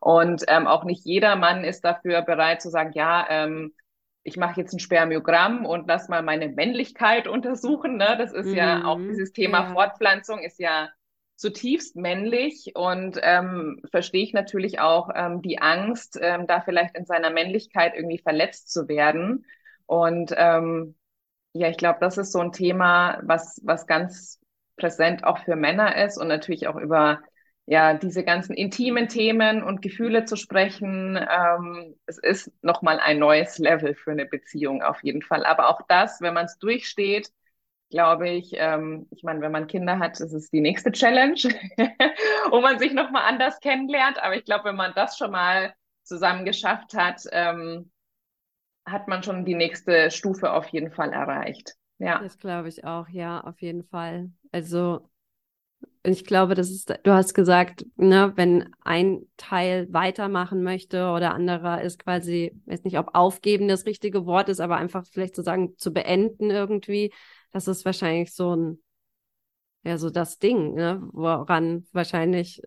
Und 0.00 0.44
ähm, 0.48 0.66
auch 0.66 0.84
nicht 0.84 1.04
jeder 1.04 1.36
Mann 1.36 1.64
ist 1.64 1.84
dafür 1.84 2.22
bereit 2.22 2.60
zu 2.60 2.68
sagen, 2.68 2.92
ja, 2.92 3.26
ähm, 3.30 3.72
ich 4.22 4.36
mache 4.36 4.60
jetzt 4.60 4.74
ein 4.74 4.78
Spermiogramm 4.78 5.64
und 5.64 5.88
lass 5.88 6.08
mal 6.08 6.22
meine 6.22 6.48
Männlichkeit 6.48 7.26
untersuchen. 7.28 7.96
Ne? 7.96 8.16
Das 8.18 8.32
ist 8.32 8.48
mhm. 8.48 8.54
ja 8.54 8.84
auch 8.84 8.98
dieses 8.98 9.32
Thema 9.32 9.60
ja. 9.60 9.72
Fortpflanzung 9.72 10.40
ist 10.40 10.58
ja 10.60 10.90
zutiefst 11.36 11.96
männlich 11.96 12.72
und 12.74 13.18
ähm, 13.22 13.82
verstehe 13.90 14.24
ich 14.24 14.32
natürlich 14.32 14.80
auch 14.80 15.10
ähm, 15.14 15.42
die 15.42 15.58
Angst, 15.60 16.18
ähm, 16.20 16.46
da 16.46 16.60
vielleicht 16.62 16.96
in 16.96 17.04
seiner 17.04 17.30
Männlichkeit 17.30 17.94
irgendwie 17.94 18.18
verletzt 18.18 18.72
zu 18.72 18.88
werden. 18.88 19.44
Und 19.86 20.32
ähm, 20.36 20.96
ja, 21.52 21.68
ich 21.68 21.76
glaube, 21.76 21.98
das 22.00 22.18
ist 22.18 22.32
so 22.32 22.40
ein 22.40 22.52
Thema, 22.52 23.20
was, 23.24 23.60
was 23.64 23.86
ganz 23.86 24.40
präsent 24.76 25.24
auch 25.24 25.38
für 25.38 25.56
Männer 25.56 26.04
ist 26.04 26.18
und 26.18 26.28
natürlich 26.28 26.68
auch 26.68 26.76
über 26.76 27.20
ja, 27.66 27.94
diese 27.94 28.22
ganzen 28.24 28.54
intimen 28.54 29.08
Themen 29.08 29.62
und 29.62 29.82
Gefühle 29.82 30.24
zu 30.24 30.36
sprechen. 30.36 31.16
Ähm, 31.16 31.96
es 32.06 32.18
ist 32.18 32.52
nochmal 32.62 33.00
ein 33.00 33.18
neues 33.18 33.58
Level 33.58 33.94
für 33.94 34.12
eine 34.12 34.26
Beziehung 34.26 34.82
auf 34.82 35.02
jeden 35.02 35.22
Fall. 35.22 35.44
Aber 35.44 35.68
auch 35.68 35.80
das, 35.88 36.20
wenn 36.20 36.34
man 36.34 36.46
es 36.46 36.58
durchsteht, 36.58 37.30
glaube 37.90 38.28
ich, 38.28 38.52
ähm, 38.54 39.06
ich 39.10 39.22
meine, 39.22 39.40
wenn 39.40 39.52
man 39.52 39.66
Kinder 39.66 39.98
hat, 39.98 40.20
ist 40.20 40.32
es 40.32 40.50
die 40.50 40.60
nächste 40.60 40.92
Challenge, 40.92 41.34
wo 42.50 42.60
man 42.60 42.78
sich 42.78 42.92
nochmal 42.92 43.22
anders 43.26 43.60
kennenlernt. 43.60 44.22
Aber 44.22 44.36
ich 44.36 44.44
glaube, 44.44 44.64
wenn 44.66 44.76
man 44.76 44.92
das 44.94 45.16
schon 45.16 45.30
mal 45.30 45.74
zusammen 46.02 46.44
geschafft 46.44 46.94
hat, 46.94 47.22
ähm, 47.32 47.90
hat 48.86 49.08
man 49.08 49.22
schon 49.22 49.44
die 49.44 49.54
nächste 49.54 50.10
Stufe 50.10 50.52
auf 50.52 50.68
jeden 50.68 50.92
Fall 50.92 51.12
erreicht. 51.12 51.74
Ja. 51.98 52.20
Das 52.22 52.38
glaube 52.38 52.68
ich 52.68 52.84
auch, 52.84 53.08
ja, 53.08 53.40
auf 53.40 53.60
jeden 53.60 53.84
Fall. 53.84 54.30
Also 54.52 55.08
ich 56.02 56.24
glaube, 56.24 56.54
das 56.54 56.70
ist, 56.70 56.94
du 57.02 57.12
hast 57.12 57.34
gesagt, 57.34 57.84
ne, 57.96 58.32
wenn 58.36 58.70
ein 58.82 59.22
Teil 59.36 59.88
weitermachen 59.92 60.62
möchte 60.62 61.08
oder 61.08 61.34
anderer 61.34 61.82
ist 61.82 61.98
quasi, 61.98 62.52
weiß 62.66 62.84
nicht, 62.84 62.98
ob 62.98 63.14
aufgeben 63.14 63.66
das 63.66 63.86
richtige 63.86 64.24
Wort 64.24 64.48
ist, 64.48 64.60
aber 64.60 64.76
einfach 64.76 65.04
vielleicht 65.04 65.34
zu 65.34 65.42
sagen, 65.42 65.76
zu 65.78 65.92
beenden 65.92 66.50
irgendwie, 66.50 67.12
das 67.56 67.68
ist 67.68 67.86
wahrscheinlich 67.86 68.34
so 68.34 68.54
ein, 68.54 68.82
ja, 69.82 69.96
so 69.96 70.10
das 70.10 70.38
Ding, 70.38 70.74
ne, 70.74 71.00
woran 71.12 71.86
wahrscheinlich 71.92 72.60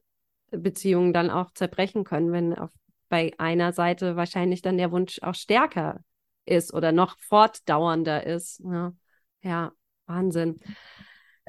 Beziehungen 0.49 1.13
dann 1.13 1.29
auch 1.29 1.51
zerbrechen 1.51 2.03
können, 2.03 2.31
wenn 2.31 2.55
auf, 2.55 2.71
bei 3.07 3.31
einer 3.37 3.71
Seite 3.71 4.15
wahrscheinlich 4.15 4.63
dann 4.63 4.79
der 4.79 4.91
Wunsch 4.91 5.21
auch 5.21 5.35
stärker 5.35 5.99
ist 6.45 6.73
oder 6.73 6.91
noch 6.91 7.19
fortdauernder 7.19 8.25
ist. 8.25 8.61
Ne? 8.61 8.97
Ja, 9.43 9.73
Wahnsinn. 10.07 10.59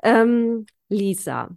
Ähm, 0.03 0.67
Lisa, 0.91 1.49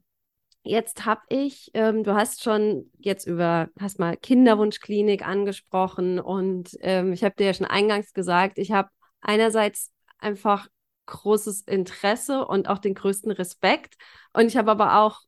jetzt 0.63 1.05
habe 1.05 1.21
ich, 1.27 1.69
ähm, 1.73 2.05
du 2.05 2.13
hast 2.13 2.43
schon 2.43 2.89
jetzt 2.97 3.27
über, 3.27 3.67
hast 3.77 3.99
mal 3.99 4.15
Kinderwunschklinik 4.15 5.27
angesprochen 5.27 6.21
und 6.21 6.77
ähm, 6.79 7.11
ich 7.11 7.25
habe 7.25 7.35
dir 7.35 7.47
ja 7.47 7.53
schon 7.53 7.67
eingangs 7.67 8.13
gesagt, 8.13 8.57
ich 8.57 8.71
habe 8.71 8.87
einerseits 9.19 9.91
einfach 10.17 10.69
großes 11.05 11.61
Interesse 11.61 12.45
und 12.45 12.69
auch 12.69 12.79
den 12.79 12.93
größten 12.95 13.31
Respekt 13.31 13.95
und 14.33 14.47
ich 14.47 14.57
habe 14.57 14.71
aber 14.71 14.99
auch 14.99 15.21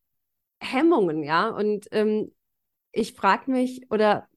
Hemmungen, 0.61 1.23
ja, 1.23 1.49
und 1.49 1.87
ähm, 1.91 2.33
ich 2.91 3.13
frage 3.13 3.51
mich 3.51 3.89
oder 3.91 4.27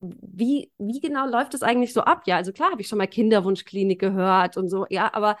wie, 0.00 0.72
wie 0.78 1.00
genau 1.00 1.26
läuft 1.26 1.54
das 1.54 1.62
eigentlich 1.62 1.92
so 1.92 2.00
ab? 2.02 2.22
Ja, 2.26 2.36
also 2.36 2.52
klar 2.52 2.72
habe 2.72 2.80
ich 2.82 2.88
schon 2.88 2.98
mal 2.98 3.06
Kinderwunschklinik 3.06 4.00
gehört 4.00 4.56
und 4.56 4.68
so, 4.68 4.86
ja, 4.90 5.12
aber 5.14 5.38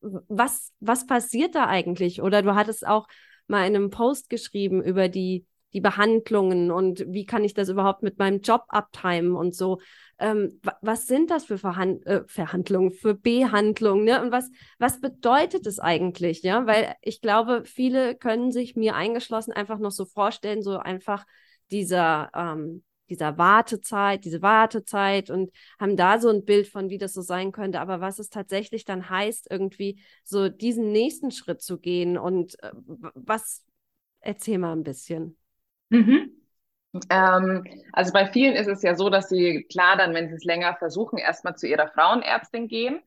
was, 0.00 0.72
was 0.80 1.06
passiert 1.06 1.54
da 1.54 1.66
eigentlich? 1.66 2.22
Oder 2.22 2.42
du 2.42 2.54
hattest 2.54 2.86
auch 2.86 3.06
mal 3.46 3.66
in 3.66 3.76
einem 3.76 3.90
Post 3.90 4.30
geschrieben 4.30 4.82
über 4.82 5.08
die, 5.08 5.44
die 5.74 5.80
Behandlungen 5.82 6.70
und 6.70 7.04
wie 7.08 7.26
kann 7.26 7.44
ich 7.44 7.52
das 7.54 7.68
überhaupt 7.68 8.02
mit 8.02 8.18
meinem 8.18 8.40
Job 8.40 8.64
abtimen 8.68 9.36
und 9.36 9.54
so. 9.54 9.80
Ähm, 10.20 10.60
was 10.82 11.06
sind 11.06 11.30
das 11.30 11.46
für 11.46 11.58
Verhand 11.58 12.06
äh, 12.06 12.22
Verhandlungen, 12.26 12.92
für 12.92 13.14
Behandlungen, 13.14 14.04
ne? 14.04 14.22
Und 14.22 14.30
was, 14.30 14.50
was 14.78 15.00
bedeutet 15.00 15.66
es 15.66 15.78
eigentlich, 15.78 16.42
ja? 16.42 16.66
Weil 16.66 16.94
ich 17.02 17.20
glaube, 17.20 17.64
viele 17.64 18.14
können 18.14 18.52
sich 18.52 18.76
mir 18.76 18.94
eingeschlossen 18.94 19.52
einfach 19.52 19.78
noch 19.78 19.90
so 19.90 20.04
vorstellen, 20.04 20.62
so 20.62 20.78
einfach 20.78 21.24
dieser 21.70 22.30
ähm, 22.34 22.84
dieser 23.10 23.36
Wartezeit, 23.36 24.24
diese 24.24 24.40
Wartezeit 24.40 25.30
und 25.30 25.50
haben 25.78 25.96
da 25.96 26.18
so 26.20 26.28
ein 26.28 26.44
Bild 26.44 26.68
von, 26.68 26.88
wie 26.88 26.98
das 26.98 27.12
so 27.12 27.22
sein 27.22 27.52
könnte. 27.52 27.80
Aber 27.80 28.00
was 28.00 28.18
es 28.18 28.30
tatsächlich 28.30 28.84
dann 28.84 29.10
heißt, 29.10 29.48
irgendwie 29.50 30.00
so 30.24 30.48
diesen 30.48 30.92
nächsten 30.92 31.32
Schritt 31.32 31.60
zu 31.60 31.78
gehen 31.78 32.16
und 32.16 32.62
äh, 32.62 32.70
was, 33.14 33.64
erzähl 34.20 34.58
mal 34.58 34.72
ein 34.72 34.84
bisschen. 34.84 35.36
Mhm. 35.90 36.30
Ähm, 37.10 37.64
also 37.92 38.12
bei 38.12 38.26
vielen 38.26 38.54
ist 38.54 38.66
es 38.66 38.82
ja 38.82 38.94
so, 38.94 39.10
dass 39.10 39.28
sie 39.28 39.64
klar 39.70 39.96
dann, 39.96 40.14
wenn 40.14 40.28
sie 40.28 40.34
es 40.34 40.44
länger 40.44 40.74
versuchen, 40.76 41.18
erstmal 41.18 41.56
zu 41.56 41.66
ihrer 41.68 41.88
Frauenärztin 41.88 42.68
gehen 42.68 43.00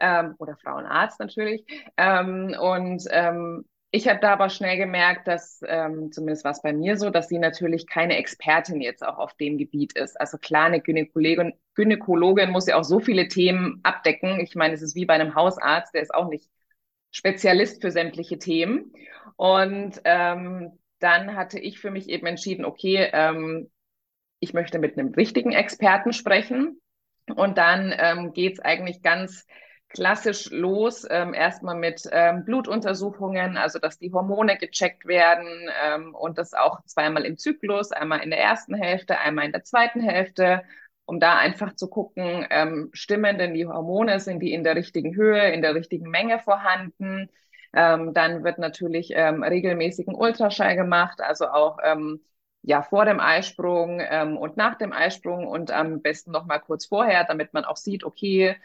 ähm, 0.00 0.34
oder 0.38 0.56
Frauenarzt 0.56 1.20
natürlich 1.20 1.64
ähm, 1.96 2.56
und 2.58 3.04
ähm, 3.10 3.66
ich 3.96 4.08
habe 4.08 4.20
da 4.20 4.32
aber 4.32 4.50
schnell 4.50 4.76
gemerkt, 4.76 5.26
dass, 5.26 5.60
ähm, 5.66 6.10
zumindest 6.12 6.44
war 6.44 6.50
es 6.50 6.60
bei 6.60 6.72
mir 6.72 6.98
so, 6.98 7.08
dass 7.10 7.28
sie 7.28 7.38
natürlich 7.38 7.86
keine 7.86 8.16
Expertin 8.18 8.80
jetzt 8.80 9.02
auch 9.02 9.16
auf 9.16 9.32
dem 9.34 9.56
Gebiet 9.58 9.96
ist. 9.96 10.20
Also 10.20 10.38
klar, 10.38 10.66
eine 10.66 10.80
Gynäkologin, 10.82 11.54
Gynäkologin 11.74 12.50
muss 12.50 12.66
ja 12.66 12.76
auch 12.76 12.84
so 12.84 13.00
viele 13.00 13.28
Themen 13.28 13.80
abdecken. 13.84 14.40
Ich 14.40 14.54
meine, 14.54 14.74
es 14.74 14.82
ist 14.82 14.96
wie 14.96 15.06
bei 15.06 15.14
einem 15.14 15.34
Hausarzt, 15.34 15.94
der 15.94 16.02
ist 16.02 16.12
auch 16.14 16.28
nicht 16.28 16.50
Spezialist 17.12 17.80
für 17.80 17.90
sämtliche 17.90 18.38
Themen. 18.38 18.92
Und 19.36 20.00
ähm, 20.04 20.78
dann 20.98 21.36
hatte 21.36 21.58
ich 21.58 21.78
für 21.78 21.90
mich 21.90 22.08
eben 22.08 22.26
entschieden, 22.26 22.64
okay, 22.64 23.08
ähm, 23.12 23.70
ich 24.40 24.52
möchte 24.54 24.78
mit 24.78 24.98
einem 24.98 25.14
richtigen 25.14 25.52
Experten 25.52 26.12
sprechen. 26.12 26.80
Und 27.34 27.58
dann 27.58 27.92
ähm, 27.98 28.32
geht 28.32 28.54
es 28.54 28.60
eigentlich 28.60 29.02
ganz 29.02 29.46
klassisch 29.88 30.50
los, 30.50 31.06
ähm, 31.08 31.34
erstmal 31.34 31.76
mit 31.76 32.02
ähm, 32.12 32.44
Blutuntersuchungen, 32.44 33.56
also 33.56 33.78
dass 33.78 33.98
die 33.98 34.12
Hormone 34.12 34.58
gecheckt 34.58 35.06
werden 35.06 35.48
ähm, 35.84 36.14
und 36.14 36.38
das 36.38 36.54
auch 36.54 36.82
zweimal 36.84 37.24
im 37.24 37.38
Zyklus, 37.38 37.92
einmal 37.92 38.20
in 38.20 38.30
der 38.30 38.40
ersten 38.40 38.74
Hälfte, 38.74 39.18
einmal 39.18 39.46
in 39.46 39.52
der 39.52 39.64
zweiten 39.64 40.00
Hälfte, 40.00 40.62
um 41.04 41.20
da 41.20 41.36
einfach 41.38 41.74
zu 41.74 41.88
gucken, 41.88 42.46
ähm, 42.50 42.90
stimmen 42.92 43.38
denn 43.38 43.54
die 43.54 43.66
Hormone, 43.66 44.18
sind 44.20 44.40
die 44.40 44.52
in 44.52 44.64
der 44.64 44.74
richtigen 44.76 45.14
Höhe, 45.14 45.52
in 45.52 45.62
der 45.62 45.74
richtigen 45.74 46.10
Menge 46.10 46.40
vorhanden. 46.40 47.30
Ähm, 47.76 48.14
dann 48.14 48.44
wird 48.44 48.58
natürlich 48.58 49.10
ähm, 49.14 49.42
regelmäßigen 49.44 50.14
Ultraschall 50.14 50.76
gemacht, 50.76 51.20
also 51.20 51.48
auch 51.48 51.78
ähm, 51.84 52.20
ja 52.62 52.82
vor 52.82 53.04
dem 53.04 53.20
Eisprung 53.20 54.00
ähm, 54.02 54.36
und 54.38 54.56
nach 54.56 54.76
dem 54.78 54.92
Eisprung 54.92 55.46
und 55.46 55.70
am 55.70 56.02
besten 56.02 56.32
noch 56.32 56.46
mal 56.46 56.58
kurz 56.60 56.86
vorher, 56.86 57.24
damit 57.24 57.54
man 57.54 57.64
auch 57.66 57.76
sieht, 57.76 58.04
okay, 58.04 58.56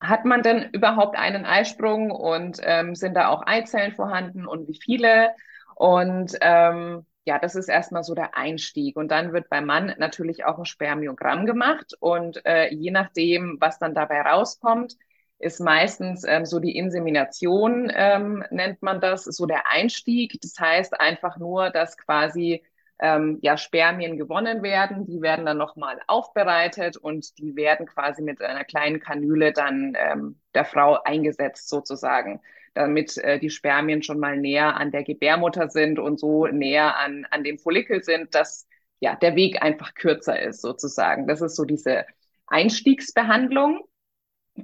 hat 0.00 0.24
man 0.24 0.42
denn 0.42 0.70
überhaupt 0.72 1.16
einen 1.16 1.44
Eisprung 1.46 2.10
und 2.10 2.58
ähm, 2.62 2.94
sind 2.94 3.14
da 3.14 3.28
auch 3.28 3.46
Eizellen 3.46 3.92
vorhanden 3.94 4.46
und 4.46 4.68
wie 4.68 4.78
viele? 4.82 5.30
Und 5.74 6.36
ähm, 6.42 7.06
ja, 7.24 7.38
das 7.38 7.54
ist 7.54 7.68
erstmal 7.68 8.04
so 8.04 8.14
der 8.14 8.36
Einstieg. 8.36 8.96
Und 8.96 9.08
dann 9.10 9.32
wird 9.32 9.48
beim 9.48 9.64
Mann 9.66 9.94
natürlich 9.98 10.44
auch 10.44 10.58
ein 10.58 10.66
Spermiogramm 10.66 11.46
gemacht. 11.46 11.94
Und 12.00 12.44
äh, 12.44 12.68
je 12.74 12.90
nachdem, 12.90 13.56
was 13.60 13.78
dann 13.78 13.94
dabei 13.94 14.20
rauskommt, 14.22 14.94
ist 15.38 15.60
meistens 15.60 16.24
ähm, 16.26 16.46
so 16.46 16.60
die 16.60 16.76
Insemination, 16.76 17.90
ähm, 17.94 18.44
nennt 18.50 18.82
man 18.82 19.00
das, 19.00 19.24
so 19.24 19.46
der 19.46 19.70
Einstieg. 19.70 20.38
Das 20.40 20.54
heißt 20.58 20.98
einfach 21.00 21.36
nur, 21.38 21.70
dass 21.70 21.96
quasi 21.96 22.64
ähm, 23.00 23.38
ja, 23.42 23.56
Spermien 23.56 24.16
gewonnen 24.16 24.62
werden. 24.62 25.06
Die 25.06 25.20
werden 25.20 25.44
dann 25.46 25.58
nochmal 25.58 26.00
aufbereitet 26.06 26.96
und 26.96 27.38
die 27.38 27.56
werden 27.56 27.86
quasi 27.86 28.22
mit 28.22 28.40
einer 28.40 28.64
kleinen 28.64 29.00
Kanüle 29.00 29.52
dann 29.52 29.94
ähm, 29.96 30.40
der 30.54 30.64
Frau 30.64 30.98
eingesetzt 31.02 31.68
sozusagen. 31.68 32.40
damit 32.74 33.16
äh, 33.18 33.38
die 33.38 33.50
Spermien 33.50 34.02
schon 34.02 34.18
mal 34.18 34.36
näher 34.36 34.76
an 34.76 34.90
der 34.90 35.04
Gebärmutter 35.04 35.68
sind 35.70 35.98
und 35.98 36.18
so 36.18 36.46
näher 36.46 36.96
an, 36.98 37.26
an 37.30 37.44
dem 37.44 37.58
Follikel 37.58 38.02
sind, 38.02 38.34
dass 38.34 38.66
ja 39.00 39.14
der 39.16 39.36
Weg 39.36 39.62
einfach 39.62 39.94
kürzer 39.94 40.40
ist 40.40 40.60
sozusagen. 40.62 41.26
Das 41.26 41.40
ist 41.40 41.56
so 41.56 41.64
diese 41.64 42.04
Einstiegsbehandlung. 42.46 43.84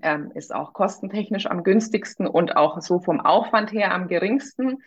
Ähm, 0.02 0.30
ist 0.34 0.54
auch 0.54 0.72
kostentechnisch 0.72 1.46
am 1.46 1.64
günstigsten 1.64 2.26
und 2.26 2.56
auch 2.56 2.80
so 2.80 3.00
vom 3.00 3.20
Aufwand 3.20 3.72
her 3.72 3.92
am 3.92 4.06
geringsten. 4.06 4.78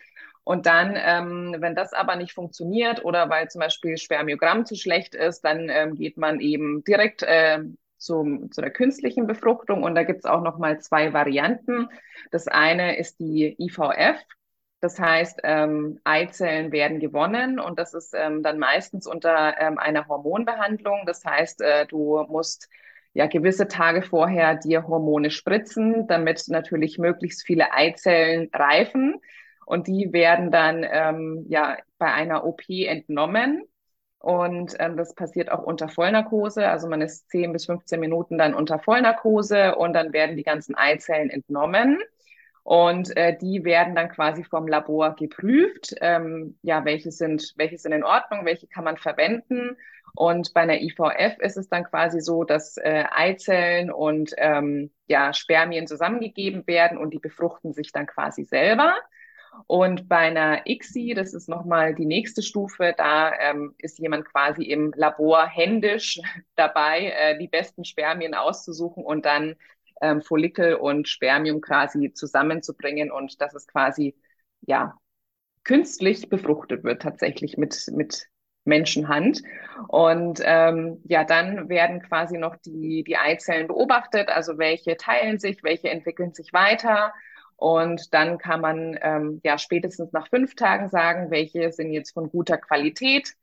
Und 0.44 0.66
dann, 0.66 0.94
ähm, 0.96 1.56
wenn 1.58 1.74
das 1.74 1.92
aber 1.92 2.16
nicht 2.16 2.32
funktioniert 2.34 3.04
oder 3.04 3.28
weil 3.30 3.48
zum 3.48 3.60
Beispiel 3.60 3.96
Spermiogramm 3.96 4.66
zu 4.66 4.76
schlecht 4.76 5.14
ist, 5.14 5.40
dann 5.42 5.68
ähm, 5.70 5.94
geht 5.94 6.16
man 6.16 6.40
eben 6.40 6.84
direkt 6.84 7.22
äh, 7.22 7.60
zum, 7.96 8.52
zu 8.52 8.60
der 8.60 8.70
künstlichen 8.70 9.26
Befruchtung. 9.26 9.82
Und 9.82 9.94
da 9.94 10.04
gibt's 10.04 10.26
auch 10.26 10.42
noch 10.42 10.58
mal 10.58 10.80
zwei 10.80 11.12
Varianten. 11.12 11.88
Das 12.30 12.46
eine 12.46 12.98
ist 12.98 13.20
die 13.20 13.56
IVF. 13.58 14.20
Das 14.80 15.00
heißt, 15.00 15.40
ähm, 15.44 15.98
Eizellen 16.04 16.70
werden 16.70 17.00
gewonnen 17.00 17.58
und 17.58 17.78
das 17.78 17.94
ist 17.94 18.12
ähm, 18.14 18.42
dann 18.42 18.58
meistens 18.58 19.06
unter 19.06 19.58
ähm, 19.58 19.78
einer 19.78 20.08
Hormonbehandlung. 20.08 21.04
Das 21.06 21.24
heißt, 21.24 21.62
äh, 21.62 21.86
du 21.86 22.22
musst 22.28 22.68
ja 23.14 23.26
gewisse 23.26 23.68
Tage 23.68 24.02
vorher 24.02 24.56
dir 24.56 24.86
Hormone 24.86 25.30
spritzen, 25.30 26.06
damit 26.06 26.44
natürlich 26.48 26.98
möglichst 26.98 27.46
viele 27.46 27.72
Eizellen 27.72 28.50
reifen. 28.52 29.20
Und 29.66 29.86
die 29.86 30.12
werden 30.12 30.50
dann 30.50 30.84
ähm, 30.88 31.46
ja 31.48 31.78
bei 31.98 32.12
einer 32.12 32.44
OP 32.44 32.62
entnommen. 32.68 33.62
Und 34.18 34.74
ähm, 34.78 34.96
das 34.96 35.14
passiert 35.14 35.50
auch 35.50 35.62
unter 35.62 35.88
Vollnarkose. 35.88 36.68
Also 36.68 36.88
man 36.88 37.00
ist 37.02 37.30
10 37.30 37.52
bis 37.52 37.66
15 37.66 38.00
Minuten 38.00 38.36
dann 38.36 38.54
unter 38.54 38.78
Vollnarkose 38.78 39.76
und 39.76 39.92
dann 39.92 40.12
werden 40.12 40.36
die 40.36 40.42
ganzen 40.42 40.74
Eizellen 40.74 41.30
entnommen. 41.30 41.98
Und 42.62 43.14
äh, 43.18 43.36
die 43.36 43.64
werden 43.64 43.94
dann 43.94 44.08
quasi 44.08 44.42
vom 44.42 44.66
Labor 44.66 45.14
geprüft. 45.14 45.94
Ähm, 46.00 46.58
ja, 46.62 46.84
welche 46.86 47.12
sind, 47.12 47.52
welche 47.56 47.76
sind 47.76 47.92
in 47.92 48.02
Ordnung, 48.02 48.46
welche 48.46 48.66
kann 48.66 48.84
man 48.84 48.96
verwenden. 48.96 49.76
Und 50.16 50.54
bei 50.54 50.60
einer 50.60 50.80
IVF 50.80 51.38
ist 51.40 51.56
es 51.56 51.68
dann 51.68 51.84
quasi 51.84 52.20
so, 52.20 52.44
dass 52.44 52.76
äh, 52.76 53.04
Eizellen 53.10 53.90
und 53.90 54.32
ähm, 54.36 54.90
ja, 55.06 55.32
Spermien 55.32 55.86
zusammengegeben 55.86 56.66
werden 56.66 56.98
und 56.98 57.12
die 57.12 57.18
befruchten 57.18 57.72
sich 57.72 57.90
dann 57.90 58.06
quasi 58.06 58.44
selber. 58.44 58.94
Und 59.66 60.08
bei 60.08 60.18
einer 60.18 60.66
ICSI, 60.66 61.14
das 61.14 61.34
ist 61.34 61.48
nochmal 61.48 61.94
die 61.94 62.06
nächste 62.06 62.42
Stufe, 62.42 62.94
da 62.96 63.32
ähm, 63.38 63.74
ist 63.78 63.98
jemand 63.98 64.24
quasi 64.24 64.64
im 64.64 64.92
Labor 64.96 65.46
händisch 65.46 66.20
dabei, 66.56 67.12
äh, 67.16 67.38
die 67.38 67.48
besten 67.48 67.84
Spermien 67.84 68.34
auszusuchen 68.34 69.04
und 69.04 69.24
dann 69.24 69.56
ähm, 70.00 70.22
Follikel 70.22 70.74
und 70.74 71.08
Spermium 71.08 71.60
quasi 71.60 72.12
zusammenzubringen 72.12 73.10
und 73.10 73.40
dass 73.40 73.54
es 73.54 73.66
quasi, 73.66 74.16
ja, 74.62 74.98
künstlich 75.64 76.28
befruchtet 76.28 76.84
wird 76.84 77.02
tatsächlich 77.02 77.56
mit, 77.56 77.88
mit 77.92 78.28
Menschenhand. 78.64 79.42
Und 79.88 80.40
ähm, 80.44 81.00
ja, 81.04 81.24
dann 81.24 81.68
werden 81.68 82.02
quasi 82.02 82.38
noch 82.38 82.56
die, 82.56 83.04
die 83.04 83.16
Eizellen 83.16 83.68
beobachtet, 83.68 84.28
also 84.28 84.58
welche 84.58 84.96
teilen 84.96 85.38
sich, 85.38 85.62
welche 85.62 85.90
entwickeln 85.90 86.32
sich 86.32 86.52
weiter 86.52 87.12
und 87.56 88.12
dann 88.12 88.38
kann 88.38 88.60
man 88.60 88.98
ähm, 89.00 89.40
ja 89.44 89.58
spätestens 89.58 90.12
nach 90.12 90.28
fünf 90.28 90.54
Tagen 90.54 90.88
sagen, 90.88 91.30
welche 91.30 91.72
sind 91.72 91.92
jetzt 91.92 92.12
von 92.12 92.28
guter 92.30 92.58
Qualität. 92.58 93.34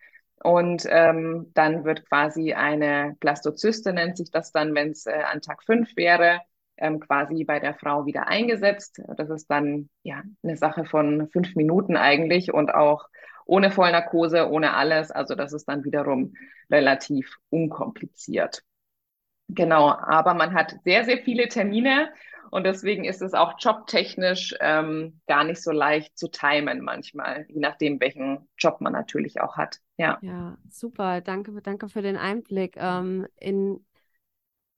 Und 0.43 0.87
ähm, 0.89 1.51
dann 1.53 1.85
wird 1.85 2.07
quasi 2.07 2.53
eine 2.53 3.15
Blastozyste, 3.19 3.93
nennt 3.93 4.17
sich 4.17 4.31
das 4.31 4.51
dann, 4.51 4.73
wenn 4.73 4.91
es 4.91 5.05
äh, 5.05 5.11
an 5.11 5.41
Tag 5.41 5.63
fünf 5.63 5.95
wäre, 5.95 6.41
ähm, 6.77 6.99
quasi 6.99 7.43
bei 7.43 7.59
der 7.59 7.75
Frau 7.75 8.07
wieder 8.07 8.27
eingesetzt. 8.27 9.01
Das 9.17 9.29
ist 9.29 9.47
dann 9.51 9.89
ja 10.01 10.23
eine 10.43 10.57
Sache 10.57 10.85
von 10.85 11.29
fünf 11.29 11.55
Minuten 11.55 11.95
eigentlich 11.95 12.51
und 12.53 12.73
auch 12.73 13.07
ohne 13.45 13.71
Vollnarkose, 13.71 14.49
ohne 14.49 14.73
alles. 14.73 15.11
Also 15.11 15.35
das 15.35 15.53
ist 15.53 15.65
dann 15.65 15.83
wiederum 15.83 16.33
relativ 16.69 17.37
unkompliziert. 17.49 18.63
Genau, 19.49 19.89
aber 19.89 20.33
man 20.33 20.53
hat 20.53 20.75
sehr, 20.85 21.03
sehr 21.03 21.17
viele 21.17 21.47
Termine 21.49 22.09
und 22.51 22.65
deswegen 22.65 23.05
ist 23.05 23.21
es 23.21 23.33
auch 23.33 23.55
jobtechnisch 23.59 24.55
ähm, 24.59 25.19
gar 25.27 25.43
nicht 25.43 25.61
so 25.61 25.71
leicht 25.71 26.17
zu 26.17 26.29
timen 26.29 26.81
manchmal, 26.81 27.45
je 27.49 27.59
nachdem, 27.59 27.99
welchen 27.99 28.47
Job 28.57 28.81
man 28.81 28.93
natürlich 28.93 29.41
auch 29.41 29.57
hat. 29.57 29.79
Ja, 29.97 30.19
ja 30.21 30.57
super. 30.69 31.21
Danke, 31.21 31.53
danke 31.61 31.89
für 31.89 32.01
den 32.01 32.17
Einblick. 32.17 32.75
Ähm, 32.77 33.27
in, 33.37 33.85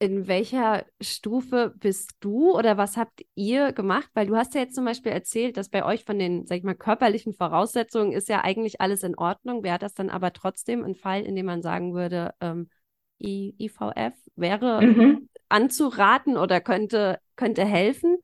in 0.04 0.26
welcher 0.28 0.84
Stufe 1.00 1.72
bist 1.78 2.12
du 2.20 2.52
oder 2.52 2.76
was 2.76 2.98
habt 2.98 3.24
ihr 3.34 3.72
gemacht? 3.72 4.10
Weil 4.12 4.26
du 4.26 4.36
hast 4.36 4.54
ja 4.54 4.60
jetzt 4.60 4.74
zum 4.74 4.84
Beispiel 4.84 5.12
erzählt, 5.12 5.56
dass 5.56 5.70
bei 5.70 5.82
euch 5.84 6.04
von 6.04 6.18
den, 6.18 6.46
sag 6.46 6.58
ich 6.58 6.62
mal, 6.62 6.74
körperlichen 6.74 7.32
Voraussetzungen 7.32 8.12
ist 8.12 8.28
ja 8.28 8.44
eigentlich 8.44 8.82
alles 8.82 9.02
in 9.02 9.16
Ordnung. 9.16 9.64
Wäre 9.64 9.78
das 9.78 9.94
dann 9.94 10.10
aber 10.10 10.34
trotzdem 10.34 10.84
ein 10.84 10.94
Fall, 10.94 11.22
in 11.22 11.34
dem 11.36 11.46
man 11.46 11.62
sagen 11.62 11.94
würde, 11.94 12.34
ähm, 12.40 12.68
IVF 13.18 14.12
wäre 14.36 14.82
mhm. 14.82 15.28
anzuraten 15.48 16.36
oder 16.36 16.60
könnte, 16.60 17.18
könnte 17.36 17.64
helfen? 17.64 18.18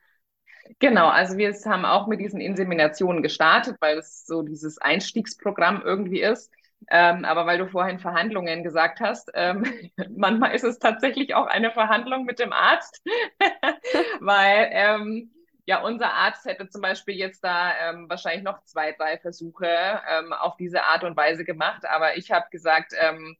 Genau, 0.80 1.08
also 1.08 1.38
wir 1.38 1.52
haben 1.64 1.86
auch 1.86 2.06
mit 2.06 2.20
diesen 2.20 2.40
Inseminationen 2.40 3.22
gestartet, 3.22 3.76
weil 3.80 3.98
es 3.98 4.26
so 4.26 4.42
dieses 4.42 4.78
Einstiegsprogramm 4.78 5.82
irgendwie 5.82 6.20
ist. 6.20 6.50
Ähm, 6.88 7.24
aber 7.24 7.46
weil 7.46 7.58
du 7.58 7.68
vorhin 7.68 7.98
Verhandlungen 7.98 8.62
gesagt 8.62 9.00
hast, 9.00 9.30
ähm, 9.34 9.64
manchmal 10.16 10.54
ist 10.54 10.64
es 10.64 10.78
tatsächlich 10.78 11.34
auch 11.34 11.46
eine 11.46 11.70
Verhandlung 11.70 12.24
mit 12.24 12.38
dem 12.38 12.52
Arzt, 12.52 13.02
weil 14.20 14.68
ähm, 14.72 15.30
ja 15.66 15.82
unser 15.82 16.12
Arzt 16.12 16.46
hätte 16.46 16.68
zum 16.68 16.82
Beispiel 16.82 17.14
jetzt 17.14 17.44
da 17.44 17.72
ähm, 17.80 18.08
wahrscheinlich 18.08 18.42
noch 18.42 18.62
zwei, 18.64 18.92
drei 18.92 19.18
Versuche 19.18 19.68
ähm, 19.68 20.32
auf 20.32 20.56
diese 20.56 20.84
Art 20.84 21.04
und 21.04 21.16
Weise 21.16 21.44
gemacht. 21.44 21.84
Aber 21.86 22.16
ich 22.16 22.30
habe 22.30 22.46
gesagt, 22.50 22.92
ähm, 22.98 23.36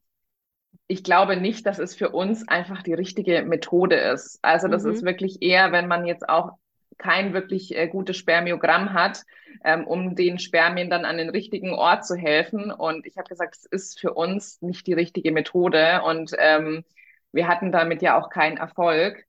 ich 0.86 1.02
glaube 1.04 1.36
nicht, 1.36 1.66
dass 1.66 1.78
es 1.78 1.94
für 1.94 2.10
uns 2.10 2.46
einfach 2.48 2.82
die 2.82 2.94
richtige 2.94 3.42
Methode 3.42 3.96
ist. 3.96 4.38
Also 4.42 4.68
das 4.68 4.84
mhm. 4.84 4.92
ist 4.92 5.04
wirklich 5.04 5.40
eher, 5.40 5.72
wenn 5.72 5.88
man 5.88 6.04
jetzt 6.04 6.28
auch 6.28 6.52
kein 7.00 7.32
wirklich 7.32 7.76
äh, 7.76 7.88
gutes 7.88 8.16
Spermiogramm 8.16 8.92
hat, 8.92 9.24
ähm, 9.64 9.86
um 9.86 10.14
den 10.14 10.38
Spermien 10.38 10.90
dann 10.90 11.04
an 11.04 11.16
den 11.18 11.30
richtigen 11.30 11.72
Ort 11.72 12.06
zu 12.06 12.14
helfen. 12.14 12.70
Und 12.70 13.06
ich 13.06 13.16
habe 13.16 13.28
gesagt, 13.28 13.56
es 13.56 13.64
ist 13.66 14.00
für 14.00 14.14
uns 14.14 14.60
nicht 14.62 14.86
die 14.86 14.92
richtige 14.92 15.32
Methode. 15.32 16.02
Und 16.02 16.32
ähm, 16.38 16.84
wir 17.32 17.48
hatten 17.48 17.72
damit 17.72 18.02
ja 18.02 18.18
auch 18.18 18.30
keinen 18.30 18.58
Erfolg. 18.58 19.24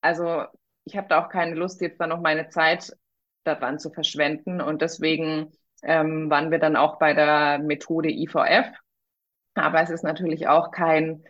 Also 0.00 0.44
ich 0.84 0.96
habe 0.96 1.08
da 1.08 1.24
auch 1.24 1.28
keine 1.28 1.54
Lust, 1.54 1.80
jetzt 1.80 2.00
dann 2.00 2.10
noch 2.10 2.20
meine 2.20 2.48
Zeit 2.48 2.92
daran 3.44 3.78
zu 3.78 3.90
verschwenden. 3.90 4.60
Und 4.60 4.82
deswegen 4.82 5.52
ähm, 5.82 6.30
waren 6.30 6.50
wir 6.50 6.58
dann 6.58 6.76
auch 6.76 6.98
bei 6.98 7.12
der 7.12 7.58
Methode 7.58 8.10
IVF. 8.10 8.66
Aber 9.54 9.82
es 9.82 9.90
ist 9.90 10.04
natürlich 10.04 10.48
auch 10.48 10.70
kein, 10.70 11.24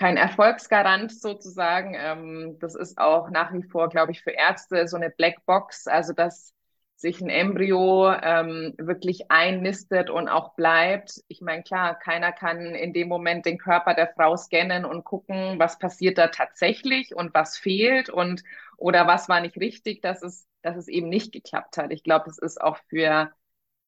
kein 0.00 0.16
Erfolgsgarant 0.16 1.12
sozusagen. 1.12 1.94
Ähm, 1.94 2.56
das 2.58 2.74
ist 2.74 2.96
auch 2.96 3.28
nach 3.28 3.52
wie 3.52 3.62
vor, 3.62 3.90
glaube 3.90 4.12
ich, 4.12 4.22
für 4.22 4.30
Ärzte 4.30 4.88
so 4.88 4.96
eine 4.96 5.10
Blackbox, 5.10 5.86
also 5.86 6.14
dass 6.14 6.54
sich 6.96 7.20
ein 7.20 7.28
Embryo 7.28 8.10
ähm, 8.10 8.74
wirklich 8.78 9.30
einnistet 9.30 10.08
und 10.08 10.28
auch 10.28 10.54
bleibt. 10.54 11.22
Ich 11.28 11.42
meine, 11.42 11.62
klar, 11.62 11.98
keiner 11.98 12.32
kann 12.32 12.74
in 12.74 12.94
dem 12.94 13.08
Moment 13.08 13.44
den 13.44 13.58
Körper 13.58 13.92
der 13.92 14.08
Frau 14.14 14.36
scannen 14.36 14.86
und 14.86 15.04
gucken, 15.04 15.58
was 15.58 15.78
passiert 15.78 16.16
da 16.16 16.28
tatsächlich 16.28 17.14
und 17.14 17.34
was 17.34 17.58
fehlt 17.58 18.08
und 18.08 18.42
oder 18.78 19.06
was 19.06 19.28
war 19.28 19.42
nicht 19.42 19.58
richtig, 19.58 20.00
dass 20.00 20.22
es, 20.22 20.46
dass 20.62 20.78
es 20.78 20.88
eben 20.88 21.10
nicht 21.10 21.30
geklappt 21.32 21.76
hat. 21.76 21.92
Ich 21.92 22.04
glaube, 22.04 22.24
das 22.26 22.38
ist 22.38 22.58
auch 22.60 22.78
für 22.88 23.30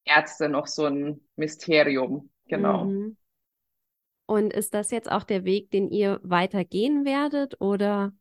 Ärzte 0.05 0.51
noch 0.51 0.67
so 0.67 0.85
ein 0.87 1.23
Mysterium. 1.37 2.31
Genau. 2.49 2.85
Mhm. 2.85 3.17
Und 4.33 4.53
ist 4.55 4.73
das 4.73 4.91
jetzt 4.91 5.13
auch 5.13 5.25
der 5.25 5.45
Weg, 5.45 5.71
den 5.71 5.89
ihr 5.89 6.19
weitergehen 6.23 7.05
werdet 7.05 7.61
oder? 7.61 8.13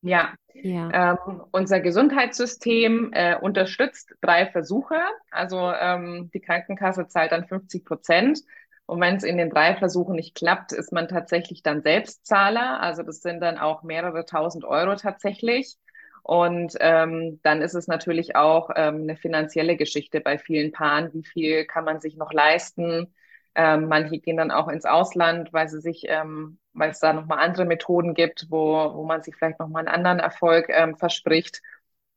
Ja, 0.00 0.34
ja. 0.54 1.16
Ähm, 1.26 1.42
unser 1.50 1.80
Gesundheitssystem 1.80 3.10
äh, 3.12 3.36
unterstützt 3.36 4.14
drei 4.22 4.46
Versuche. 4.46 4.96
Also 5.30 5.58
ähm, 5.58 6.30
die 6.32 6.40
Krankenkasse 6.40 7.08
zahlt 7.08 7.32
dann 7.32 7.46
50 7.46 7.84
Prozent. 7.84 8.40
Und 8.86 9.00
wenn 9.00 9.16
es 9.16 9.24
in 9.24 9.36
den 9.36 9.50
drei 9.50 9.74
Versuchen 9.76 10.16
nicht 10.16 10.34
klappt, 10.34 10.72
ist 10.72 10.92
man 10.92 11.08
tatsächlich 11.08 11.62
dann 11.62 11.82
Selbstzahler. 11.82 12.80
Also 12.80 13.02
das 13.02 13.20
sind 13.20 13.40
dann 13.40 13.58
auch 13.58 13.82
mehrere 13.82 14.24
tausend 14.24 14.64
Euro 14.64 14.96
tatsächlich. 14.96 15.76
Und 16.22 16.74
ähm, 16.80 17.38
dann 17.42 17.60
ist 17.60 17.74
es 17.74 17.86
natürlich 17.86 18.34
auch 18.34 18.70
ähm, 18.76 19.02
eine 19.02 19.16
finanzielle 19.16 19.76
Geschichte 19.76 20.20
bei 20.22 20.38
vielen 20.38 20.72
Paaren. 20.72 21.12
Wie 21.12 21.24
viel 21.24 21.66
kann 21.66 21.84
man 21.84 22.00
sich 22.00 22.16
noch 22.16 22.32
leisten? 22.32 23.12
Ähm, 23.54 23.88
manche 23.88 24.18
gehen 24.18 24.36
dann 24.36 24.50
auch 24.50 24.68
ins 24.68 24.84
Ausland, 24.84 25.52
weil 25.52 25.68
sie 25.68 25.80
sich, 25.80 26.04
ähm, 26.08 26.58
weil 26.72 26.90
es 26.90 27.00
da 27.00 27.12
nochmal 27.12 27.38
andere 27.38 27.64
Methoden 27.64 28.14
gibt, 28.14 28.46
wo, 28.50 28.94
wo 28.94 29.04
man 29.04 29.22
sich 29.22 29.36
vielleicht 29.36 29.60
nochmal 29.60 29.80
einen 29.86 29.94
anderen 29.94 30.18
Erfolg 30.18 30.66
ähm, 30.70 30.96
verspricht. 30.96 31.62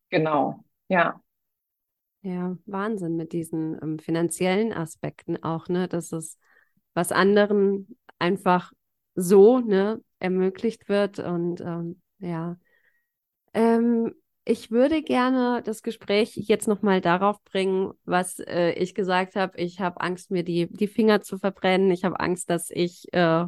Genau, 0.09 0.63
ja. 0.89 1.21
Ja, 2.21 2.57
Wahnsinn 2.65 3.15
mit 3.15 3.31
diesen 3.31 3.77
ähm, 3.81 3.99
finanziellen 3.99 4.73
Aspekten 4.73 5.41
auch, 5.43 5.69
ne, 5.69 5.87
dass 5.87 6.11
es 6.11 6.37
was 6.93 7.11
anderen 7.11 7.97
einfach 8.19 8.73
so, 9.15 9.59
ne, 9.59 10.01
ermöglicht 10.19 10.89
wird 10.89 11.19
und 11.19 11.61
ähm, 11.61 12.01
ja. 12.19 12.57
Ähm, 13.53 14.13
ich 14.49 14.71
würde 14.71 15.03
gerne 15.03 15.61
das 15.61 15.83
Gespräch 15.83 16.37
jetzt 16.37 16.69
nochmal 16.69 17.01
darauf 17.01 17.43
bringen, 17.43 17.91
was 18.05 18.39
äh, 18.39 18.71
ich 18.71 18.95
gesagt 18.95 19.35
habe. 19.35 19.57
Ich 19.57 19.81
habe 19.81 19.99
Angst, 19.99 20.31
mir 20.31 20.43
die, 20.43 20.67
die 20.71 20.87
Finger 20.87 21.21
zu 21.21 21.37
verbrennen. 21.37 21.91
Ich 21.91 22.05
habe 22.05 22.21
Angst, 22.21 22.49
dass 22.49 22.69
ich 22.69 23.13
äh, 23.13 23.45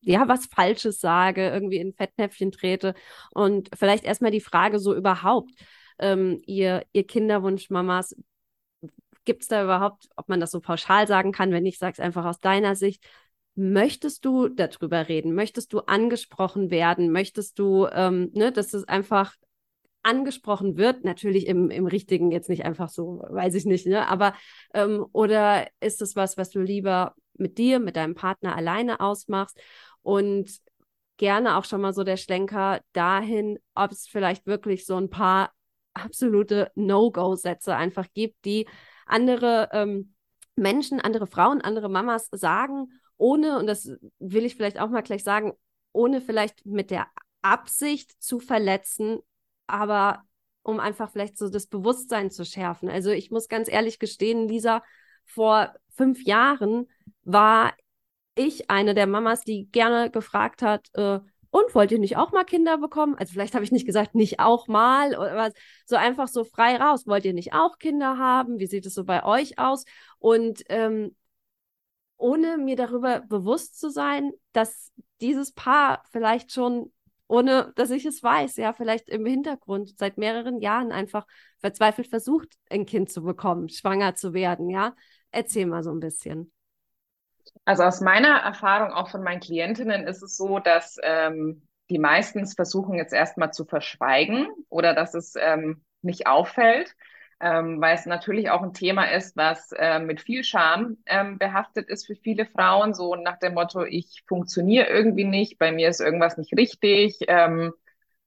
ja 0.00 0.28
was 0.28 0.46
Falsches 0.46 1.00
sage, 1.00 1.50
irgendwie 1.50 1.76
in 1.76 1.92
Fettnäpfchen 1.92 2.50
trete. 2.50 2.94
Und 3.32 3.68
vielleicht 3.76 4.04
erstmal 4.04 4.30
die 4.30 4.40
Frage 4.40 4.78
so 4.78 4.94
überhaupt, 4.94 5.52
ähm, 5.98 6.40
ihr, 6.46 6.82
ihr 6.92 7.06
Kinderwunschmamas, 7.06 8.16
gibt 9.26 9.42
es 9.42 9.48
da 9.48 9.62
überhaupt, 9.62 10.08
ob 10.16 10.30
man 10.30 10.40
das 10.40 10.50
so 10.50 10.60
pauschal 10.60 11.06
sagen 11.06 11.32
kann, 11.32 11.52
wenn 11.52 11.66
ich 11.66 11.76
sage 11.78 11.92
es 11.92 12.00
einfach 12.00 12.24
aus 12.24 12.40
deiner 12.40 12.74
Sicht, 12.74 13.04
möchtest 13.54 14.24
du 14.24 14.48
darüber 14.48 15.08
reden? 15.10 15.34
Möchtest 15.34 15.74
du 15.74 15.80
angesprochen 15.80 16.70
werden? 16.70 17.12
Möchtest 17.12 17.58
du, 17.58 17.86
ähm, 17.92 18.30
ne, 18.32 18.50
dass 18.50 18.72
es 18.72 18.84
einfach 18.84 19.34
angesprochen 20.08 20.78
wird, 20.78 21.04
natürlich 21.04 21.46
im, 21.46 21.70
im 21.70 21.86
richtigen, 21.86 22.30
jetzt 22.30 22.48
nicht 22.48 22.64
einfach 22.64 22.88
so, 22.88 23.22
weiß 23.28 23.54
ich 23.54 23.66
nicht, 23.66 23.86
ne? 23.86 24.08
Aber 24.08 24.34
ähm, 24.72 25.04
oder 25.12 25.68
ist 25.80 26.00
es 26.00 26.16
was, 26.16 26.38
was 26.38 26.48
du 26.48 26.60
lieber 26.60 27.14
mit 27.34 27.58
dir, 27.58 27.78
mit 27.78 27.96
deinem 27.96 28.14
Partner 28.14 28.56
alleine 28.56 29.00
ausmachst 29.00 29.60
und 30.02 30.50
gerne 31.18 31.58
auch 31.58 31.64
schon 31.64 31.82
mal 31.82 31.92
so 31.92 32.04
der 32.04 32.16
Schlenker 32.16 32.80
dahin, 32.92 33.58
ob 33.74 33.92
es 33.92 34.06
vielleicht 34.08 34.46
wirklich 34.46 34.86
so 34.86 34.96
ein 34.96 35.10
paar 35.10 35.52
absolute 35.92 36.72
No-Go-Sätze 36.74 37.76
einfach 37.76 38.06
gibt, 38.14 38.44
die 38.46 38.66
andere 39.04 39.68
ähm, 39.72 40.14
Menschen, 40.56 41.00
andere 41.00 41.26
Frauen, 41.26 41.60
andere 41.60 41.90
Mamas 41.90 42.28
sagen, 42.32 42.88
ohne, 43.18 43.58
und 43.58 43.66
das 43.66 43.90
will 44.18 44.46
ich 44.46 44.56
vielleicht 44.56 44.78
auch 44.78 44.88
mal 44.88 45.02
gleich 45.02 45.22
sagen, 45.22 45.52
ohne 45.92 46.20
vielleicht 46.20 46.64
mit 46.64 46.90
der 46.90 47.08
Absicht 47.42 48.22
zu 48.22 48.40
verletzen, 48.40 49.18
aber 49.68 50.24
um 50.62 50.80
einfach 50.80 51.10
vielleicht 51.10 51.38
so 51.38 51.48
das 51.48 51.66
Bewusstsein 51.66 52.30
zu 52.30 52.44
schärfen. 52.44 52.88
Also 52.88 53.10
ich 53.10 53.30
muss 53.30 53.48
ganz 53.48 53.68
ehrlich 53.70 53.98
gestehen, 53.98 54.48
Lisa, 54.48 54.82
vor 55.24 55.74
fünf 55.94 56.22
Jahren 56.24 56.88
war 57.22 57.72
ich 58.34 58.70
eine 58.70 58.94
der 58.94 59.06
Mamas, 59.06 59.42
die 59.42 59.68
gerne 59.70 60.10
gefragt 60.10 60.62
hat, 60.62 60.88
äh, 60.94 61.20
und 61.50 61.74
wollt 61.74 61.92
ihr 61.92 61.98
nicht 61.98 62.16
auch 62.16 62.30
mal 62.32 62.44
Kinder 62.44 62.78
bekommen? 62.78 63.14
Also 63.14 63.32
vielleicht 63.32 63.54
habe 63.54 63.64
ich 63.64 63.72
nicht 63.72 63.86
gesagt, 63.86 64.14
nicht 64.14 64.38
auch 64.38 64.68
mal, 64.68 65.14
aber 65.14 65.50
so 65.86 65.96
einfach 65.96 66.28
so 66.28 66.44
frei 66.44 66.76
raus. 66.76 67.06
Wollt 67.06 67.24
ihr 67.24 67.32
nicht 67.32 67.54
auch 67.54 67.78
Kinder 67.78 68.18
haben? 68.18 68.58
Wie 68.58 68.66
sieht 68.66 68.84
es 68.84 68.94
so 68.94 69.04
bei 69.04 69.24
euch 69.24 69.58
aus? 69.58 69.84
Und 70.18 70.62
ähm, 70.68 71.16
ohne 72.18 72.58
mir 72.58 72.76
darüber 72.76 73.20
bewusst 73.20 73.78
zu 73.80 73.90
sein, 73.90 74.32
dass 74.52 74.92
dieses 75.20 75.52
Paar 75.52 76.02
vielleicht 76.10 76.52
schon 76.52 76.92
ohne 77.28 77.72
dass 77.76 77.90
ich 77.90 78.04
es 78.04 78.22
weiß, 78.22 78.56
ja, 78.56 78.72
vielleicht 78.72 79.08
im 79.08 79.24
Hintergrund 79.26 79.96
seit 79.98 80.18
mehreren 80.18 80.60
Jahren 80.60 80.92
einfach 80.92 81.26
verzweifelt 81.60 82.08
versucht, 82.08 82.54
ein 82.70 82.86
Kind 82.86 83.10
zu 83.10 83.22
bekommen, 83.22 83.68
schwanger 83.68 84.14
zu 84.14 84.32
werden, 84.32 84.70
ja. 84.70 84.94
Erzähl 85.30 85.66
mal 85.66 85.82
so 85.82 85.90
ein 85.90 86.00
bisschen. 86.00 86.52
Also 87.64 87.82
aus 87.82 88.00
meiner 88.00 88.38
Erfahrung 88.38 88.92
auch 88.92 89.10
von 89.10 89.22
meinen 89.22 89.40
Klientinnen 89.40 90.06
ist 90.06 90.22
es 90.22 90.36
so, 90.36 90.58
dass 90.58 90.96
ähm, 91.02 91.62
die 91.90 91.98
meistens 91.98 92.54
versuchen 92.54 92.94
jetzt 92.94 93.12
erstmal 93.12 93.52
zu 93.52 93.64
verschweigen 93.64 94.48
oder 94.68 94.94
dass 94.94 95.14
es 95.14 95.34
ähm, 95.38 95.84
nicht 96.02 96.26
auffällt 96.26 96.94
ähm, 97.40 97.80
weil 97.80 97.94
es 97.94 98.06
natürlich 98.06 98.50
auch 98.50 98.62
ein 98.62 98.74
Thema 98.74 99.04
ist, 99.12 99.36
was 99.36 99.72
äh, 99.72 99.98
mit 100.00 100.20
viel 100.20 100.44
Scham 100.44 100.98
ähm, 101.06 101.38
behaftet 101.38 101.88
ist 101.88 102.06
für 102.06 102.16
viele 102.16 102.46
Frauen, 102.46 102.94
so 102.94 103.14
nach 103.14 103.38
dem 103.38 103.54
Motto, 103.54 103.84
ich 103.84 104.24
funktioniere 104.26 104.88
irgendwie 104.88 105.24
nicht, 105.24 105.58
bei 105.58 105.70
mir 105.72 105.88
ist 105.88 106.00
irgendwas 106.00 106.36
nicht 106.36 106.56
richtig, 106.56 107.18
ähm, 107.28 107.72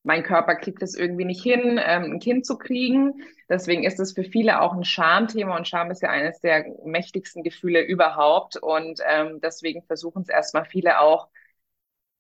mein 0.04 0.24
Körper 0.24 0.56
kriegt 0.56 0.82
es 0.82 0.96
irgendwie 0.96 1.26
nicht 1.26 1.44
hin, 1.44 1.80
ähm, 1.84 2.14
ein 2.14 2.20
Kind 2.20 2.46
zu 2.46 2.58
kriegen. 2.58 3.22
Deswegen 3.50 3.84
ist 3.84 4.00
es 4.00 4.14
für 4.14 4.24
viele 4.24 4.62
auch 4.62 4.74
ein 4.74 4.84
Schamthema 4.84 5.56
und 5.56 5.68
Scham 5.68 5.92
ist 5.92 6.02
ja 6.02 6.10
eines 6.10 6.40
der 6.42 6.66
mächtigsten 6.86 7.44
Gefühle 7.44 7.82
überhaupt 7.82 8.58
und 8.58 9.00
ähm, 9.08 9.40
deswegen 9.42 9.84
versuchen 9.84 10.24
es 10.24 10.30
erstmal 10.30 10.66
viele 10.66 11.00
auch 11.02 11.28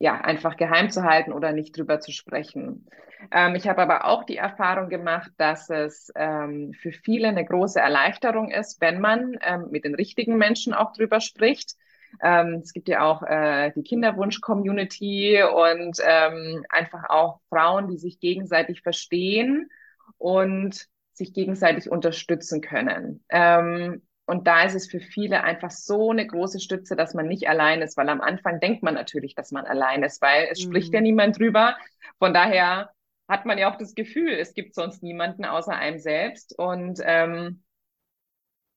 ja, 0.01 0.15
einfach 0.15 0.57
geheim 0.57 0.89
zu 0.89 1.03
halten 1.03 1.31
oder 1.31 1.51
nicht 1.51 1.77
drüber 1.77 1.99
zu 1.99 2.11
sprechen. 2.11 2.87
Ähm, 3.31 3.53
ich 3.53 3.67
habe 3.67 3.83
aber 3.83 4.05
auch 4.05 4.23
die 4.23 4.37
Erfahrung 4.37 4.89
gemacht, 4.89 5.31
dass 5.37 5.69
es 5.69 6.11
ähm, 6.15 6.73
für 6.73 6.91
viele 6.91 7.27
eine 7.27 7.45
große 7.45 7.79
Erleichterung 7.79 8.49
ist, 8.49 8.81
wenn 8.81 8.99
man 8.99 9.37
ähm, 9.41 9.67
mit 9.69 9.85
den 9.85 9.93
richtigen 9.93 10.37
Menschen 10.37 10.73
auch 10.73 10.91
drüber 10.93 11.21
spricht. 11.21 11.75
Ähm, 12.19 12.61
es 12.63 12.73
gibt 12.73 12.87
ja 12.87 13.03
auch 13.03 13.21
äh, 13.21 13.71
die 13.75 13.83
Kinderwunsch-Community 13.83 15.43
und 15.43 15.99
ähm, 16.03 16.65
einfach 16.69 17.07
auch 17.09 17.39
Frauen, 17.49 17.87
die 17.87 17.99
sich 17.99 18.19
gegenseitig 18.19 18.81
verstehen 18.81 19.69
und 20.17 20.87
sich 21.13 21.31
gegenseitig 21.31 21.91
unterstützen 21.91 22.59
können. 22.61 23.23
Ähm, 23.29 24.01
und 24.31 24.47
da 24.47 24.63
ist 24.63 24.75
es 24.75 24.89
für 24.89 25.01
viele 25.01 25.43
einfach 25.43 25.71
so 25.71 26.09
eine 26.09 26.25
große 26.25 26.61
Stütze, 26.61 26.95
dass 26.95 27.13
man 27.13 27.27
nicht 27.27 27.49
allein 27.49 27.81
ist, 27.81 27.97
weil 27.97 28.07
am 28.07 28.21
Anfang 28.21 28.61
denkt 28.61 28.81
man 28.81 28.93
natürlich, 28.93 29.35
dass 29.35 29.51
man 29.51 29.65
allein 29.65 30.03
ist, 30.03 30.21
weil 30.21 30.47
es 30.49 30.59
mhm. 30.59 30.69
spricht 30.69 30.93
ja 30.93 31.01
niemand 31.01 31.37
drüber. 31.37 31.75
Von 32.17 32.33
daher 32.33 32.91
hat 33.27 33.45
man 33.45 33.57
ja 33.57 33.69
auch 33.69 33.77
das 33.77 33.93
Gefühl, 33.93 34.29
es 34.29 34.53
gibt 34.53 34.73
sonst 34.73 35.03
niemanden 35.03 35.43
außer 35.43 35.75
einem 35.75 35.99
selbst. 35.99 36.57
Und 36.57 37.01
ähm, 37.03 37.61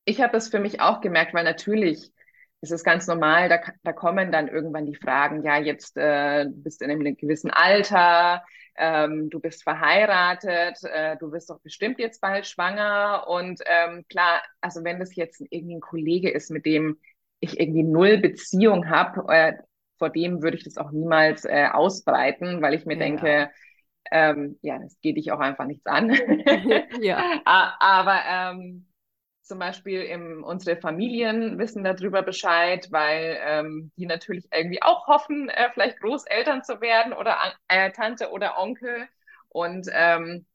ich 0.05 0.21
habe 0.21 0.33
das 0.33 0.49
für 0.49 0.59
mich 0.59 0.81
auch 0.81 1.01
gemerkt, 1.01 1.35
weil 1.35 1.45
natürlich 1.45 2.11
ist 2.61 2.73
es 2.73 2.85
ganz 2.85 3.07
normal, 3.07 3.49
da, 3.49 3.61
da 3.83 3.93
kommen 3.93 4.33
dann 4.33 4.49
irgendwann 4.49 4.87
die 4.87 4.95
Fragen, 4.95 5.43
ja, 5.43 5.59
jetzt 5.59 5.97
äh, 5.97 6.47
bist 6.49 6.81
du 6.81 6.87
in 6.87 6.91
einem 6.91 7.17
gewissen 7.17 7.51
Alter, 7.51 8.43
ähm, 8.77 9.31
du 9.31 9.41
bist 9.41 9.63
verheiratet, 9.63 10.79
äh, 10.85 11.17
du 11.19 11.31
wirst 11.33 11.51
doch 11.51 11.61
bestimmt 11.61 11.99
jetzt 11.99 12.21
bald 12.21 12.47
schwanger. 12.47 13.27
Und 13.29 13.61
ähm, 13.67 14.05
klar, 14.09 14.43
also 14.61 14.83
wenn 14.83 14.99
das 14.99 15.15
jetzt 15.15 15.43
irgendwie 15.51 15.77
ein 15.77 15.81
Kollege 15.81 16.31
ist, 16.31 16.51
mit 16.51 16.67
dem 16.67 16.99
ich 17.41 17.61
irgendwie 17.61 17.83
null 17.85 18.19
Beziehung 18.19 18.89
habe, 18.89 19.33
äh, 19.33 19.53
vor 19.99 20.11
dem 20.11 20.43
würde 20.43 20.57
ich 20.57 20.65
das 20.65 20.77
auch 20.77 20.91
niemals 20.91 21.45
äh, 21.45 21.69
ausbreiten, 21.73 22.63
weil 22.63 22.75
ich 22.75 22.85
mir 22.85 22.95
ja. 22.95 23.01
denke, 23.01 23.51
ähm, 24.11 24.59
ja, 24.63 24.79
das 24.79 25.01
geht 25.01 25.17
dich 25.17 25.33
auch 25.33 25.41
einfach 25.41 25.67
nichts 25.67 25.87
an. 25.87 26.11
ja. 27.01 27.41
Aber 27.45 28.21
ähm, 28.29 28.87
zum 29.45 29.59
Beispiel 29.59 30.03
im, 30.03 30.43
unsere 30.43 30.77
Familien 30.79 31.59
wissen 31.59 31.85
darüber 31.85 32.23
Bescheid, 32.23 32.89
weil 32.91 33.39
ähm, 33.43 33.93
die 33.97 34.07
natürlich 34.07 34.47
irgendwie 34.53 34.83
auch 34.83 35.07
hoffen, 35.07 35.49
äh, 35.51 35.71
vielleicht 35.73 36.01
Großeltern 36.01 36.65
zu 36.65 36.81
werden 36.81 37.13
oder 37.13 37.37
äh, 37.69 37.93
Tante 37.93 38.31
oder 38.31 38.59
Onkel. 38.59 39.07
Und 39.51 39.89
ähm, 39.93 40.47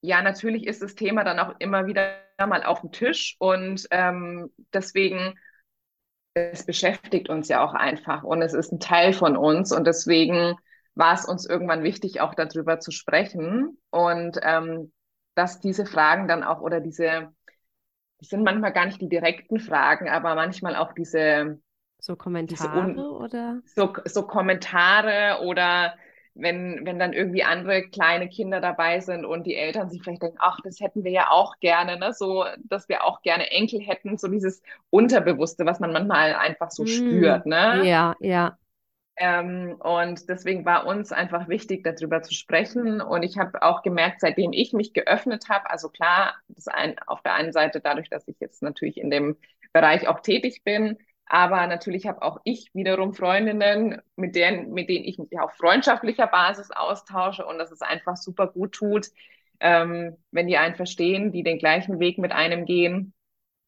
ja, 0.00 0.22
natürlich 0.22 0.66
ist 0.66 0.82
das 0.82 0.94
Thema 0.94 1.24
dann 1.24 1.40
auch 1.40 1.54
immer 1.58 1.86
wieder 1.86 2.16
mal 2.38 2.62
auf 2.64 2.80
dem 2.82 2.92
Tisch 2.92 3.36
und 3.38 3.86
ähm, 3.90 4.52
deswegen 4.72 5.34
es 6.34 6.66
beschäftigt 6.66 7.30
uns 7.30 7.48
ja 7.48 7.64
auch 7.64 7.72
einfach 7.74 8.22
und 8.22 8.42
es 8.42 8.52
ist 8.52 8.70
ein 8.70 8.78
Teil 8.78 9.14
von 9.14 9.36
uns 9.38 9.72
und 9.72 9.86
deswegen 9.86 10.54
war 10.94 11.14
es 11.14 11.24
uns 11.24 11.46
irgendwann 11.46 11.82
wichtig, 11.82 12.20
auch 12.20 12.34
darüber 12.34 12.78
zu 12.78 12.90
sprechen 12.90 13.78
und 13.90 14.38
ähm, 14.42 14.92
dass 15.34 15.60
diese 15.60 15.86
Fragen 15.86 16.28
dann 16.28 16.44
auch 16.44 16.60
oder 16.60 16.80
diese 16.80 17.32
das 18.18 18.28
sind 18.28 18.42
manchmal 18.44 18.72
gar 18.72 18.86
nicht 18.86 19.00
die 19.00 19.08
direkten 19.08 19.60
Fragen, 19.60 20.08
aber 20.08 20.34
manchmal 20.34 20.76
auch 20.76 20.92
diese 20.92 21.60
so 21.98 22.16
Kommentare 22.16 22.94
diese 22.94 23.10
oder 23.20 23.62
so, 23.64 23.94
so 24.04 24.26
Kommentare 24.26 25.42
oder 25.44 25.96
wenn, 26.34 26.84
wenn 26.84 26.98
dann 26.98 27.12
irgendwie 27.14 27.44
andere 27.44 27.88
kleine 27.88 28.28
Kinder 28.28 28.60
dabei 28.60 29.00
sind 29.00 29.24
und 29.24 29.46
die 29.46 29.56
Eltern 29.56 29.88
sich 29.88 30.02
vielleicht 30.02 30.22
denken, 30.22 30.36
ach, 30.40 30.58
das 30.62 30.80
hätten 30.80 31.02
wir 31.04 31.10
ja 31.10 31.30
auch 31.30 31.58
gerne, 31.60 31.98
ne? 31.98 32.12
so, 32.12 32.44
dass 32.64 32.88
wir 32.88 33.04
auch 33.04 33.22
gerne 33.22 33.50
Enkel 33.50 33.80
hätten, 33.80 34.18
so 34.18 34.28
dieses 34.28 34.62
Unterbewusste, 34.90 35.64
was 35.64 35.80
man 35.80 35.92
manchmal 35.92 36.34
einfach 36.34 36.70
so 36.70 36.84
mm, 36.84 36.86
spürt, 36.86 37.46
ne? 37.46 37.86
Ja, 37.86 38.14
ja. 38.20 38.58
Ähm, 39.18 39.76
und 39.80 40.28
deswegen 40.28 40.64
war 40.66 40.86
uns 40.86 41.10
einfach 41.12 41.48
wichtig, 41.48 41.84
darüber 41.84 42.22
zu 42.22 42.34
sprechen. 42.34 43.00
Und 43.00 43.22
ich 43.22 43.38
habe 43.38 43.62
auch 43.62 43.82
gemerkt, 43.82 44.20
seitdem 44.20 44.52
ich 44.52 44.72
mich 44.72 44.92
geöffnet 44.92 45.48
habe, 45.48 45.70
also 45.70 45.88
klar, 45.88 46.34
das 46.48 46.68
ein, 46.68 46.98
auf 47.06 47.22
der 47.22 47.34
einen 47.34 47.52
Seite 47.52 47.80
dadurch, 47.80 48.10
dass 48.10 48.28
ich 48.28 48.36
jetzt 48.40 48.62
natürlich 48.62 48.98
in 48.98 49.10
dem 49.10 49.36
Bereich 49.72 50.08
auch 50.08 50.20
tätig 50.20 50.62
bin, 50.64 50.98
aber 51.26 51.66
natürlich 51.66 52.06
habe 52.06 52.22
auch 52.22 52.40
ich 52.44 52.70
wiederum 52.72 53.12
Freundinnen, 53.12 54.00
mit 54.14 54.36
denen, 54.36 54.72
mit 54.72 54.88
denen 54.88 55.04
ich 55.04 55.18
mich 55.18 55.38
auf 55.40 55.52
freundschaftlicher 55.54 56.28
Basis 56.28 56.70
austausche 56.70 57.44
und 57.44 57.58
dass 57.58 57.72
es 57.72 57.82
einfach 57.82 58.16
super 58.16 58.46
gut 58.46 58.72
tut, 58.72 59.08
ähm, 59.60 60.16
wenn 60.30 60.46
die 60.46 60.56
einen 60.56 60.76
verstehen, 60.76 61.32
die 61.32 61.42
den 61.42 61.58
gleichen 61.58 61.98
Weg 61.98 62.18
mit 62.18 62.32
einem 62.32 62.64
gehen 62.64 63.12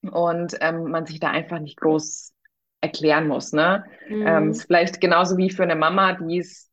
und 0.02 0.56
ähm, 0.60 0.84
man 0.84 1.06
sich 1.06 1.18
da 1.20 1.30
einfach 1.30 1.58
nicht 1.58 1.78
groß 1.78 2.32
erklären 2.80 3.28
muss. 3.28 3.52
Ne? 3.52 3.84
Mhm. 4.08 4.26
Ähm, 4.26 4.50
ist 4.50 4.66
vielleicht 4.66 5.00
genauso 5.00 5.36
wie 5.36 5.50
für 5.50 5.64
eine 5.64 5.76
Mama, 5.76 6.14
die 6.14 6.38
es 6.38 6.70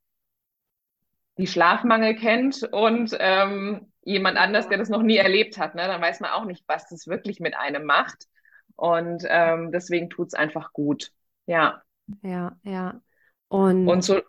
die 1.38 1.48
Schlafmangel 1.48 2.16
kennt 2.16 2.64
und 2.72 3.16
ähm, 3.20 3.92
jemand 4.04 4.38
anders, 4.38 4.70
der 4.70 4.78
das 4.78 4.90
noch 4.90 5.02
nie 5.02 5.18
erlebt 5.18 5.58
hat. 5.58 5.76
Ne? 5.76 5.86
Dann 5.86 6.02
weiß 6.02 6.22
man 6.22 6.32
auch 6.32 6.46
nicht, 6.46 6.64
was 6.68 6.88
das 6.88 7.08
wirklich 7.08 7.40
mit 7.40 7.56
einem 7.56 7.86
macht. 7.86 8.26
Und 8.76 9.24
ähm, 9.28 9.72
deswegen 9.72 10.10
tut 10.10 10.28
es 10.28 10.34
einfach 10.34 10.72
gut. 10.74 11.12
Ja. 11.46 11.82
Ja, 12.22 12.56
ja. 12.64 13.02
Und, 13.48 13.88
und 13.88 14.04
so, 14.04 14.22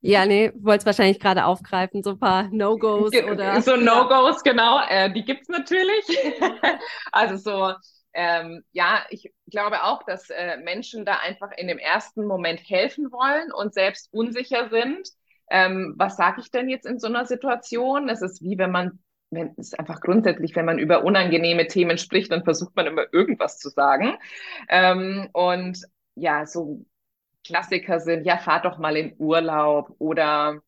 Ja, 0.00 0.26
nee, 0.26 0.52
wollte 0.56 0.80
es 0.80 0.86
wahrscheinlich 0.86 1.20
gerade 1.20 1.44
aufgreifen, 1.44 2.02
so 2.02 2.10
ein 2.10 2.18
paar 2.18 2.48
No-Gos 2.50 3.12
oder. 3.30 3.60
So 3.62 3.76
No-Gos, 3.76 4.42
genau, 4.42 4.80
äh, 4.88 5.12
die 5.12 5.24
gibt 5.24 5.42
es 5.42 5.48
natürlich. 5.48 6.04
also 7.12 7.36
so, 7.36 7.74
ähm, 8.14 8.62
ja, 8.72 9.04
ich 9.10 9.32
glaube 9.50 9.84
auch, 9.84 10.02
dass 10.04 10.30
äh, 10.30 10.56
Menschen 10.58 11.04
da 11.04 11.18
einfach 11.18 11.50
in 11.56 11.68
dem 11.68 11.78
ersten 11.78 12.26
Moment 12.26 12.60
helfen 12.68 13.10
wollen 13.12 13.52
und 13.52 13.74
selbst 13.74 14.12
unsicher 14.12 14.68
sind. 14.70 15.08
Ähm, 15.50 15.94
was 15.96 16.16
sage 16.16 16.40
ich 16.40 16.50
denn 16.50 16.68
jetzt 16.68 16.86
in 16.86 16.98
so 16.98 17.06
einer 17.08 17.26
Situation? 17.26 18.08
Es 18.08 18.22
ist 18.22 18.42
wie 18.42 18.58
wenn 18.58 18.70
man, 18.70 19.00
wenn 19.30 19.48
es 19.56 19.68
ist 19.68 19.78
einfach 19.78 20.00
grundsätzlich, 20.00 20.54
wenn 20.56 20.64
man 20.66 20.78
über 20.78 21.04
unangenehme 21.04 21.66
Themen 21.66 21.98
spricht, 21.98 22.32
dann 22.32 22.44
versucht 22.44 22.76
man 22.76 22.86
immer 22.86 23.04
irgendwas 23.12 23.58
zu 23.58 23.70
sagen. 23.70 24.16
Ähm, 24.68 25.28
und 25.32 25.80
ja, 26.14 26.46
so 26.46 26.84
Klassiker 27.46 28.00
sind, 28.00 28.24
ja, 28.24 28.38
fahr 28.38 28.62
doch 28.62 28.78
mal 28.78 28.96
in 28.96 29.14
Urlaub 29.18 29.94
oder 29.98 30.60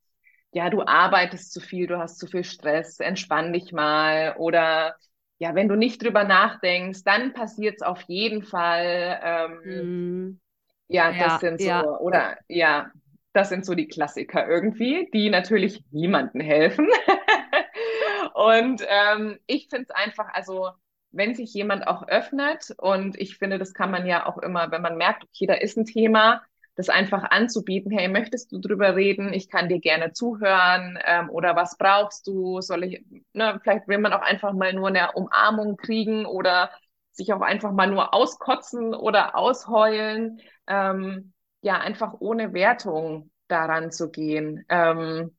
ja, 0.53 0.71
du 0.71 0.83
arbeitest 0.83 1.53
zu 1.53 1.61
viel, 1.61 1.87
du 1.87 1.99
hast 1.99 2.19
zu 2.19 2.27
viel 2.27 2.45
Stress, 2.45 3.01
entspann 3.01 3.53
dich 3.53 3.73
mal 3.73 4.37
oder 4.39 4.97
ja, 5.39 5.55
wenn 5.55 5.69
du 5.69 5.77
nicht 5.77 6.03
drüber 6.03 6.25
nachdenkst, 6.25 7.03
dann 7.05 7.33
passiert 7.33 7.77
es 7.77 7.83
auf 7.83 8.01
jeden 8.03 8.43
Fall. 8.43 9.21
Ähm, 9.23 9.61
hm. 9.65 10.41
Ja, 10.89 11.09
das 11.09 11.19
ja, 11.19 11.39
sind 11.39 11.61
so, 11.61 11.67
ja. 11.67 11.85
oder 11.85 12.37
ja, 12.49 12.91
das 13.33 13.49
sind 13.49 13.65
so 13.67 13.75
die 13.75 13.89
Klassiker 13.89 14.47
irgendwie, 14.47 15.09
die 15.13 15.31
natürlich 15.31 15.83
niemandem 15.91 16.41
helfen. 16.41 16.89
und 18.35 18.85
ähm, 18.87 19.39
ich 19.47 19.69
finde 19.69 19.87
es 19.89 19.91
einfach, 19.91 20.33
also 20.33 20.71
wenn 21.11 21.35
sich 21.35 21.53
jemand 21.55 21.87
auch 21.87 22.07
öffnet 22.07 22.75
und 22.79 23.19
ich 23.21 23.37
finde, 23.39 23.59
das 23.59 23.73
kann 23.73 23.91
man 23.91 24.07
ja 24.07 24.27
auch 24.27 24.39
immer, 24.39 24.71
wenn 24.71 24.83
man 24.83 24.97
merkt, 24.97 25.25
okay, 25.25 25.47
da 25.47 25.55
ist 25.55 25.77
ein 25.77 25.87
Thema, 25.87 26.43
das 26.77 26.89
einfach 26.89 27.25
anzubieten, 27.31 27.91
hey, 27.93 28.09
möchtest 28.09 28.51
du 28.53 28.59
drüber 28.59 28.97
reden? 28.97 29.33
Ich 29.33 29.49
kann 29.49 29.69
dir 29.69 29.81
gerne 29.81 30.13
zuhören 30.13 30.99
ähm, 31.05 31.31
oder 31.31 31.55
was 31.57 31.77
brauchst 31.79 32.27
du? 32.27 32.61
Soll 32.61 32.85
ich, 32.85 33.05
ne, 33.33 33.61
vielleicht 33.63 33.87
will 33.89 33.99
man 33.99 34.13
auch 34.13 34.23
einfach 34.23 34.53
mal 34.53 34.73
nur 34.73 34.89
eine 34.89 35.13
Umarmung 35.13 35.77
kriegen 35.77 36.27
oder 36.27 36.71
sich 37.13 37.33
auch 37.33 37.41
einfach 37.43 37.73
mal 37.73 37.87
nur 37.89 38.13
auskotzen 38.13 38.93
oder 38.95 39.37
ausheulen. 39.37 40.41
Ähm, 40.67 41.33
ja, 41.63 41.79
einfach 41.81 42.15
ohne 42.21 42.53
Wertung 42.53 43.31
daran 43.49 43.91
zu 43.93 44.11
gehen. 44.11 44.65
Ähm, 44.69 45.37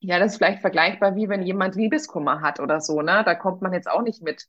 ja, 0.00 0.18
das 0.18 0.32
ist 0.32 0.38
vielleicht 0.38 0.60
vergleichbar 0.60 1.16
wie 1.16 1.28
wenn 1.28 1.42
jemand 1.42 1.74
Liebeskummer 1.74 2.40
hat 2.40 2.60
oder 2.60 2.80
so, 2.80 3.02
ne? 3.02 3.22
Da 3.24 3.34
kommt 3.34 3.62
man 3.62 3.72
jetzt 3.72 3.90
auch 3.90 4.02
nicht 4.02 4.22
mit 4.22 4.46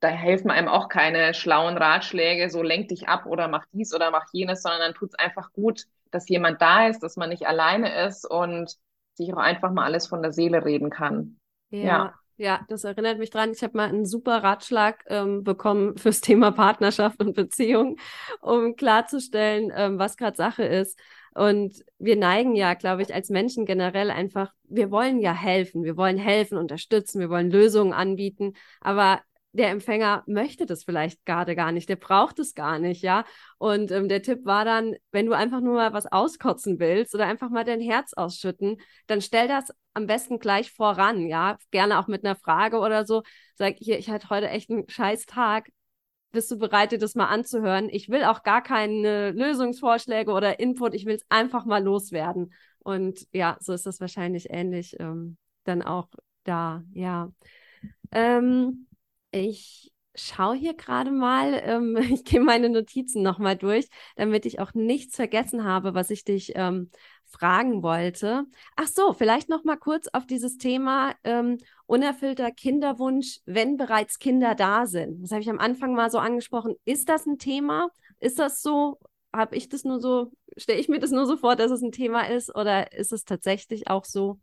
da 0.00 0.08
helfen 0.08 0.50
einem 0.50 0.68
auch 0.68 0.88
keine 0.88 1.32
schlauen 1.34 1.78
Ratschläge, 1.78 2.50
so 2.50 2.62
lenk 2.62 2.88
dich 2.88 3.08
ab 3.08 3.26
oder 3.26 3.48
mach 3.48 3.64
dies 3.72 3.94
oder 3.94 4.10
mach 4.10 4.26
jenes, 4.32 4.62
sondern 4.62 4.80
dann 4.80 4.94
tut 4.94 5.10
es 5.10 5.18
einfach 5.18 5.52
gut, 5.52 5.84
dass 6.10 6.28
jemand 6.28 6.60
da 6.60 6.88
ist, 6.88 7.02
dass 7.02 7.16
man 7.16 7.30
nicht 7.30 7.46
alleine 7.46 8.06
ist 8.06 8.28
und 8.28 8.76
sich 9.14 9.32
auch 9.32 9.38
einfach 9.38 9.72
mal 9.72 9.84
alles 9.84 10.06
von 10.06 10.22
der 10.22 10.32
Seele 10.32 10.64
reden 10.64 10.90
kann. 10.90 11.38
Ja. 11.70 11.84
ja. 11.84 12.14
Ja, 12.38 12.60
das 12.68 12.84
erinnert 12.84 13.18
mich 13.18 13.30
dran. 13.30 13.52
Ich 13.52 13.62
habe 13.62 13.78
mal 13.78 13.88
einen 13.88 14.04
super 14.04 14.42
Ratschlag 14.42 15.02
ähm, 15.06 15.42
bekommen 15.42 15.96
fürs 15.96 16.20
Thema 16.20 16.50
Partnerschaft 16.50 17.18
und 17.22 17.34
Beziehung, 17.34 17.96
um 18.42 18.76
klarzustellen, 18.76 19.72
ähm, 19.74 19.98
was 19.98 20.18
gerade 20.18 20.36
Sache 20.36 20.64
ist. 20.64 20.98
Und 21.34 21.82
wir 21.98 22.16
neigen 22.16 22.54
ja, 22.54 22.74
glaube 22.74 23.00
ich, 23.02 23.14
als 23.14 23.30
Menschen 23.30 23.64
generell 23.64 24.10
einfach, 24.10 24.52
wir 24.64 24.90
wollen 24.90 25.18
ja 25.18 25.32
helfen, 25.32 25.82
wir 25.82 25.96
wollen 25.96 26.18
helfen, 26.18 26.58
unterstützen, 26.58 27.20
wir 27.20 27.30
wollen 27.30 27.50
Lösungen 27.50 27.94
anbieten, 27.94 28.52
aber 28.80 29.20
der 29.56 29.70
Empfänger 29.70 30.22
möchte 30.26 30.66
das 30.66 30.84
vielleicht 30.84 31.24
gerade 31.24 31.56
gar 31.56 31.72
nicht, 31.72 31.88
der 31.88 31.96
braucht 31.96 32.38
es 32.38 32.54
gar 32.54 32.78
nicht, 32.78 33.02
ja. 33.02 33.24
Und 33.58 33.90
ähm, 33.90 34.08
der 34.08 34.22
Tipp 34.22 34.44
war 34.44 34.64
dann, 34.64 34.94
wenn 35.12 35.26
du 35.26 35.32
einfach 35.32 35.60
nur 35.60 35.74
mal 35.74 35.92
was 35.92 36.06
auskotzen 36.06 36.78
willst 36.78 37.14
oder 37.14 37.26
einfach 37.26 37.50
mal 37.50 37.64
dein 37.64 37.80
Herz 37.80 38.12
ausschütten, 38.12 38.80
dann 39.06 39.20
stell 39.20 39.48
das 39.48 39.72
am 39.94 40.06
besten 40.06 40.38
gleich 40.38 40.72
voran, 40.72 41.26
ja. 41.26 41.58
Gerne 41.70 41.98
auch 41.98 42.06
mit 42.06 42.24
einer 42.24 42.36
Frage 42.36 42.78
oder 42.78 43.06
so. 43.06 43.22
Sag 43.54 43.76
hier, 43.78 43.98
ich 43.98 44.10
hatte 44.10 44.28
heute 44.30 44.48
echt 44.48 44.70
einen 44.70 44.88
scheiß 44.88 45.26
Tag. 45.26 45.70
Bist 46.32 46.50
du 46.50 46.58
bereit, 46.58 46.92
dir 46.92 46.98
das 46.98 47.14
mal 47.14 47.28
anzuhören? 47.28 47.88
Ich 47.90 48.10
will 48.10 48.24
auch 48.24 48.42
gar 48.42 48.62
keine 48.62 49.30
Lösungsvorschläge 49.30 50.32
oder 50.32 50.60
Input. 50.60 50.94
Ich 50.94 51.06
will 51.06 51.14
es 51.16 51.24
einfach 51.30 51.64
mal 51.64 51.82
loswerden. 51.82 52.52
Und 52.80 53.26
ja, 53.32 53.56
so 53.60 53.72
ist 53.72 53.86
das 53.86 54.00
wahrscheinlich 54.00 54.50
ähnlich 54.50 54.96
ähm, 55.00 55.38
dann 55.64 55.82
auch 55.82 56.08
da, 56.44 56.82
ja. 56.92 57.32
Ähm, 58.12 58.86
ich 59.36 59.92
schaue 60.14 60.56
hier 60.56 60.74
gerade 60.74 61.10
mal, 61.10 61.60
ähm, 61.64 61.96
ich 62.12 62.24
gehe 62.24 62.40
meine 62.40 62.68
Notizen 62.68 63.22
nochmal 63.22 63.56
durch, 63.56 63.88
damit 64.16 64.46
ich 64.46 64.60
auch 64.60 64.74
nichts 64.74 65.16
vergessen 65.16 65.64
habe, 65.64 65.94
was 65.94 66.10
ich 66.10 66.24
dich 66.24 66.52
ähm, 66.54 66.90
fragen 67.26 67.82
wollte. 67.82 68.44
Ach 68.76 68.86
so, 68.86 69.12
vielleicht 69.12 69.48
nochmal 69.48 69.76
kurz 69.76 70.08
auf 70.08 70.26
dieses 70.26 70.56
Thema 70.56 71.14
ähm, 71.24 71.58
unerfüllter 71.86 72.50
Kinderwunsch, 72.50 73.40
wenn 73.44 73.76
bereits 73.76 74.18
Kinder 74.18 74.54
da 74.54 74.86
sind. 74.86 75.22
Das 75.22 75.32
habe 75.32 75.42
ich 75.42 75.50
am 75.50 75.58
Anfang 75.58 75.94
mal 75.94 76.10
so 76.10 76.18
angesprochen. 76.18 76.76
Ist 76.84 77.08
das 77.08 77.26
ein 77.26 77.38
Thema? 77.38 77.90
Ist 78.18 78.38
das 78.38 78.62
so? 78.62 78.98
Habe 79.32 79.56
ich 79.56 79.68
das 79.68 79.84
nur 79.84 80.00
so, 80.00 80.32
stelle 80.56 80.80
ich 80.80 80.88
mir 80.88 80.98
das 80.98 81.10
nur 81.10 81.26
so 81.26 81.36
vor, 81.36 81.56
dass 81.56 81.70
es 81.70 81.82
ein 81.82 81.92
Thema 81.92 82.22
ist 82.30 82.54
oder 82.54 82.92
ist 82.92 83.12
es 83.12 83.24
tatsächlich 83.24 83.88
auch 83.88 84.04
so? 84.06 84.38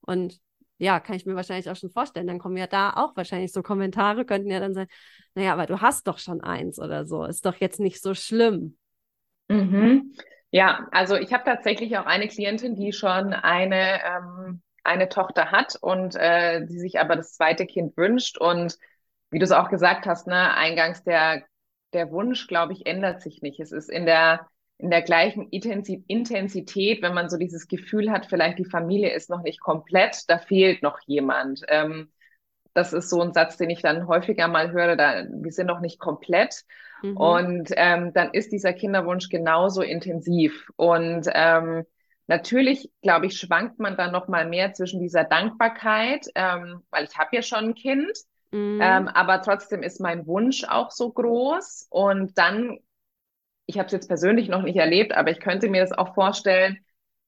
Und 0.00 0.40
ja, 0.78 1.00
kann 1.00 1.16
ich 1.16 1.26
mir 1.26 1.34
wahrscheinlich 1.34 1.68
auch 1.68 1.76
schon 1.76 1.90
vorstellen. 1.90 2.26
Dann 2.26 2.38
kommen 2.38 2.56
ja 2.56 2.66
da 2.66 2.92
auch 2.94 3.16
wahrscheinlich 3.16 3.52
so 3.52 3.62
Kommentare, 3.62 4.24
könnten 4.24 4.50
ja 4.50 4.60
dann 4.60 4.74
sein, 4.74 4.86
naja, 5.34 5.52
aber 5.52 5.66
du 5.66 5.80
hast 5.80 6.06
doch 6.06 6.18
schon 6.18 6.40
eins 6.40 6.78
oder 6.78 7.04
so, 7.06 7.24
ist 7.24 7.44
doch 7.44 7.56
jetzt 7.56 7.80
nicht 7.80 8.00
so 8.00 8.14
schlimm. 8.14 8.76
Mhm. 9.48 10.14
Ja, 10.50 10.88
also 10.92 11.16
ich 11.16 11.32
habe 11.32 11.44
tatsächlich 11.44 11.98
auch 11.98 12.06
eine 12.06 12.28
Klientin, 12.28 12.74
die 12.74 12.92
schon 12.92 13.34
eine, 13.34 14.00
ähm, 14.04 14.62
eine 14.84 15.08
Tochter 15.08 15.50
hat 15.50 15.76
und 15.80 16.14
äh, 16.14 16.64
die 16.64 16.78
sich 16.78 17.00
aber 17.00 17.16
das 17.16 17.34
zweite 17.34 17.66
Kind 17.66 17.96
wünscht. 17.96 18.38
Und 18.38 18.78
wie 19.30 19.38
du 19.38 19.44
es 19.44 19.52
auch 19.52 19.68
gesagt 19.68 20.06
hast, 20.06 20.26
ne, 20.26 20.54
eingangs 20.54 21.02
der, 21.02 21.42
der 21.92 22.10
Wunsch, 22.10 22.46
glaube 22.46 22.72
ich, 22.72 22.86
ändert 22.86 23.20
sich 23.20 23.42
nicht. 23.42 23.60
Es 23.60 23.72
ist 23.72 23.90
in 23.90 24.06
der 24.06 24.46
in 24.78 24.90
der 24.90 25.02
gleichen 25.02 25.48
Intensität, 25.50 27.02
wenn 27.02 27.14
man 27.14 27.28
so 27.28 27.36
dieses 27.36 27.66
Gefühl 27.66 28.12
hat, 28.12 28.26
vielleicht 28.26 28.58
die 28.58 28.64
Familie 28.64 29.12
ist 29.12 29.28
noch 29.28 29.42
nicht 29.42 29.60
komplett, 29.60 30.22
da 30.28 30.38
fehlt 30.38 30.82
noch 30.82 31.00
jemand. 31.06 31.62
Ähm, 31.68 32.10
das 32.74 32.92
ist 32.92 33.10
so 33.10 33.20
ein 33.20 33.32
Satz, 33.32 33.56
den 33.56 33.70
ich 33.70 33.82
dann 33.82 34.06
häufiger 34.06 34.46
mal 34.46 34.70
höre, 34.70 34.94
da, 34.94 35.24
wir 35.28 35.50
sind 35.50 35.66
noch 35.66 35.80
nicht 35.80 35.98
komplett. 35.98 36.64
Mhm. 37.02 37.16
Und 37.16 37.70
ähm, 37.74 38.12
dann 38.12 38.30
ist 38.32 38.52
dieser 38.52 38.72
Kinderwunsch 38.72 39.28
genauso 39.28 39.82
intensiv. 39.82 40.70
Und 40.76 41.28
ähm, 41.34 41.84
natürlich, 42.28 42.90
glaube 43.02 43.26
ich, 43.26 43.36
schwankt 43.36 43.80
man 43.80 43.96
dann 43.96 44.12
noch 44.12 44.28
mal 44.28 44.48
mehr 44.48 44.74
zwischen 44.74 45.00
dieser 45.00 45.24
Dankbarkeit, 45.24 46.26
ähm, 46.36 46.82
weil 46.90 47.04
ich 47.04 47.18
habe 47.18 47.34
ja 47.34 47.42
schon 47.42 47.70
ein 47.70 47.74
Kind, 47.74 48.16
mhm. 48.52 48.78
ähm, 48.80 49.08
aber 49.08 49.42
trotzdem 49.42 49.82
ist 49.82 50.00
mein 50.00 50.28
Wunsch 50.28 50.62
auch 50.62 50.92
so 50.92 51.10
groß. 51.10 51.88
Und 51.90 52.38
dann 52.38 52.78
ich 53.68 53.78
habe 53.78 53.86
es 53.86 53.92
jetzt 53.92 54.08
persönlich 54.08 54.48
noch 54.48 54.62
nicht 54.62 54.78
erlebt, 54.78 55.14
aber 55.14 55.30
ich 55.30 55.40
könnte 55.40 55.68
mir 55.68 55.82
das 55.82 55.92
auch 55.92 56.14
vorstellen, 56.14 56.78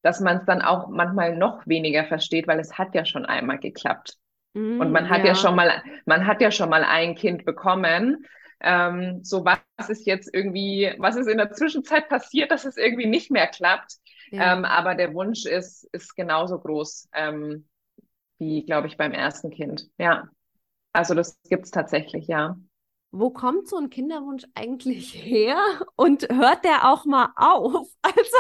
dass 0.03 0.21
man 0.21 0.39
es 0.39 0.47
dann 0.47 0.63
auch 0.63 0.89
manchmal 0.89 1.37
noch 1.37 1.67
weniger 1.67 2.07
versteht, 2.07 2.49
weil 2.49 2.59
es 2.59 2.79
hat 2.79 2.95
ja 2.95 3.05
schon 3.05 3.27
einmal 3.27 3.59
geklappt. 3.59 4.17
Mm, 4.55 4.81
und 4.81 4.91
man 4.91 5.11
hat 5.11 5.21
ja. 5.21 5.27
ja. 5.27 5.35
schon 5.35 5.55
mal, 5.55 5.83
man 6.07 6.27
hat 6.27 6.41
ja 6.41 6.51
schon 6.51 6.71
mal 6.71 6.83
ein 6.83 7.15
Kind 7.15 7.45
bekommen. 7.45 8.25
Ähm, 8.61 9.23
so 9.23 9.45
was 9.45 9.91
ist 9.91 10.07
jetzt 10.07 10.33
irgendwie, 10.33 10.95
was 10.97 11.17
ist 11.17 11.29
in 11.29 11.37
der 11.37 11.53
Zwischenzeit 11.53 12.09
passiert, 12.09 12.51
dass 12.51 12.65
es 12.65 12.79
irgendwie 12.79 13.07
nicht 13.07 13.31
mehr 13.31 13.47
klappt. 13.47 13.97
Ja. 14.31 14.55
Ähm, 14.55 14.65
aber 14.65 14.95
der 14.95 15.13
Wunsch 15.13 15.45
ist, 15.45 15.85
ist 15.93 16.17
genauso 16.17 16.59
groß 16.59 17.11
ähm, 17.13 17.69
wie, 18.39 18.65
glaube 18.65 18.87
ich, 18.87 18.97
beim 18.97 19.13
ersten 19.13 19.51
Kind. 19.51 19.91
Ja. 19.99 20.29
Also 20.95 21.15
das 21.15 21.39
gibt's 21.51 21.71
tatsächlich, 21.71 22.29
ja 22.29 22.57
wo 23.11 23.31
kommt 23.31 23.69
so 23.69 23.77
ein 23.77 23.91
Kinderwunsch 23.91 24.45
eigentlich 24.55 25.15
her 25.25 25.59
und 25.97 26.29
hört 26.31 26.65
der 26.65 26.91
auch 26.91 27.05
mal 27.05 27.33
auf? 27.37 27.89
Also 28.03 28.37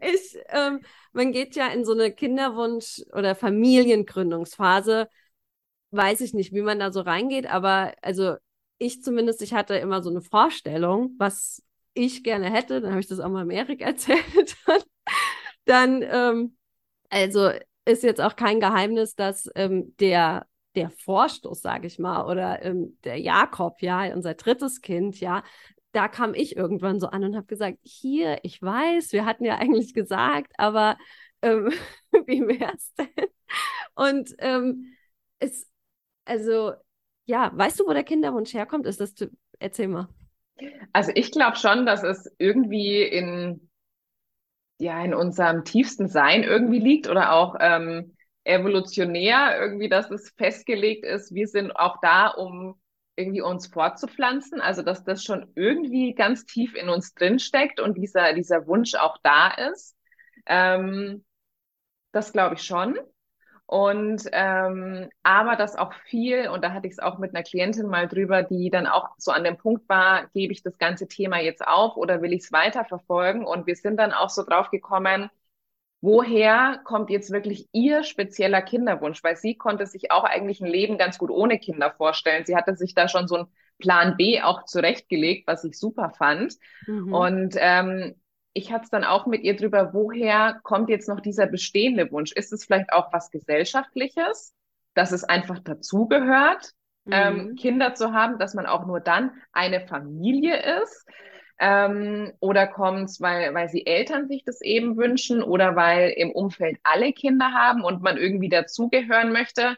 ich, 0.00 0.38
ähm, 0.48 0.80
man 1.12 1.32
geht 1.32 1.56
ja 1.56 1.68
in 1.68 1.84
so 1.84 1.92
eine 1.92 2.10
Kinderwunsch- 2.10 3.02
oder 3.12 3.34
Familiengründungsphase, 3.34 5.08
weiß 5.90 6.20
ich 6.22 6.34
nicht, 6.34 6.52
wie 6.52 6.62
man 6.62 6.78
da 6.78 6.92
so 6.92 7.00
reingeht, 7.00 7.46
aber 7.46 7.94
also 8.02 8.36
ich 8.78 9.02
zumindest, 9.02 9.42
ich 9.42 9.54
hatte 9.54 9.74
immer 9.76 10.02
so 10.02 10.10
eine 10.10 10.22
Vorstellung, 10.22 11.14
was 11.18 11.62
ich 11.94 12.24
gerne 12.24 12.50
hätte, 12.50 12.80
dann 12.80 12.92
habe 12.92 13.00
ich 13.00 13.06
das 13.08 13.20
auch 13.20 13.28
mal 13.28 13.50
Erik 13.50 13.80
erzählt. 13.82 14.56
dann, 15.64 16.02
ähm, 16.02 16.56
also 17.10 17.50
ist 17.84 18.02
jetzt 18.02 18.20
auch 18.20 18.36
kein 18.36 18.60
Geheimnis, 18.60 19.14
dass 19.14 19.50
ähm, 19.54 19.94
der 19.98 20.46
der 20.74 20.90
Vorstoß, 20.90 21.60
sage 21.60 21.86
ich 21.86 21.98
mal, 21.98 22.24
oder 22.26 22.62
ähm, 22.62 22.98
der 23.04 23.18
Jakob, 23.18 23.82
ja, 23.82 24.12
unser 24.14 24.34
drittes 24.34 24.80
Kind, 24.80 25.20
ja, 25.20 25.42
da 25.92 26.08
kam 26.08 26.34
ich 26.34 26.56
irgendwann 26.56 27.00
so 27.00 27.08
an 27.08 27.24
und 27.24 27.36
habe 27.36 27.46
gesagt, 27.46 27.78
hier, 27.82 28.38
ich 28.42 28.62
weiß, 28.62 29.12
wir 29.12 29.26
hatten 29.26 29.44
ja 29.44 29.56
eigentlich 29.58 29.94
gesagt, 29.94 30.52
aber 30.58 30.96
ähm, 31.42 31.70
wie 32.26 32.40
wär's 32.40 32.92
denn? 32.94 33.28
Und 33.94 34.34
ähm, 34.38 34.94
es, 35.38 35.70
also, 36.24 36.72
ja, 37.26 37.50
weißt 37.54 37.80
du, 37.80 37.86
wo 37.86 37.92
der 37.92 38.04
Kinderwunsch 38.04 38.54
herkommt? 38.54 38.86
Ist 38.86 39.00
das, 39.00 39.14
erzähl 39.58 39.88
mal. 39.88 40.08
Also 40.92 41.12
ich 41.14 41.30
glaube 41.30 41.56
schon, 41.56 41.86
dass 41.86 42.02
es 42.02 42.30
irgendwie 42.38 43.02
in 43.02 43.68
ja 44.78 45.02
in 45.04 45.14
unserem 45.14 45.64
tiefsten 45.64 46.08
Sein 46.08 46.42
irgendwie 46.42 46.80
liegt 46.80 47.08
oder 47.08 47.32
auch 47.32 47.56
ähm, 47.60 48.16
evolutionär 48.44 49.58
irgendwie, 49.60 49.88
dass 49.88 50.10
es 50.10 50.30
festgelegt 50.36 51.04
ist, 51.04 51.34
wir 51.34 51.46
sind 51.46 51.72
auch 51.72 51.98
da, 52.02 52.28
um 52.28 52.80
irgendwie 53.16 53.42
uns 53.42 53.66
fortzupflanzen, 53.66 54.60
also 54.60 54.82
dass 54.82 55.04
das 55.04 55.22
schon 55.22 55.52
irgendwie 55.54 56.14
ganz 56.14 56.44
tief 56.46 56.74
in 56.74 56.88
uns 56.88 57.14
drin 57.14 57.38
steckt 57.38 57.78
und 57.80 57.96
dieser, 57.96 58.32
dieser 58.32 58.66
Wunsch 58.66 58.94
auch 58.94 59.18
da 59.22 59.48
ist. 59.72 59.96
Ähm, 60.46 61.24
das 62.12 62.32
glaube 62.32 62.56
ich 62.56 62.62
schon. 62.62 62.98
Und 63.66 64.24
ähm, 64.32 65.08
aber 65.22 65.56
das 65.56 65.76
auch 65.76 65.94
viel, 65.94 66.48
und 66.48 66.62
da 66.62 66.72
hatte 66.72 66.86
ich 66.86 66.94
es 66.94 66.98
auch 66.98 67.18
mit 67.18 67.34
einer 67.34 67.42
Klientin 67.42 67.86
mal 67.86 68.06
drüber, 68.06 68.42
die 68.42 68.68
dann 68.70 68.86
auch 68.86 69.10
so 69.16 69.30
an 69.30 69.44
dem 69.44 69.56
Punkt 69.56 69.88
war, 69.88 70.26
gebe 70.34 70.52
ich 70.52 70.62
das 70.62 70.76
ganze 70.78 71.08
Thema 71.08 71.40
jetzt 71.40 71.66
auf 71.66 71.96
oder 71.96 72.20
will 72.20 72.34
ich 72.34 72.42
es 72.44 72.52
weiterverfolgen? 72.52 73.46
Und 73.46 73.66
wir 73.66 73.76
sind 73.76 73.96
dann 73.96 74.12
auch 74.12 74.28
so 74.28 74.42
drauf 74.44 74.70
gekommen, 74.70 75.30
woher 76.02 76.80
kommt 76.84 77.08
jetzt 77.10 77.30
wirklich 77.30 77.68
ihr 77.72 78.02
spezieller 78.02 78.60
Kinderwunsch? 78.60 79.22
Weil 79.22 79.36
sie 79.36 79.56
konnte 79.56 79.86
sich 79.86 80.10
auch 80.10 80.24
eigentlich 80.24 80.60
ein 80.60 80.66
Leben 80.66 80.98
ganz 80.98 81.16
gut 81.16 81.30
ohne 81.30 81.58
Kinder 81.58 81.92
vorstellen. 81.92 82.44
Sie 82.44 82.56
hatte 82.56 82.76
sich 82.76 82.94
da 82.94 83.08
schon 83.08 83.28
so 83.28 83.36
ein 83.36 83.46
Plan 83.78 84.16
B 84.16 84.42
auch 84.42 84.64
zurechtgelegt, 84.64 85.46
was 85.46 85.64
ich 85.64 85.78
super 85.78 86.10
fand. 86.10 86.56
Mhm. 86.86 87.14
Und 87.14 87.54
ähm, 87.56 88.14
ich 88.52 88.72
hatte 88.72 88.84
es 88.84 88.90
dann 88.90 89.04
auch 89.04 89.26
mit 89.26 89.42
ihr 89.42 89.56
drüber, 89.56 89.94
woher 89.94 90.60
kommt 90.64 90.90
jetzt 90.90 91.08
noch 91.08 91.20
dieser 91.20 91.46
bestehende 91.46 92.10
Wunsch? 92.10 92.32
Ist 92.32 92.52
es 92.52 92.64
vielleicht 92.64 92.92
auch 92.92 93.12
was 93.12 93.30
Gesellschaftliches, 93.30 94.54
dass 94.94 95.12
es 95.12 95.24
einfach 95.24 95.60
dazugehört, 95.60 96.72
ähm, 97.10 97.34
mhm. 97.34 97.40
ähm, 97.40 97.54
Kinder 97.54 97.94
zu 97.94 98.12
haben, 98.12 98.38
dass 98.38 98.54
man 98.54 98.66
auch 98.66 98.86
nur 98.86 99.00
dann 99.00 99.30
eine 99.52 99.86
Familie 99.86 100.60
ist? 100.82 101.06
Ähm, 101.64 102.32
oder 102.40 102.66
kommt 102.66 103.04
es, 103.08 103.20
weil, 103.20 103.54
weil 103.54 103.68
sie 103.68 103.86
Eltern 103.86 104.26
sich 104.26 104.42
das 104.44 104.62
eben 104.62 104.96
wünschen 104.96 105.44
oder 105.44 105.76
weil 105.76 106.10
im 106.10 106.32
Umfeld 106.32 106.80
alle 106.82 107.12
Kinder 107.12 107.52
haben 107.52 107.84
und 107.84 108.02
man 108.02 108.16
irgendwie 108.16 108.48
dazugehören 108.48 109.30
möchte? 109.30 109.76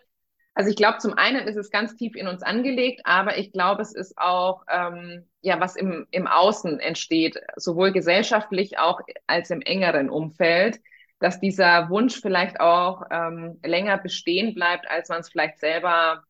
Also 0.55 0.71
ich 0.71 0.77
glaube, 0.77 0.97
zum 0.99 1.13
einen 1.13 1.47
ist 1.47 1.57
es 1.57 1.71
ganz 1.71 1.95
tief 1.95 2.17
in 2.17 2.27
uns 2.27 2.43
angelegt, 2.43 3.03
aber 3.05 3.37
ich 3.37 3.53
glaube, 3.53 3.83
es 3.83 3.95
ist 3.95 4.17
auch, 4.17 4.63
ähm, 4.71 5.29
ja, 5.43 5.61
was 5.61 5.77
im, 5.77 6.07
im 6.11 6.27
Außen 6.27 6.81
entsteht, 6.81 7.39
sowohl 7.57 7.93
gesellschaftlich 7.93 8.79
auch 8.79 9.03
als 9.27 9.51
im 9.51 9.61
engeren 9.61 10.09
Umfeld, 10.09 10.81
dass 11.19 11.39
dieser 11.39 11.91
Wunsch 11.91 12.19
vielleicht 12.19 12.61
auch 12.61 13.03
ähm, 13.11 13.61
länger 13.63 13.99
bestehen 13.99 14.55
bleibt, 14.55 14.89
als 14.89 15.11
man 15.11 15.21
es 15.21 15.29
vielleicht 15.29 15.59
selber 15.59 16.25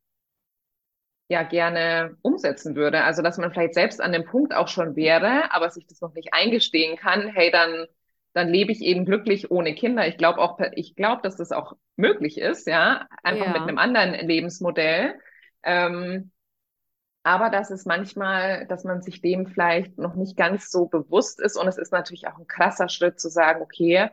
ja 1.27 1.43
gerne 1.43 2.17
umsetzen 2.21 2.75
würde. 2.75 3.03
Also 3.03 3.21
dass 3.21 3.37
man 3.37 3.51
vielleicht 3.51 3.73
selbst 3.73 4.01
an 4.01 4.11
dem 4.11 4.25
Punkt 4.25 4.53
auch 4.53 4.67
schon 4.67 4.95
wäre, 4.95 5.51
aber 5.51 5.69
sich 5.69 5.87
das 5.87 6.01
noch 6.01 6.13
nicht 6.13 6.33
eingestehen 6.33 6.97
kann, 6.97 7.27
hey, 7.27 7.51
dann, 7.51 7.85
dann 8.33 8.49
lebe 8.49 8.71
ich 8.71 8.81
eben 8.81 9.05
glücklich 9.05 9.49
ohne 9.49 9.73
Kinder. 9.73 10.07
Ich 10.07 10.17
glaube 10.17 10.39
auch, 10.39 10.59
ich 10.73 10.95
glaube, 10.95 11.21
dass 11.23 11.35
das 11.35 11.51
auch 11.51 11.73
möglich 11.95 12.37
ist, 12.37 12.67
ja, 12.67 13.07
einfach 13.23 13.47
ja. 13.47 13.53
mit 13.53 13.61
einem 13.61 13.77
anderen 13.77 14.13
Lebensmodell. 14.27 15.15
Ähm, 15.63 16.31
aber 17.23 17.49
dass 17.49 17.71
es 17.71 17.85
manchmal, 17.85 18.67
dass 18.67 18.83
man 18.83 19.01
sich 19.01 19.19
dem 19.19 19.47
vielleicht 19.47 19.97
noch 19.97 20.13
nicht 20.13 20.37
ganz 20.37 20.69
so 20.69 20.85
bewusst 20.85 21.39
ist. 21.39 21.57
Und 21.57 21.67
es 21.67 21.79
ist 21.79 21.91
natürlich 21.91 22.27
auch 22.27 22.37
ein 22.37 22.45
krasser 22.45 22.87
Schritt 22.87 23.19
zu 23.19 23.29
sagen, 23.29 23.63
okay, 23.63 24.11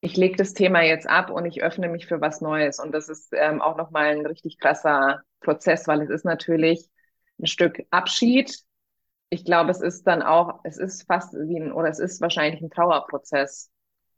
ich 0.00 0.16
lege 0.16 0.36
das 0.36 0.54
Thema 0.54 0.82
jetzt 0.82 1.08
ab 1.08 1.30
und 1.30 1.44
ich 1.44 1.62
öffne 1.62 1.88
mich 1.88 2.06
für 2.06 2.20
was 2.20 2.40
Neues. 2.40 2.78
Und 2.78 2.92
das 2.92 3.08
ist 3.08 3.32
ähm, 3.32 3.60
auch 3.60 3.76
nochmal 3.76 4.16
ein 4.16 4.26
richtig 4.26 4.58
krasser 4.58 5.20
Prozess, 5.40 5.86
weil 5.86 6.00
es 6.02 6.10
ist 6.10 6.24
natürlich 6.24 6.88
ein 7.38 7.46
Stück 7.46 7.82
Abschied. 7.90 8.58
Ich 9.28 9.44
glaube, 9.44 9.70
es 9.70 9.80
ist 9.80 10.06
dann 10.06 10.22
auch, 10.22 10.60
es 10.64 10.78
ist 10.78 11.06
fast 11.06 11.34
wie 11.34 11.60
ein, 11.60 11.72
oder 11.72 11.88
es 11.88 11.98
ist 11.98 12.20
wahrscheinlich 12.20 12.62
ein 12.62 12.70
Trauerprozess. 12.70 13.70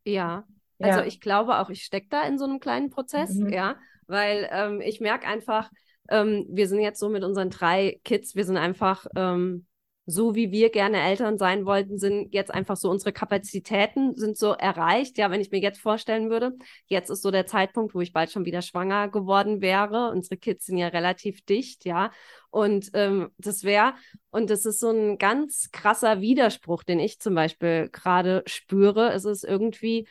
Ja, 0.04 0.44
also 0.80 1.00
ja. 1.00 1.06
ich 1.06 1.20
glaube 1.20 1.58
auch, 1.58 1.68
ich 1.68 1.82
stecke 1.84 2.08
da 2.10 2.24
in 2.24 2.38
so 2.38 2.44
einem 2.44 2.60
kleinen 2.60 2.90
Prozess, 2.90 3.34
mhm. 3.34 3.52
ja, 3.52 3.76
weil 4.06 4.48
ähm, 4.50 4.80
ich 4.80 5.00
merke 5.00 5.26
einfach, 5.26 5.70
ähm, 6.08 6.46
wir 6.48 6.68
sind 6.68 6.80
jetzt 6.80 6.98
so 6.98 7.08
mit 7.08 7.24
unseren 7.24 7.50
drei 7.50 8.00
Kids, 8.04 8.34
wir 8.34 8.44
sind 8.44 8.56
einfach 8.56 9.06
ähm, 9.16 9.66
so 10.04 10.34
wie 10.34 10.50
wir 10.50 10.70
gerne 10.70 11.00
Eltern 11.00 11.38
sein 11.38 11.64
wollten, 11.64 11.96
sind 11.98 12.34
jetzt 12.34 12.52
einfach 12.52 12.76
so 12.76 12.90
unsere 12.90 13.12
Kapazitäten 13.12 14.16
sind 14.16 14.36
so 14.36 14.52
erreicht. 14.52 15.16
Ja, 15.16 15.30
wenn 15.30 15.40
ich 15.40 15.52
mir 15.52 15.60
jetzt 15.60 15.80
vorstellen 15.80 16.28
würde, 16.28 16.52
jetzt 16.86 17.08
ist 17.08 17.22
so 17.22 17.30
der 17.30 17.46
Zeitpunkt, 17.46 17.94
wo 17.94 18.00
ich 18.00 18.12
bald 18.12 18.32
schon 18.32 18.44
wieder 18.44 18.62
schwanger 18.62 19.08
geworden 19.08 19.60
wäre. 19.60 20.10
Unsere 20.10 20.36
Kids 20.36 20.66
sind 20.66 20.78
ja 20.78 20.88
relativ 20.88 21.42
dicht, 21.42 21.84
ja. 21.84 22.10
Und 22.50 22.90
ähm, 22.94 23.30
das 23.38 23.62
wäre, 23.62 23.94
und 24.30 24.50
das 24.50 24.66
ist 24.66 24.80
so 24.80 24.90
ein 24.90 25.18
ganz 25.18 25.70
krasser 25.70 26.20
Widerspruch, 26.20 26.82
den 26.82 26.98
ich 26.98 27.20
zum 27.20 27.34
Beispiel 27.36 27.88
gerade 27.90 28.42
spüre. 28.46 29.12
Es 29.12 29.24
ist 29.24 29.44
irgendwie, 29.44 30.08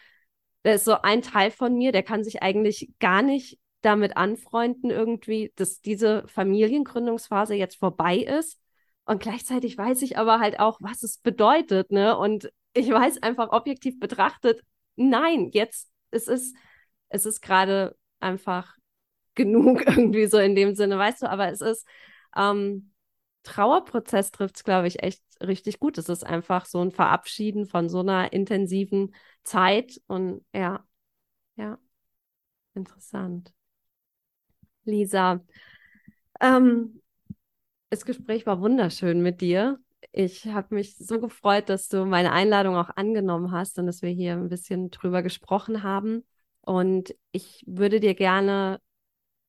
da 0.64 0.72
ist 0.72 0.86
so 0.86 1.02
ein 1.02 1.22
Teil 1.22 1.52
von 1.52 1.76
mir, 1.76 1.92
der 1.92 2.04
kann 2.04 2.24
sich 2.24 2.42
eigentlich 2.42 2.92
gar 3.00 3.22
nicht 3.22 3.60
damit 3.82 4.16
anfreunden, 4.16 4.90
irgendwie, 4.90 5.52
dass 5.56 5.82
diese 5.82 6.24
Familiengründungsphase 6.28 7.56
jetzt 7.56 7.76
vorbei 7.76 8.18
ist 8.18 8.61
und 9.06 9.22
gleichzeitig 9.22 9.78
weiß 9.78 10.02
ich 10.04 10.18
aber 10.18 10.40
halt 10.40 10.60
auch, 10.60 10.78
was 10.82 11.04
es 11.04 11.18
bedeutet, 11.18 11.92
ne? 11.92 12.18
Und 12.18 12.52
ich 12.74 12.90
weiß 12.90 13.24
einfach 13.24 13.50
objektiv 13.52 14.00
betrachtet, 14.00 14.62
nein, 14.96 15.50
jetzt 15.54 15.92
es 16.12 16.28
ist 16.28 16.56
es 17.10 17.26
ist 17.26 17.42
gerade 17.42 17.98
einfach 18.20 18.76
genug 19.36 19.86
irgendwie 19.88 20.28
so 20.28 20.38
in 20.38 20.56
dem 20.56 20.76
Sinne, 20.76 20.98
weißt 20.98 21.24
du, 21.24 21.30
aber 21.30 21.50
es 21.52 21.62
ist 21.62 21.88
ähm, 22.36 22.92
Trauerprozess 23.44 24.32
trifft 24.32 24.58
es, 24.58 24.64
glaube 24.64 24.88
ich, 24.88 25.02
echt 25.04 25.24
richtig 25.42 25.80
gut. 25.80 25.98
Es 25.98 26.10
ist 26.10 26.24
einfach 26.26 26.66
so 26.66 26.80
ein 26.82 26.92
Verabschieden 26.92 27.66
von 27.66 27.90
so 27.90 28.00
einer 28.02 28.34
intensiven 28.34 29.16
Zeit 29.44 30.00
und 30.08 30.46
ja, 30.54 30.86
ja, 31.58 31.80
interessant. 32.76 33.54
Lisa, 34.86 35.42
ähm, 36.40 37.01
das 37.92 38.06
Gespräch 38.06 38.46
war 38.46 38.62
wunderschön 38.62 39.22
mit 39.22 39.42
dir. 39.42 39.78
Ich 40.14 40.46
habe 40.48 40.74
mich 40.76 40.96
so 40.96 41.20
gefreut, 41.20 41.68
dass 41.68 41.90
du 41.90 42.06
meine 42.06 42.32
Einladung 42.32 42.76
auch 42.76 42.90
angenommen 42.96 43.52
hast 43.52 43.78
und 43.78 43.86
dass 43.86 44.02
wir 44.02 44.10
hier 44.10 44.34
ein 44.34 44.48
bisschen 44.48 44.92
drüber 44.92 45.22
gesprochen 45.22 45.84
haben. 45.84 46.26
Und 46.62 47.14
ich 47.34 47.64
würde 47.68 48.00
dir 48.00 48.16
gerne 48.16 48.80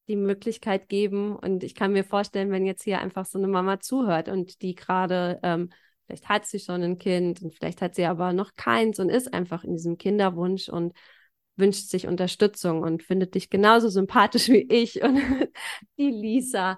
die 0.08 0.16
Möglichkeit 0.16 0.88
geben 0.88 1.36
und 1.36 1.62
ich 1.62 1.76
kann 1.76 1.92
mir 1.92 2.02
vorstellen, 2.02 2.50
wenn 2.50 2.66
jetzt 2.66 2.82
hier 2.82 3.00
einfach 3.00 3.26
so 3.26 3.38
eine 3.38 3.46
Mama 3.46 3.78
zuhört 3.78 4.28
und 4.28 4.60
die 4.60 4.74
gerade, 4.74 5.38
ähm, 5.44 5.70
vielleicht 6.06 6.28
hat 6.28 6.44
sie 6.44 6.58
schon 6.58 6.82
ein 6.82 6.98
Kind 6.98 7.42
und 7.42 7.54
vielleicht 7.54 7.80
hat 7.80 7.94
sie 7.94 8.06
aber 8.06 8.32
noch 8.32 8.54
keins 8.56 8.98
und 8.98 9.08
ist 9.08 9.32
einfach 9.32 9.62
in 9.62 9.74
diesem 9.74 9.98
Kinderwunsch 9.98 10.68
und 10.68 10.96
wünscht 11.54 11.88
sich 11.90 12.08
Unterstützung 12.08 12.82
und 12.82 13.04
findet 13.04 13.36
dich 13.36 13.50
genauso 13.50 13.88
sympathisch 13.88 14.48
wie 14.48 14.66
ich 14.68 15.00
und 15.00 15.20
die 15.96 16.10
Lisa 16.10 16.76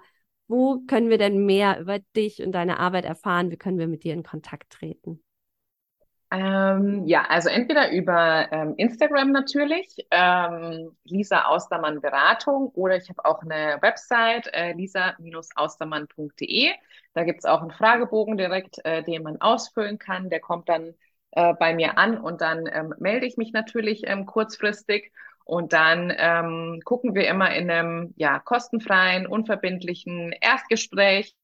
wo 0.49 0.81
können 0.87 1.11
wir 1.11 1.19
denn 1.19 1.45
mehr 1.47 1.81
über 1.81 1.99
dich 2.17 2.43
und 2.43 2.53
deine 2.53 2.79
Arbeit 2.79 3.05
erfahren? 3.05 3.51
Wie 3.51 3.57
können 3.57 3.79
wir 3.79 3.89
mit 3.89 4.05
dir 4.05 4.15
in 4.15 4.23
Kontakt 4.23 4.73
treten? 4.73 5.23
Ähm, 6.31 7.05
ja, 7.07 7.23
also 7.29 7.49
entweder 7.49 7.93
über 7.93 8.51
ähm, 8.51 8.75
Instagram 8.77 9.31
natürlich, 9.31 9.87
ähm, 10.11 10.97
Lisa 11.05 11.45
Austermann 11.45 12.01
Beratung 12.01 12.69
oder 12.75 12.97
ich 12.97 13.09
habe 13.09 13.25
auch 13.25 13.41
eine 13.43 13.79
Website, 13.83 14.49
äh, 14.53 14.73
lisa-austermann.de. 14.73 16.73
Da 17.13 17.23
gibt 17.23 17.39
es 17.39 17.45
auch 17.45 17.61
einen 17.63 17.71
Fragebogen 17.71 18.37
direkt, 18.37 18.85
äh, 18.85 19.05
den 19.05 19.23
man 19.23 19.41
ausfüllen 19.41 19.99
kann. 19.99 20.29
Der 20.29 20.41
kommt 20.41 20.69
dann 20.69 20.95
äh, 21.33 21.55
bei 21.55 21.73
mir 21.75 21.99
an 21.99 22.19
und 22.19 22.41
dann 22.41 22.69
ähm, 22.73 22.95
melde 22.99 23.27
ich 23.27 23.37
mich 23.37 23.53
natürlich 23.53 24.03
ähm, 24.07 24.27
kurzfristig. 24.27 25.13
Und 25.45 25.75
dann 25.75 26.13
ähm, 26.17 26.81
gucken 26.85 27.15
wir 27.15 27.29
immer 27.29 27.55
in 27.55 27.71
einem 27.71 28.15
ja, 28.17 28.39
kostenfreien, 28.39 29.27
unverbindlichen 29.27 30.33
Erstgespräch, 30.33 31.37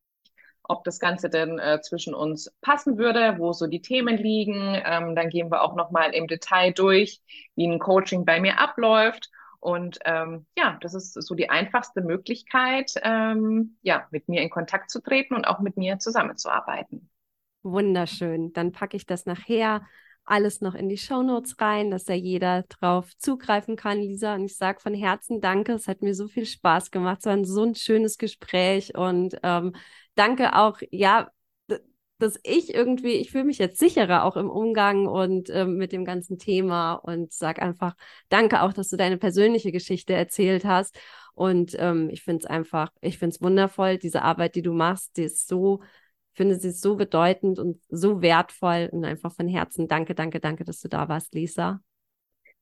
ob 0.62 0.84
das 0.84 0.98
Ganze 0.98 1.28
denn 1.28 1.59
äh, 1.59 1.80
zwischen 1.82 2.14
uns 2.14 2.51
passen 2.62 2.96
würde, 2.96 3.36
wo 3.38 3.53
so 3.53 3.66
die 3.66 3.82
Themen 3.82 4.16
liegen. 4.16 4.80
Ähm, 4.84 5.14
dann 5.14 5.28
gehen 5.28 5.51
wir 5.51 5.62
auch 5.62 5.76
nochmal 5.76 6.14
im 6.14 6.28
Detail 6.28 6.72
durch, 6.72 7.20
wie 7.57 7.66
ein 7.66 7.78
Coaching 7.78 8.24
bei 8.24 8.40
mir 8.40 8.59
abläuft. 8.59 9.28
Und 9.59 9.98
ähm, 10.07 10.46
ja, 10.57 10.78
das 10.80 10.94
ist 10.94 11.12
so 11.12 11.34
die 11.34 11.51
einfachste 11.51 12.01
Möglichkeit, 12.01 12.92
ähm, 13.03 13.76
ja, 13.82 14.07
mit 14.11 14.26
mir 14.26 14.40
in 14.40 14.48
Kontakt 14.48 14.90
zu 14.90 15.03
treten 15.03 15.34
und 15.34 15.44
auch 15.44 15.61
mit 15.61 15.76
mir 15.76 15.98
zusammenzuarbeiten. 15.98 17.11
Wunderschön. 17.62 18.55
Dann 18.55 18.72
packe 18.72 18.96
ich 18.96 19.05
das 19.05 19.26
nachher 19.26 19.86
alles 20.31 20.61
noch 20.61 20.74
in 20.74 20.89
die 20.89 20.99
Shownotes 20.99 21.61
rein, 21.61 21.91
dass 21.91 22.05
da 22.05 22.14
jeder 22.14 22.62
drauf 22.64 23.16
zugreifen 23.18 23.76
kann, 23.76 24.01
Lisa. 24.01 24.35
Und 24.35 24.45
ich 24.45 24.57
sage 24.57 24.81
von 24.81 24.95
Herzen 24.95 25.41
Danke. 25.41 25.72
Es 25.72 25.89
hat 25.89 26.03
mir 26.03 26.14
so 26.14 26.28
viel 26.28 26.47
Spaß 26.47 26.91
gemacht. 26.91 27.18
Es 27.20 27.26
war 27.26 27.33
ein 27.35 27.45
so 27.45 27.64
ein 27.64 27.74
schönes 27.74 28.18
Gespräch 28.18 28.95
und 28.97 29.37
ähm, 29.43 29.74
danke 30.14 30.57
auch, 30.57 30.81
ja, 30.91 31.31
dass 32.18 32.39
ich 32.45 32.74
irgendwie, 32.74 33.14
ich 33.14 33.31
fühle 33.31 33.45
mich 33.45 33.59
jetzt 33.59 33.78
sicherer 33.78 34.24
auch 34.24 34.37
im 34.37 34.51
Umgang 34.51 35.07
und 35.07 35.51
ähm, 35.51 35.76
mit 35.76 35.93
dem 35.93 36.05
ganzen 36.05 36.39
Thema 36.39 36.95
und 36.95 37.33
sag 37.33 37.61
einfach 37.62 37.95
danke 38.28 38.62
auch, 38.62 38.72
dass 38.72 38.89
du 38.91 38.97
deine 38.97 39.16
persönliche 39.16 39.72
Geschichte 39.72 40.12
erzählt 40.12 40.64
hast. 40.64 40.99
Und 41.35 41.74
ähm, 41.78 42.11
ich 42.11 42.22
finde 42.22 42.45
es 42.45 42.47
einfach, 42.47 42.91
ich 43.01 43.18
finde 43.18 43.35
es 43.35 43.43
wundervoll, 43.43 43.99
diese 43.99 44.22
Arbeit, 44.22 44.55
die 44.55 44.62
du 44.62 44.72
machst, 44.72 45.16
die 45.16 45.24
ist 45.24 45.49
so 45.49 45.81
finde 46.35 46.57
sie 46.57 46.70
so 46.70 46.97
bedeutend 46.97 47.59
und 47.59 47.81
so 47.89 48.22
wertvoll 48.22 48.89
und 48.93 49.05
einfach 49.05 49.33
von 49.33 49.49
Herzen 49.49 49.89
danke, 49.89 50.14
danke, 50.14 50.41
danke, 50.41 50.64
dass 50.64 50.81
du 50.81 50.89
da 50.89 51.09
warst, 51.09 51.35
Lisa. 51.35 51.81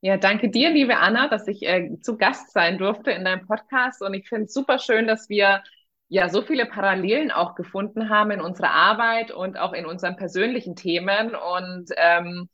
Ja, 0.01 0.17
danke 0.17 0.49
dir, 0.49 0.71
liebe 0.71 0.97
Anna, 0.97 1.29
dass 1.29 1.49
ich 1.49 1.63
äh, 1.63 1.99
zu 2.01 2.17
Gast 2.17 2.53
sein 2.53 2.79
durfte 2.79 3.11
in 3.11 3.25
deinem 3.25 3.47
Podcast. 3.47 4.01
Und 4.01 4.15
ich 4.15 4.29
finde 4.29 4.45
es 4.45 4.55
super 4.55 4.79
schön, 4.79 5.09
dass 5.09 5.29
wir 5.29 5.63
ja 6.09 6.29
so 6.29 6.43
viele 6.43 6.67
Parallelen 6.67 7.31
auch 7.33 7.57
gefunden 7.57 8.09
haben 8.09 8.31
in 8.31 8.41
unserer 8.41 8.71
Arbeit 8.71 9.33
und 9.33 9.59
auch 9.59 9.73
in 9.73 9.87
unseren 9.87 10.17
persönlichen 10.17 10.77
Themen. 10.77 11.35
Und 11.35 11.91
ähm, 11.97 12.49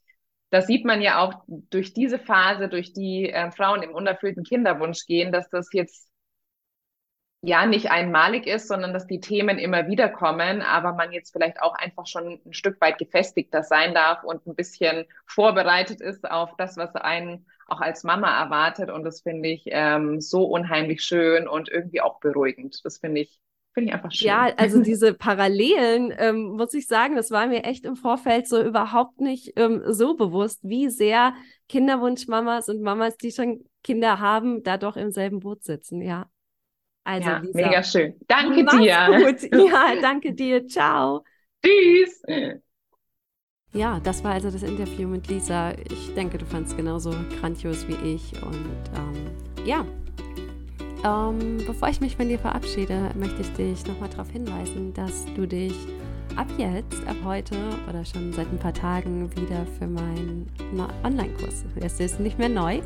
da 0.51 0.62
sieht 0.62 0.87
man 0.87 1.03
ja 1.03 1.21
auch 1.21 1.45
durch 1.47 1.93
diese 1.93 2.19
Phase, 2.19 2.69
durch 2.69 2.95
die 2.95 3.29
äh, 3.29 3.51
Frauen 3.51 3.83
im 3.83 3.95
unerfüllten 3.95 4.43
Kinderwunsch 4.43 5.05
gehen, 5.07 5.31
dass 5.31 5.51
das 5.51 5.69
jetzt 5.73 6.09
ja 7.45 7.67
nicht 7.67 7.91
einmalig 7.91 8.47
ist, 8.47 8.69
sondern 8.69 8.93
dass 8.93 9.07
die 9.07 9.21
Themen 9.21 9.59
immer 9.59 9.87
wieder 9.87 10.09
kommen, 10.09 10.63
aber 10.63 10.93
man 10.93 11.13
jetzt 11.13 11.33
vielleicht 11.33 11.61
auch 11.61 11.75
einfach 11.75 12.07
schon 12.07 12.41
ein 12.45 12.53
Stück 12.55 12.81
weit 12.81 12.99
gefestigter 12.99 13.63
sein 13.63 13.95
darf 13.95 14.25
und 14.25 14.47
ein 14.47 14.55
bisschen 14.55 15.05
vorbereitet 15.27 16.01
ist 16.01 16.31
auf 16.31 16.57
das, 16.57 16.77
was 16.77 16.95
einen 16.95 17.47
auch 17.67 17.81
als 17.81 18.05
Mama 18.05 18.43
erwartet. 18.43 18.91
Und 18.91 19.05
das 19.05 19.21
finde 19.21 19.51
ich 19.51 19.65
ähm, 19.67 20.21
so 20.21 20.45
unheimlich 20.45 21.03
schön 21.03 21.47
und 21.47 21.69
irgendwie 21.69 22.01
auch 22.01 22.21
beruhigend. 22.21 22.81
Das 22.85 22.99
finde 22.99 23.23
ich 23.23 23.41
Finde 23.75 23.89
ich 23.89 23.95
einfach 23.95 24.13
schön. 24.13 24.29
Ja, 24.29 24.53
also 24.57 24.81
diese 24.81 25.15
Parallelen, 25.15 26.15
ähm, 26.17 26.57
muss 26.57 26.73
ich 26.75 26.87
sagen, 26.87 27.17
das 27.17 27.33
war 27.33 27.49
mir 27.49 27.65
echt 27.65 27.85
im 27.85 27.97
Vorfeld 27.97 28.47
so 28.47 28.63
überhaupt 28.63 29.21
nicht 29.21 29.55
ähm, 29.57 29.83
so 29.89 30.15
bewusst, 30.15 30.61
wie 30.63 30.89
sehr 30.89 31.35
Kinderwunschmamas 31.69 32.69
und 32.69 32.83
Mamas, 32.83 33.17
die 33.17 33.33
schon 33.33 33.65
Kinder 33.83 34.21
haben, 34.21 34.63
da 34.63 34.79
doch 34.79 34.97
im 34.97 35.11
selben 35.11 35.41
Boot 35.41 35.65
sitzen, 35.65 36.01
ja. 36.01 36.31
Also, 37.05 37.29
ja, 37.31 37.39
Lisa, 37.39 37.59
mega 37.59 37.83
schön. 37.83 38.15
Danke 38.27 38.65
dir. 38.65 39.07
Gut. 39.07 39.53
Ja, 39.71 39.95
danke 40.01 40.33
dir. 40.33 40.67
Ciao. 40.67 41.25
Tschüss. 41.65 42.23
Ja, 43.73 43.99
das 44.01 44.23
war 44.23 44.33
also 44.33 44.51
das 44.51 44.63
Interview 44.63 45.09
mit 45.09 45.29
Lisa. 45.29 45.73
Ich 45.91 46.15
denke, 46.15 46.39
du 46.39 46.47
fandest 46.47 46.77
genauso 46.77 47.13
grandios 47.41 47.87
wie 47.89 48.15
ich. 48.15 48.33
Und 48.43 48.81
ähm, 48.97 49.67
ja, 49.67 49.85
ähm, 51.05 51.59
bevor 51.67 51.89
ich 51.89 52.01
mich 52.01 52.17
von 52.17 52.29
dir 52.29 52.39
verabschiede, 52.39 53.11
möchte 53.15 53.43
ich 53.43 53.53
dich 53.53 53.87
nochmal 53.87 54.09
darauf 54.09 54.31
hinweisen, 54.31 54.95
dass 54.95 55.27
du 55.35 55.47
dich 55.47 55.75
ab 56.37 56.47
jetzt, 56.59 57.07
ab 57.07 57.16
heute 57.24 57.57
oder 57.89 58.05
schon 58.05 58.32
seit 58.32 58.51
ein 58.51 58.59
paar 58.59 58.74
Tagen 58.74 59.30
wieder 59.37 59.66
für 59.78 59.87
meinen 59.87 60.51
Online-Kurs, 61.05 61.64
es 61.76 62.01
ist 62.01 62.20
nicht 62.20 62.39
mehr 62.39 62.49
neu, 62.49 62.80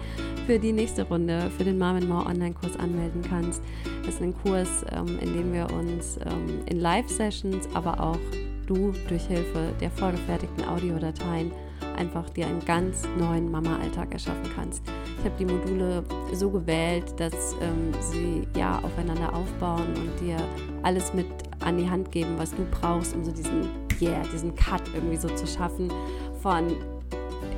für 0.47 0.59
die 0.59 0.73
nächste 0.73 1.03
Runde, 1.03 1.51
für 1.57 1.65
den 1.65 1.79
Mom 1.79 1.99
More 2.07 2.27
Online-Kurs 2.27 2.79
anmelden 2.79 3.23
kannst. 3.29 3.63
Das 4.05 4.15
ist 4.15 4.23
ein 4.23 4.35
Kurs, 4.43 4.69
ähm, 4.93 5.19
in 5.21 5.33
dem 5.35 5.53
wir 5.53 5.71
uns 5.73 6.19
ähm, 6.19 6.61
in 6.67 6.81
Live-Sessions, 6.81 7.69
aber 7.75 8.01
auch 8.01 8.19
du 8.67 8.93
durch 9.09 9.25
Hilfe 9.25 9.73
der 9.81 9.91
vorgefertigten 9.91 10.65
Audiodateien 10.69 11.53
einfach 11.97 12.29
dir 12.31 12.47
einen 12.47 12.65
ganz 12.65 13.03
neuen 13.19 13.51
Mama-Alltag 13.51 14.13
erschaffen 14.13 14.51
kannst. 14.55 14.83
Ich 15.19 15.25
habe 15.25 15.35
die 15.39 15.47
Module 15.47 16.05
so 16.33 16.51
gewählt, 16.51 17.05
dass 17.17 17.55
ähm, 17.61 17.93
sie 18.01 18.47
ja 18.57 18.79
aufeinander 18.83 19.35
aufbauen 19.35 19.89
und 19.97 20.21
dir 20.21 20.37
alles 20.83 21.13
mit 21.13 21.27
an 21.61 21.77
die 21.77 21.89
Hand 21.89 22.13
geben, 22.13 22.35
was 22.37 22.51
du 22.51 22.65
brauchst, 22.71 23.15
um 23.15 23.25
so 23.25 23.31
diesen 23.31 23.69
Yeah, 24.01 24.23
diesen 24.33 24.55
Cut 24.55 24.83
irgendwie 24.95 25.17
so 25.17 25.29
zu 25.29 25.47
schaffen 25.47 25.93
von, 26.41 26.77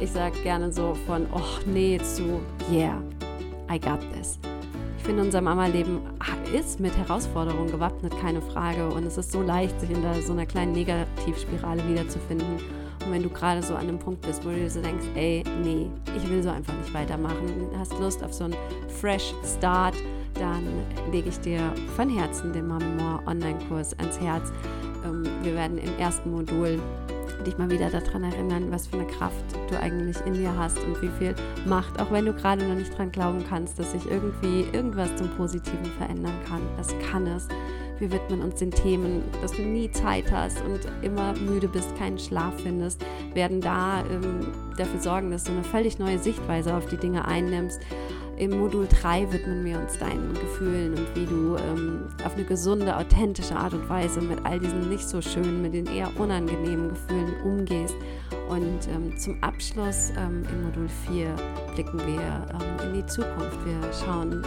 ich 0.01 0.11
sage 0.11 0.39
gerne 0.43 0.73
so 0.73 0.95
von, 1.07 1.27
oh 1.35 1.61
nee, 1.67 1.99
zu 1.99 2.41
Yeah, 2.71 3.01
I 3.71 3.79
got 3.79 4.01
this. 4.15 4.39
Ich 4.99 5.05
finde, 5.05 5.23
unser 5.23 5.41
Mama-Leben 5.41 6.01
ist 6.53 6.79
mit 6.79 6.97
Herausforderungen 6.97 7.71
gewappnet, 7.71 8.13
keine 8.21 8.43
Frage. 8.43 8.89
Und 8.89 9.05
es 9.07 9.17
ist 9.17 9.33
so 9.33 9.41
leicht, 9.41 9.81
sich 9.81 9.91
in 9.91 10.03
so 10.23 10.33
einer 10.33 10.47
kleinen 10.47 10.73
Negativspirale 10.73 11.87
wiederzufinden. 11.89 12.59
Und 13.05 13.13
wenn 13.13 13.23
du 13.23 13.31
gerade 13.31 13.63
so 13.63 13.75
an 13.75 13.89
einem 13.89 13.99
Punkt 13.99 14.21
bist, 14.23 14.45
wo 14.45 14.51
du 14.51 14.57
dir 14.57 14.71
so 14.71 14.83
denkst, 14.83 15.07
ey, 15.15 15.43
nee, 15.63 15.87
ich 16.17 16.29
will 16.29 16.43
so 16.43 16.51
einfach 16.51 16.75
nicht 16.75 16.93
weitermachen, 16.93 17.71
hast 17.79 17.99
Lust 17.99 18.23
auf 18.23 18.35
so 18.35 18.45
einen 18.45 18.57
Fresh 19.01 19.33
Start, 19.45 19.95
dann 20.41 20.65
lege 21.13 21.29
ich 21.29 21.39
dir 21.41 21.73
von 21.95 22.09
Herzen 22.09 22.53
den 22.53 22.67
Mom 22.67 22.97
More 22.97 23.21
Online-Kurs 23.27 23.97
ans 23.99 24.19
Herz. 24.19 24.51
Ähm, 25.05 25.25
wir 25.43 25.55
werden 25.55 25.79
im 25.79 25.99
ersten 25.99 26.31
Modul 26.31 26.81
dich 27.47 27.57
mal 27.59 27.71
wieder 27.71 27.91
daran 27.91 28.25
erinnern, 28.25 28.71
was 28.71 28.87
für 28.87 28.97
eine 28.97 29.07
Kraft 29.07 29.45
du 29.71 29.79
eigentlich 29.79 30.17
in 30.27 30.35
dir 30.35 30.55
hast 30.57 30.79
und 30.79 31.01
wie 31.01 31.11
viel 31.19 31.35
Macht, 31.67 32.01
auch 32.01 32.11
wenn 32.11 32.27
du 32.27 32.33
gerade 32.33 32.67
noch 32.67 32.75
nicht 32.75 32.97
dran 32.97 33.11
glauben 33.13 33.45
kannst, 33.49 33.79
dass 33.79 33.93
sich 33.93 34.11
irgendwie 34.11 34.67
irgendwas 34.73 35.15
zum 35.17 35.29
Positiven 35.37 35.87
verändern 35.99 36.35
kann. 36.49 36.61
Das 36.77 36.89
kann 37.11 37.27
es. 37.27 37.49
Wir 37.99 38.11
widmen 38.11 38.41
uns 38.41 38.57
den 38.57 38.71
Themen, 38.71 39.23
dass 39.43 39.53
du 39.53 39.63
nie 39.63 39.91
Zeit 39.91 40.33
hast 40.33 40.63
und 40.65 40.81
immer 41.03 41.35
müde 41.35 41.69
bist, 41.69 41.95
keinen 41.99 42.19
Schlaf 42.19 42.55
findest, 42.63 43.05
werden 43.35 43.61
da 43.61 44.03
ähm, 44.11 44.49
dafür 44.79 45.01
sorgen, 45.01 45.31
dass 45.31 45.45
du 45.45 45.53
eine 45.53 45.65
völlig 45.65 45.99
neue 45.99 46.19
Sichtweise 46.19 46.75
auf 46.75 46.87
die 46.87 46.97
Dinge 46.97 47.27
einnimmst. 47.27 47.81
Im 48.41 48.59
Modul 48.59 48.89
3 48.89 49.31
widmen 49.33 49.67
wir 49.67 49.79
uns 49.79 49.99
deinen 49.99 50.33
Gefühlen 50.33 50.95
und 50.95 51.15
wie 51.15 51.27
du 51.27 51.57
ähm, 51.57 52.07
auf 52.25 52.35
eine 52.37 52.45
gesunde, 52.47 52.97
authentische 52.97 53.55
Art 53.55 53.75
und 53.75 53.87
Weise 53.87 54.23
mit 54.23 54.39
all 54.47 54.59
diesen 54.59 54.89
nicht 54.89 55.07
so 55.07 55.21
schönen, 55.21 55.61
mit 55.61 55.75
den 55.75 55.85
eher 55.85 56.09
unangenehmen 56.19 56.89
Gefühlen 56.89 57.35
umgehst. 57.45 57.95
Und 58.49 58.89
ähm, 58.95 59.15
zum 59.19 59.37
Abschluss 59.43 60.15
ähm, 60.17 60.43
im 60.51 60.65
Modul 60.65 60.89
4 60.89 61.37
blicken 61.75 61.99
wir 61.99 62.47
ähm, 62.55 62.89
in 62.89 62.95
die 62.95 63.07
Zukunft. 63.09 63.59
Wir 63.67 63.93
schauen 63.93 64.43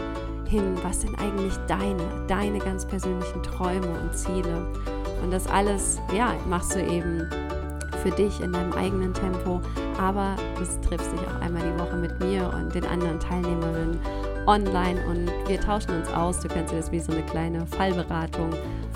hin, 0.49 0.75
was 0.81 1.01
sind 1.01 1.13
eigentlich 1.19 1.53
deine, 1.67 2.25
deine 2.27 2.57
ganz 2.57 2.87
persönlichen 2.87 3.43
Träume 3.43 3.87
und 4.01 4.17
Ziele. 4.17 4.73
Und 5.21 5.29
das 5.29 5.45
alles, 5.45 5.99
ja, 6.17 6.33
machst 6.49 6.73
du 6.73 6.83
eben 6.83 7.29
für 8.03 8.11
dich 8.11 8.41
in 8.41 8.51
deinem 8.51 8.73
eigenen 8.73 9.13
Tempo, 9.13 9.61
aber 9.97 10.35
du 10.57 10.87
triffst 10.87 11.11
dich 11.11 11.21
auch 11.21 11.41
einmal 11.41 11.63
die 11.63 11.79
Woche 11.79 11.95
mit 11.95 12.19
mir 12.19 12.51
und 12.53 12.75
den 12.75 12.85
anderen 12.85 13.19
Teilnehmerinnen 13.19 13.99
online 14.45 14.99
und 15.07 15.31
wir 15.47 15.59
tauschen 15.59 15.95
uns 15.95 16.09
aus. 16.09 16.41
Du 16.41 16.49
kannst 16.49 16.73
dir 16.73 16.77
das 16.77 16.91
wie 16.91 16.99
so 16.99 17.13
eine 17.13 17.23
kleine 17.23 17.65
Fallberatung 17.65 18.49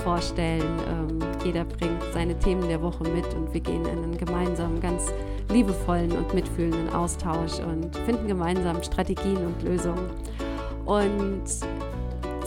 vorstellen. 0.04 0.80
Ähm, 0.90 1.20
jeder 1.46 1.64
bringt 1.64 2.04
seine 2.14 2.38
Themen 2.38 2.68
der 2.68 2.82
Woche 2.82 3.04
mit 3.06 3.34
und 3.34 3.54
wir 3.54 3.62
gehen 3.62 3.86
in 3.86 4.04
einen 4.04 4.18
gemeinsamen, 4.18 4.82
ganz 4.82 5.06
liebevollen 5.50 6.12
und 6.12 6.34
mitfühlenden 6.34 6.90
Austausch 6.90 7.60
und 7.60 7.96
finden 8.06 8.28
gemeinsam 8.28 8.84
Strategien 8.84 9.38
und 9.38 9.64
Lösungen. 9.64 10.10
Und 10.86 11.46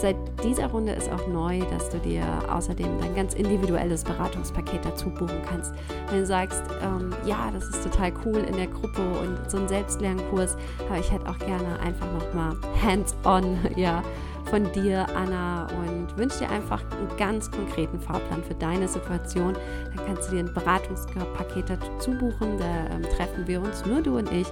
seit 0.01 0.15
dieser 0.43 0.67
Runde 0.67 0.93
ist 0.93 1.11
auch 1.11 1.27
neu, 1.27 1.59
dass 1.71 1.89
du 1.89 1.99
dir 1.99 2.25
außerdem 2.51 2.99
dein 2.99 3.15
ganz 3.15 3.35
individuelles 3.35 4.03
Beratungspaket 4.03 4.83
dazu 4.83 5.09
buchen 5.09 5.41
kannst. 5.47 5.73
Wenn 6.09 6.21
du 6.21 6.25
sagst, 6.25 6.63
ähm, 6.81 7.13
ja, 7.25 7.51
das 7.53 7.65
ist 7.65 7.83
total 7.83 8.11
cool 8.25 8.37
in 8.37 8.57
der 8.57 8.67
Gruppe 8.67 9.01
und 9.01 9.49
so 9.49 9.57
ein 9.57 9.67
Selbstlernkurs, 9.67 10.57
aber 10.87 10.97
ich 10.97 11.11
hätte 11.11 11.29
auch 11.29 11.37
gerne 11.37 11.79
einfach 11.79 12.07
nochmal 12.11 12.57
hands-on, 12.83 13.57
ja, 13.75 14.01
von 14.45 14.69
dir, 14.73 15.05
Anna, 15.15 15.67
und 15.67 16.17
wünsche 16.17 16.39
dir 16.39 16.49
einfach 16.49 16.81
einen 16.91 17.15
ganz 17.17 17.49
konkreten 17.51 17.99
Fahrplan 17.99 18.43
für 18.43 18.55
deine 18.55 18.87
Situation. 18.87 19.53
Dann 19.95 20.05
kannst 20.05 20.29
du 20.29 20.35
dir 20.35 20.39
ein 20.39 20.53
Beratungspaket 20.53 21.69
dazu 21.69 22.11
buchen. 22.11 22.57
Da 22.57 22.93
ähm, 22.93 23.03
treffen 23.15 23.47
wir 23.47 23.61
uns, 23.61 23.85
nur 23.85 24.01
du 24.01 24.17
und 24.17 24.31
ich, 24.31 24.47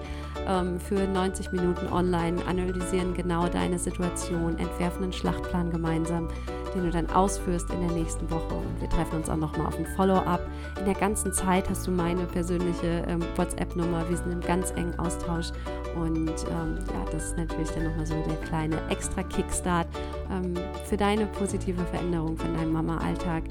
ähm, 0.49 0.79
für 0.79 1.07
90 1.07 1.51
Minuten 1.51 1.87
online, 1.87 2.43
analysieren 2.47 3.13
genau 3.13 3.47
deine 3.47 3.79
Situation, 3.79 4.57
entwerfen 4.57 5.03
einen 5.03 5.13
Schlachtplan 5.13 5.71
gemeinsam 5.71 6.27
den 6.73 6.83
du 6.83 6.91
dann 6.91 7.09
ausführst 7.09 7.69
in 7.71 7.79
der 7.87 7.91
nächsten 7.91 8.29
Woche. 8.29 8.53
Und 8.53 8.81
wir 8.81 8.89
treffen 8.89 9.17
uns 9.17 9.29
auch 9.29 9.37
nochmal 9.37 9.67
auf 9.67 9.77
ein 9.77 9.85
Follow-up. 9.95 10.41
In 10.79 10.85
der 10.85 10.93
ganzen 10.93 11.33
Zeit 11.33 11.69
hast 11.69 11.85
du 11.87 11.91
meine 11.91 12.25
persönliche 12.25 13.03
ähm, 13.07 13.21
WhatsApp-Nummer. 13.35 14.07
Wir 14.09 14.17
sind 14.17 14.31
im 14.31 14.41
ganz 14.41 14.71
engen 14.71 14.97
Austausch. 14.99 15.47
Und 15.95 16.29
ähm, 16.29 16.77
ja, 16.87 17.05
das 17.11 17.25
ist 17.25 17.37
natürlich 17.37 17.69
dann 17.71 17.85
nochmal 17.85 18.05
so 18.05 18.15
der 18.27 18.35
kleine 18.47 18.77
extra 18.89 19.23
Kickstart 19.23 19.87
ähm, 20.31 20.53
für 20.85 20.97
deine 20.97 21.25
positive 21.27 21.83
Veränderung 21.85 22.37
von 22.37 22.53
deinem 22.53 22.73
Mama-Alltag. 22.73 23.43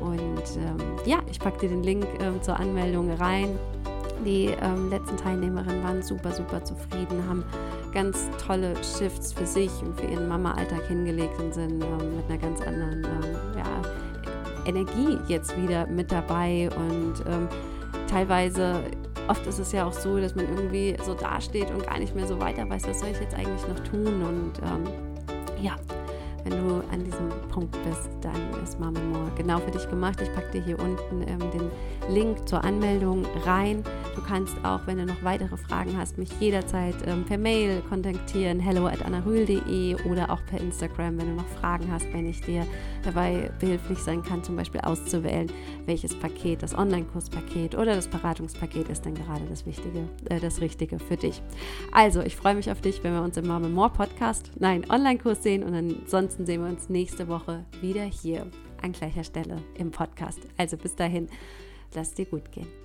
Und 0.00 0.56
ähm, 0.56 0.76
ja, 1.06 1.18
ich 1.30 1.38
packe 1.38 1.60
dir 1.60 1.68
den 1.68 1.82
Link 1.82 2.06
ähm, 2.20 2.42
zur 2.42 2.58
Anmeldung 2.58 3.10
rein. 3.12 3.58
Die 4.24 4.46
ähm, 4.46 4.88
letzten 4.88 5.16
Teilnehmerinnen 5.16 5.82
waren 5.82 6.02
super, 6.02 6.32
super 6.32 6.64
zufrieden, 6.64 7.28
haben 7.28 7.44
ganz 7.92 8.28
tolle 8.44 8.74
Shifts 8.76 9.32
für 9.32 9.46
sich 9.46 9.70
und 9.82 9.98
für 10.00 10.06
ihren 10.06 10.28
Mama-Alltag 10.28 10.86
hingelegt 10.88 11.38
und 11.38 11.52
sind 11.52 11.82
ähm, 11.82 12.16
mit 12.16 12.24
einer 12.28 12.38
ganz 12.38 12.60
anderen 12.62 13.04
ähm, 13.04 13.36
ja, 13.56 13.82
Energie 14.66 15.18
jetzt 15.28 15.56
wieder 15.60 15.86
mit 15.86 16.10
dabei. 16.10 16.70
Und 16.74 17.14
ähm, 17.26 17.48
teilweise, 18.08 18.82
oft 19.28 19.46
ist 19.46 19.58
es 19.58 19.72
ja 19.72 19.86
auch 19.86 19.92
so, 19.92 20.18
dass 20.18 20.34
man 20.34 20.48
irgendwie 20.48 20.96
so 21.04 21.14
dasteht 21.14 21.70
und 21.70 21.86
gar 21.86 21.98
nicht 21.98 22.14
mehr 22.14 22.26
so 22.26 22.40
weiter 22.40 22.68
weiß, 22.68 22.88
was 22.88 23.00
soll 23.00 23.10
ich 23.10 23.20
jetzt 23.20 23.34
eigentlich 23.34 23.68
noch 23.68 23.80
tun. 23.80 24.22
Und 24.22 24.52
ähm, 24.62 25.62
ja, 25.62 25.76
wenn 26.44 26.52
du 26.52 26.84
an 26.92 27.04
diesem 27.04 27.28
Punkt 27.50 27.72
bist, 27.84 28.10
dann 28.20 28.62
ist 28.62 28.78
Mama 28.78 29.00
More 29.00 29.30
genau 29.36 29.58
für 29.58 29.70
dich 29.70 29.88
gemacht. 29.88 30.20
Ich 30.20 30.32
packe 30.34 30.50
dir 30.52 30.62
hier 30.62 30.78
unten 30.78 31.22
ähm, 31.26 31.38
den 31.50 31.70
Link 32.14 32.46
zur 32.46 32.62
Anmeldung 32.62 33.24
rein. 33.44 33.82
Du 34.14 34.22
kannst 34.22 34.54
auch, 34.62 34.80
wenn 34.86 34.98
du 34.98 35.06
noch 35.06 35.22
weitere 35.22 35.56
Fragen 35.56 35.96
hast, 35.96 36.18
mich 36.18 36.30
jederzeit 36.38 36.94
ähm, 37.06 37.24
per 37.24 37.38
Mail 37.38 37.80
kontaktieren, 37.88 38.60
hello 38.60 38.86
at 38.86 39.04
anarühl.de 39.04 39.96
oder 40.10 40.30
auch 40.30 40.40
per 40.46 40.60
Instagram, 40.60 41.18
wenn 41.18 41.28
du 41.28 41.34
noch 41.34 41.48
Fragen 41.60 41.90
hast, 41.90 42.06
wenn 42.12 42.28
ich 42.28 42.40
dir 42.42 42.66
dabei 43.02 43.50
behilflich 43.58 43.98
sein 43.98 44.22
kann, 44.22 44.44
zum 44.44 44.56
Beispiel 44.56 44.80
auszuwählen, 44.82 45.50
welches 45.86 46.14
Paket, 46.14 46.62
das 46.62 46.76
Online-Kurspaket 46.76 47.74
oder 47.74 47.94
das 47.94 48.08
Beratungspaket 48.08 48.88
ist 48.88 49.04
dann 49.06 49.14
gerade 49.14 49.44
das 49.48 49.66
Wichtige, 49.66 50.08
äh, 50.28 50.40
das 50.40 50.60
Richtige 50.60 50.98
für 50.98 51.16
dich. 51.16 51.42
Also, 51.92 52.20
ich 52.20 52.36
freue 52.36 52.54
mich 52.54 52.70
auf 52.70 52.80
dich, 52.80 53.02
wenn 53.02 53.12
wir 53.14 53.22
uns 53.22 53.36
im 53.36 53.46
Mama 53.46 53.68
More 53.68 53.90
Podcast, 53.90 54.50
nein, 54.58 54.84
Online-Kurs 54.90 55.42
sehen 55.42 55.62
und 55.62 55.72
ansonsten 56.34 56.46
sehen 56.46 56.64
wir 56.64 56.70
uns 56.70 56.88
nächste 56.88 57.28
Woche 57.28 57.64
wieder 57.80 58.02
hier 58.02 58.50
an 58.82 58.90
gleicher 58.90 59.22
Stelle 59.22 59.62
im 59.76 59.92
Podcast. 59.92 60.40
Also 60.56 60.76
bis 60.76 60.96
dahin, 60.96 61.28
lass 61.94 62.12
dir 62.12 62.26
gut 62.26 62.50
gehen. 62.50 62.83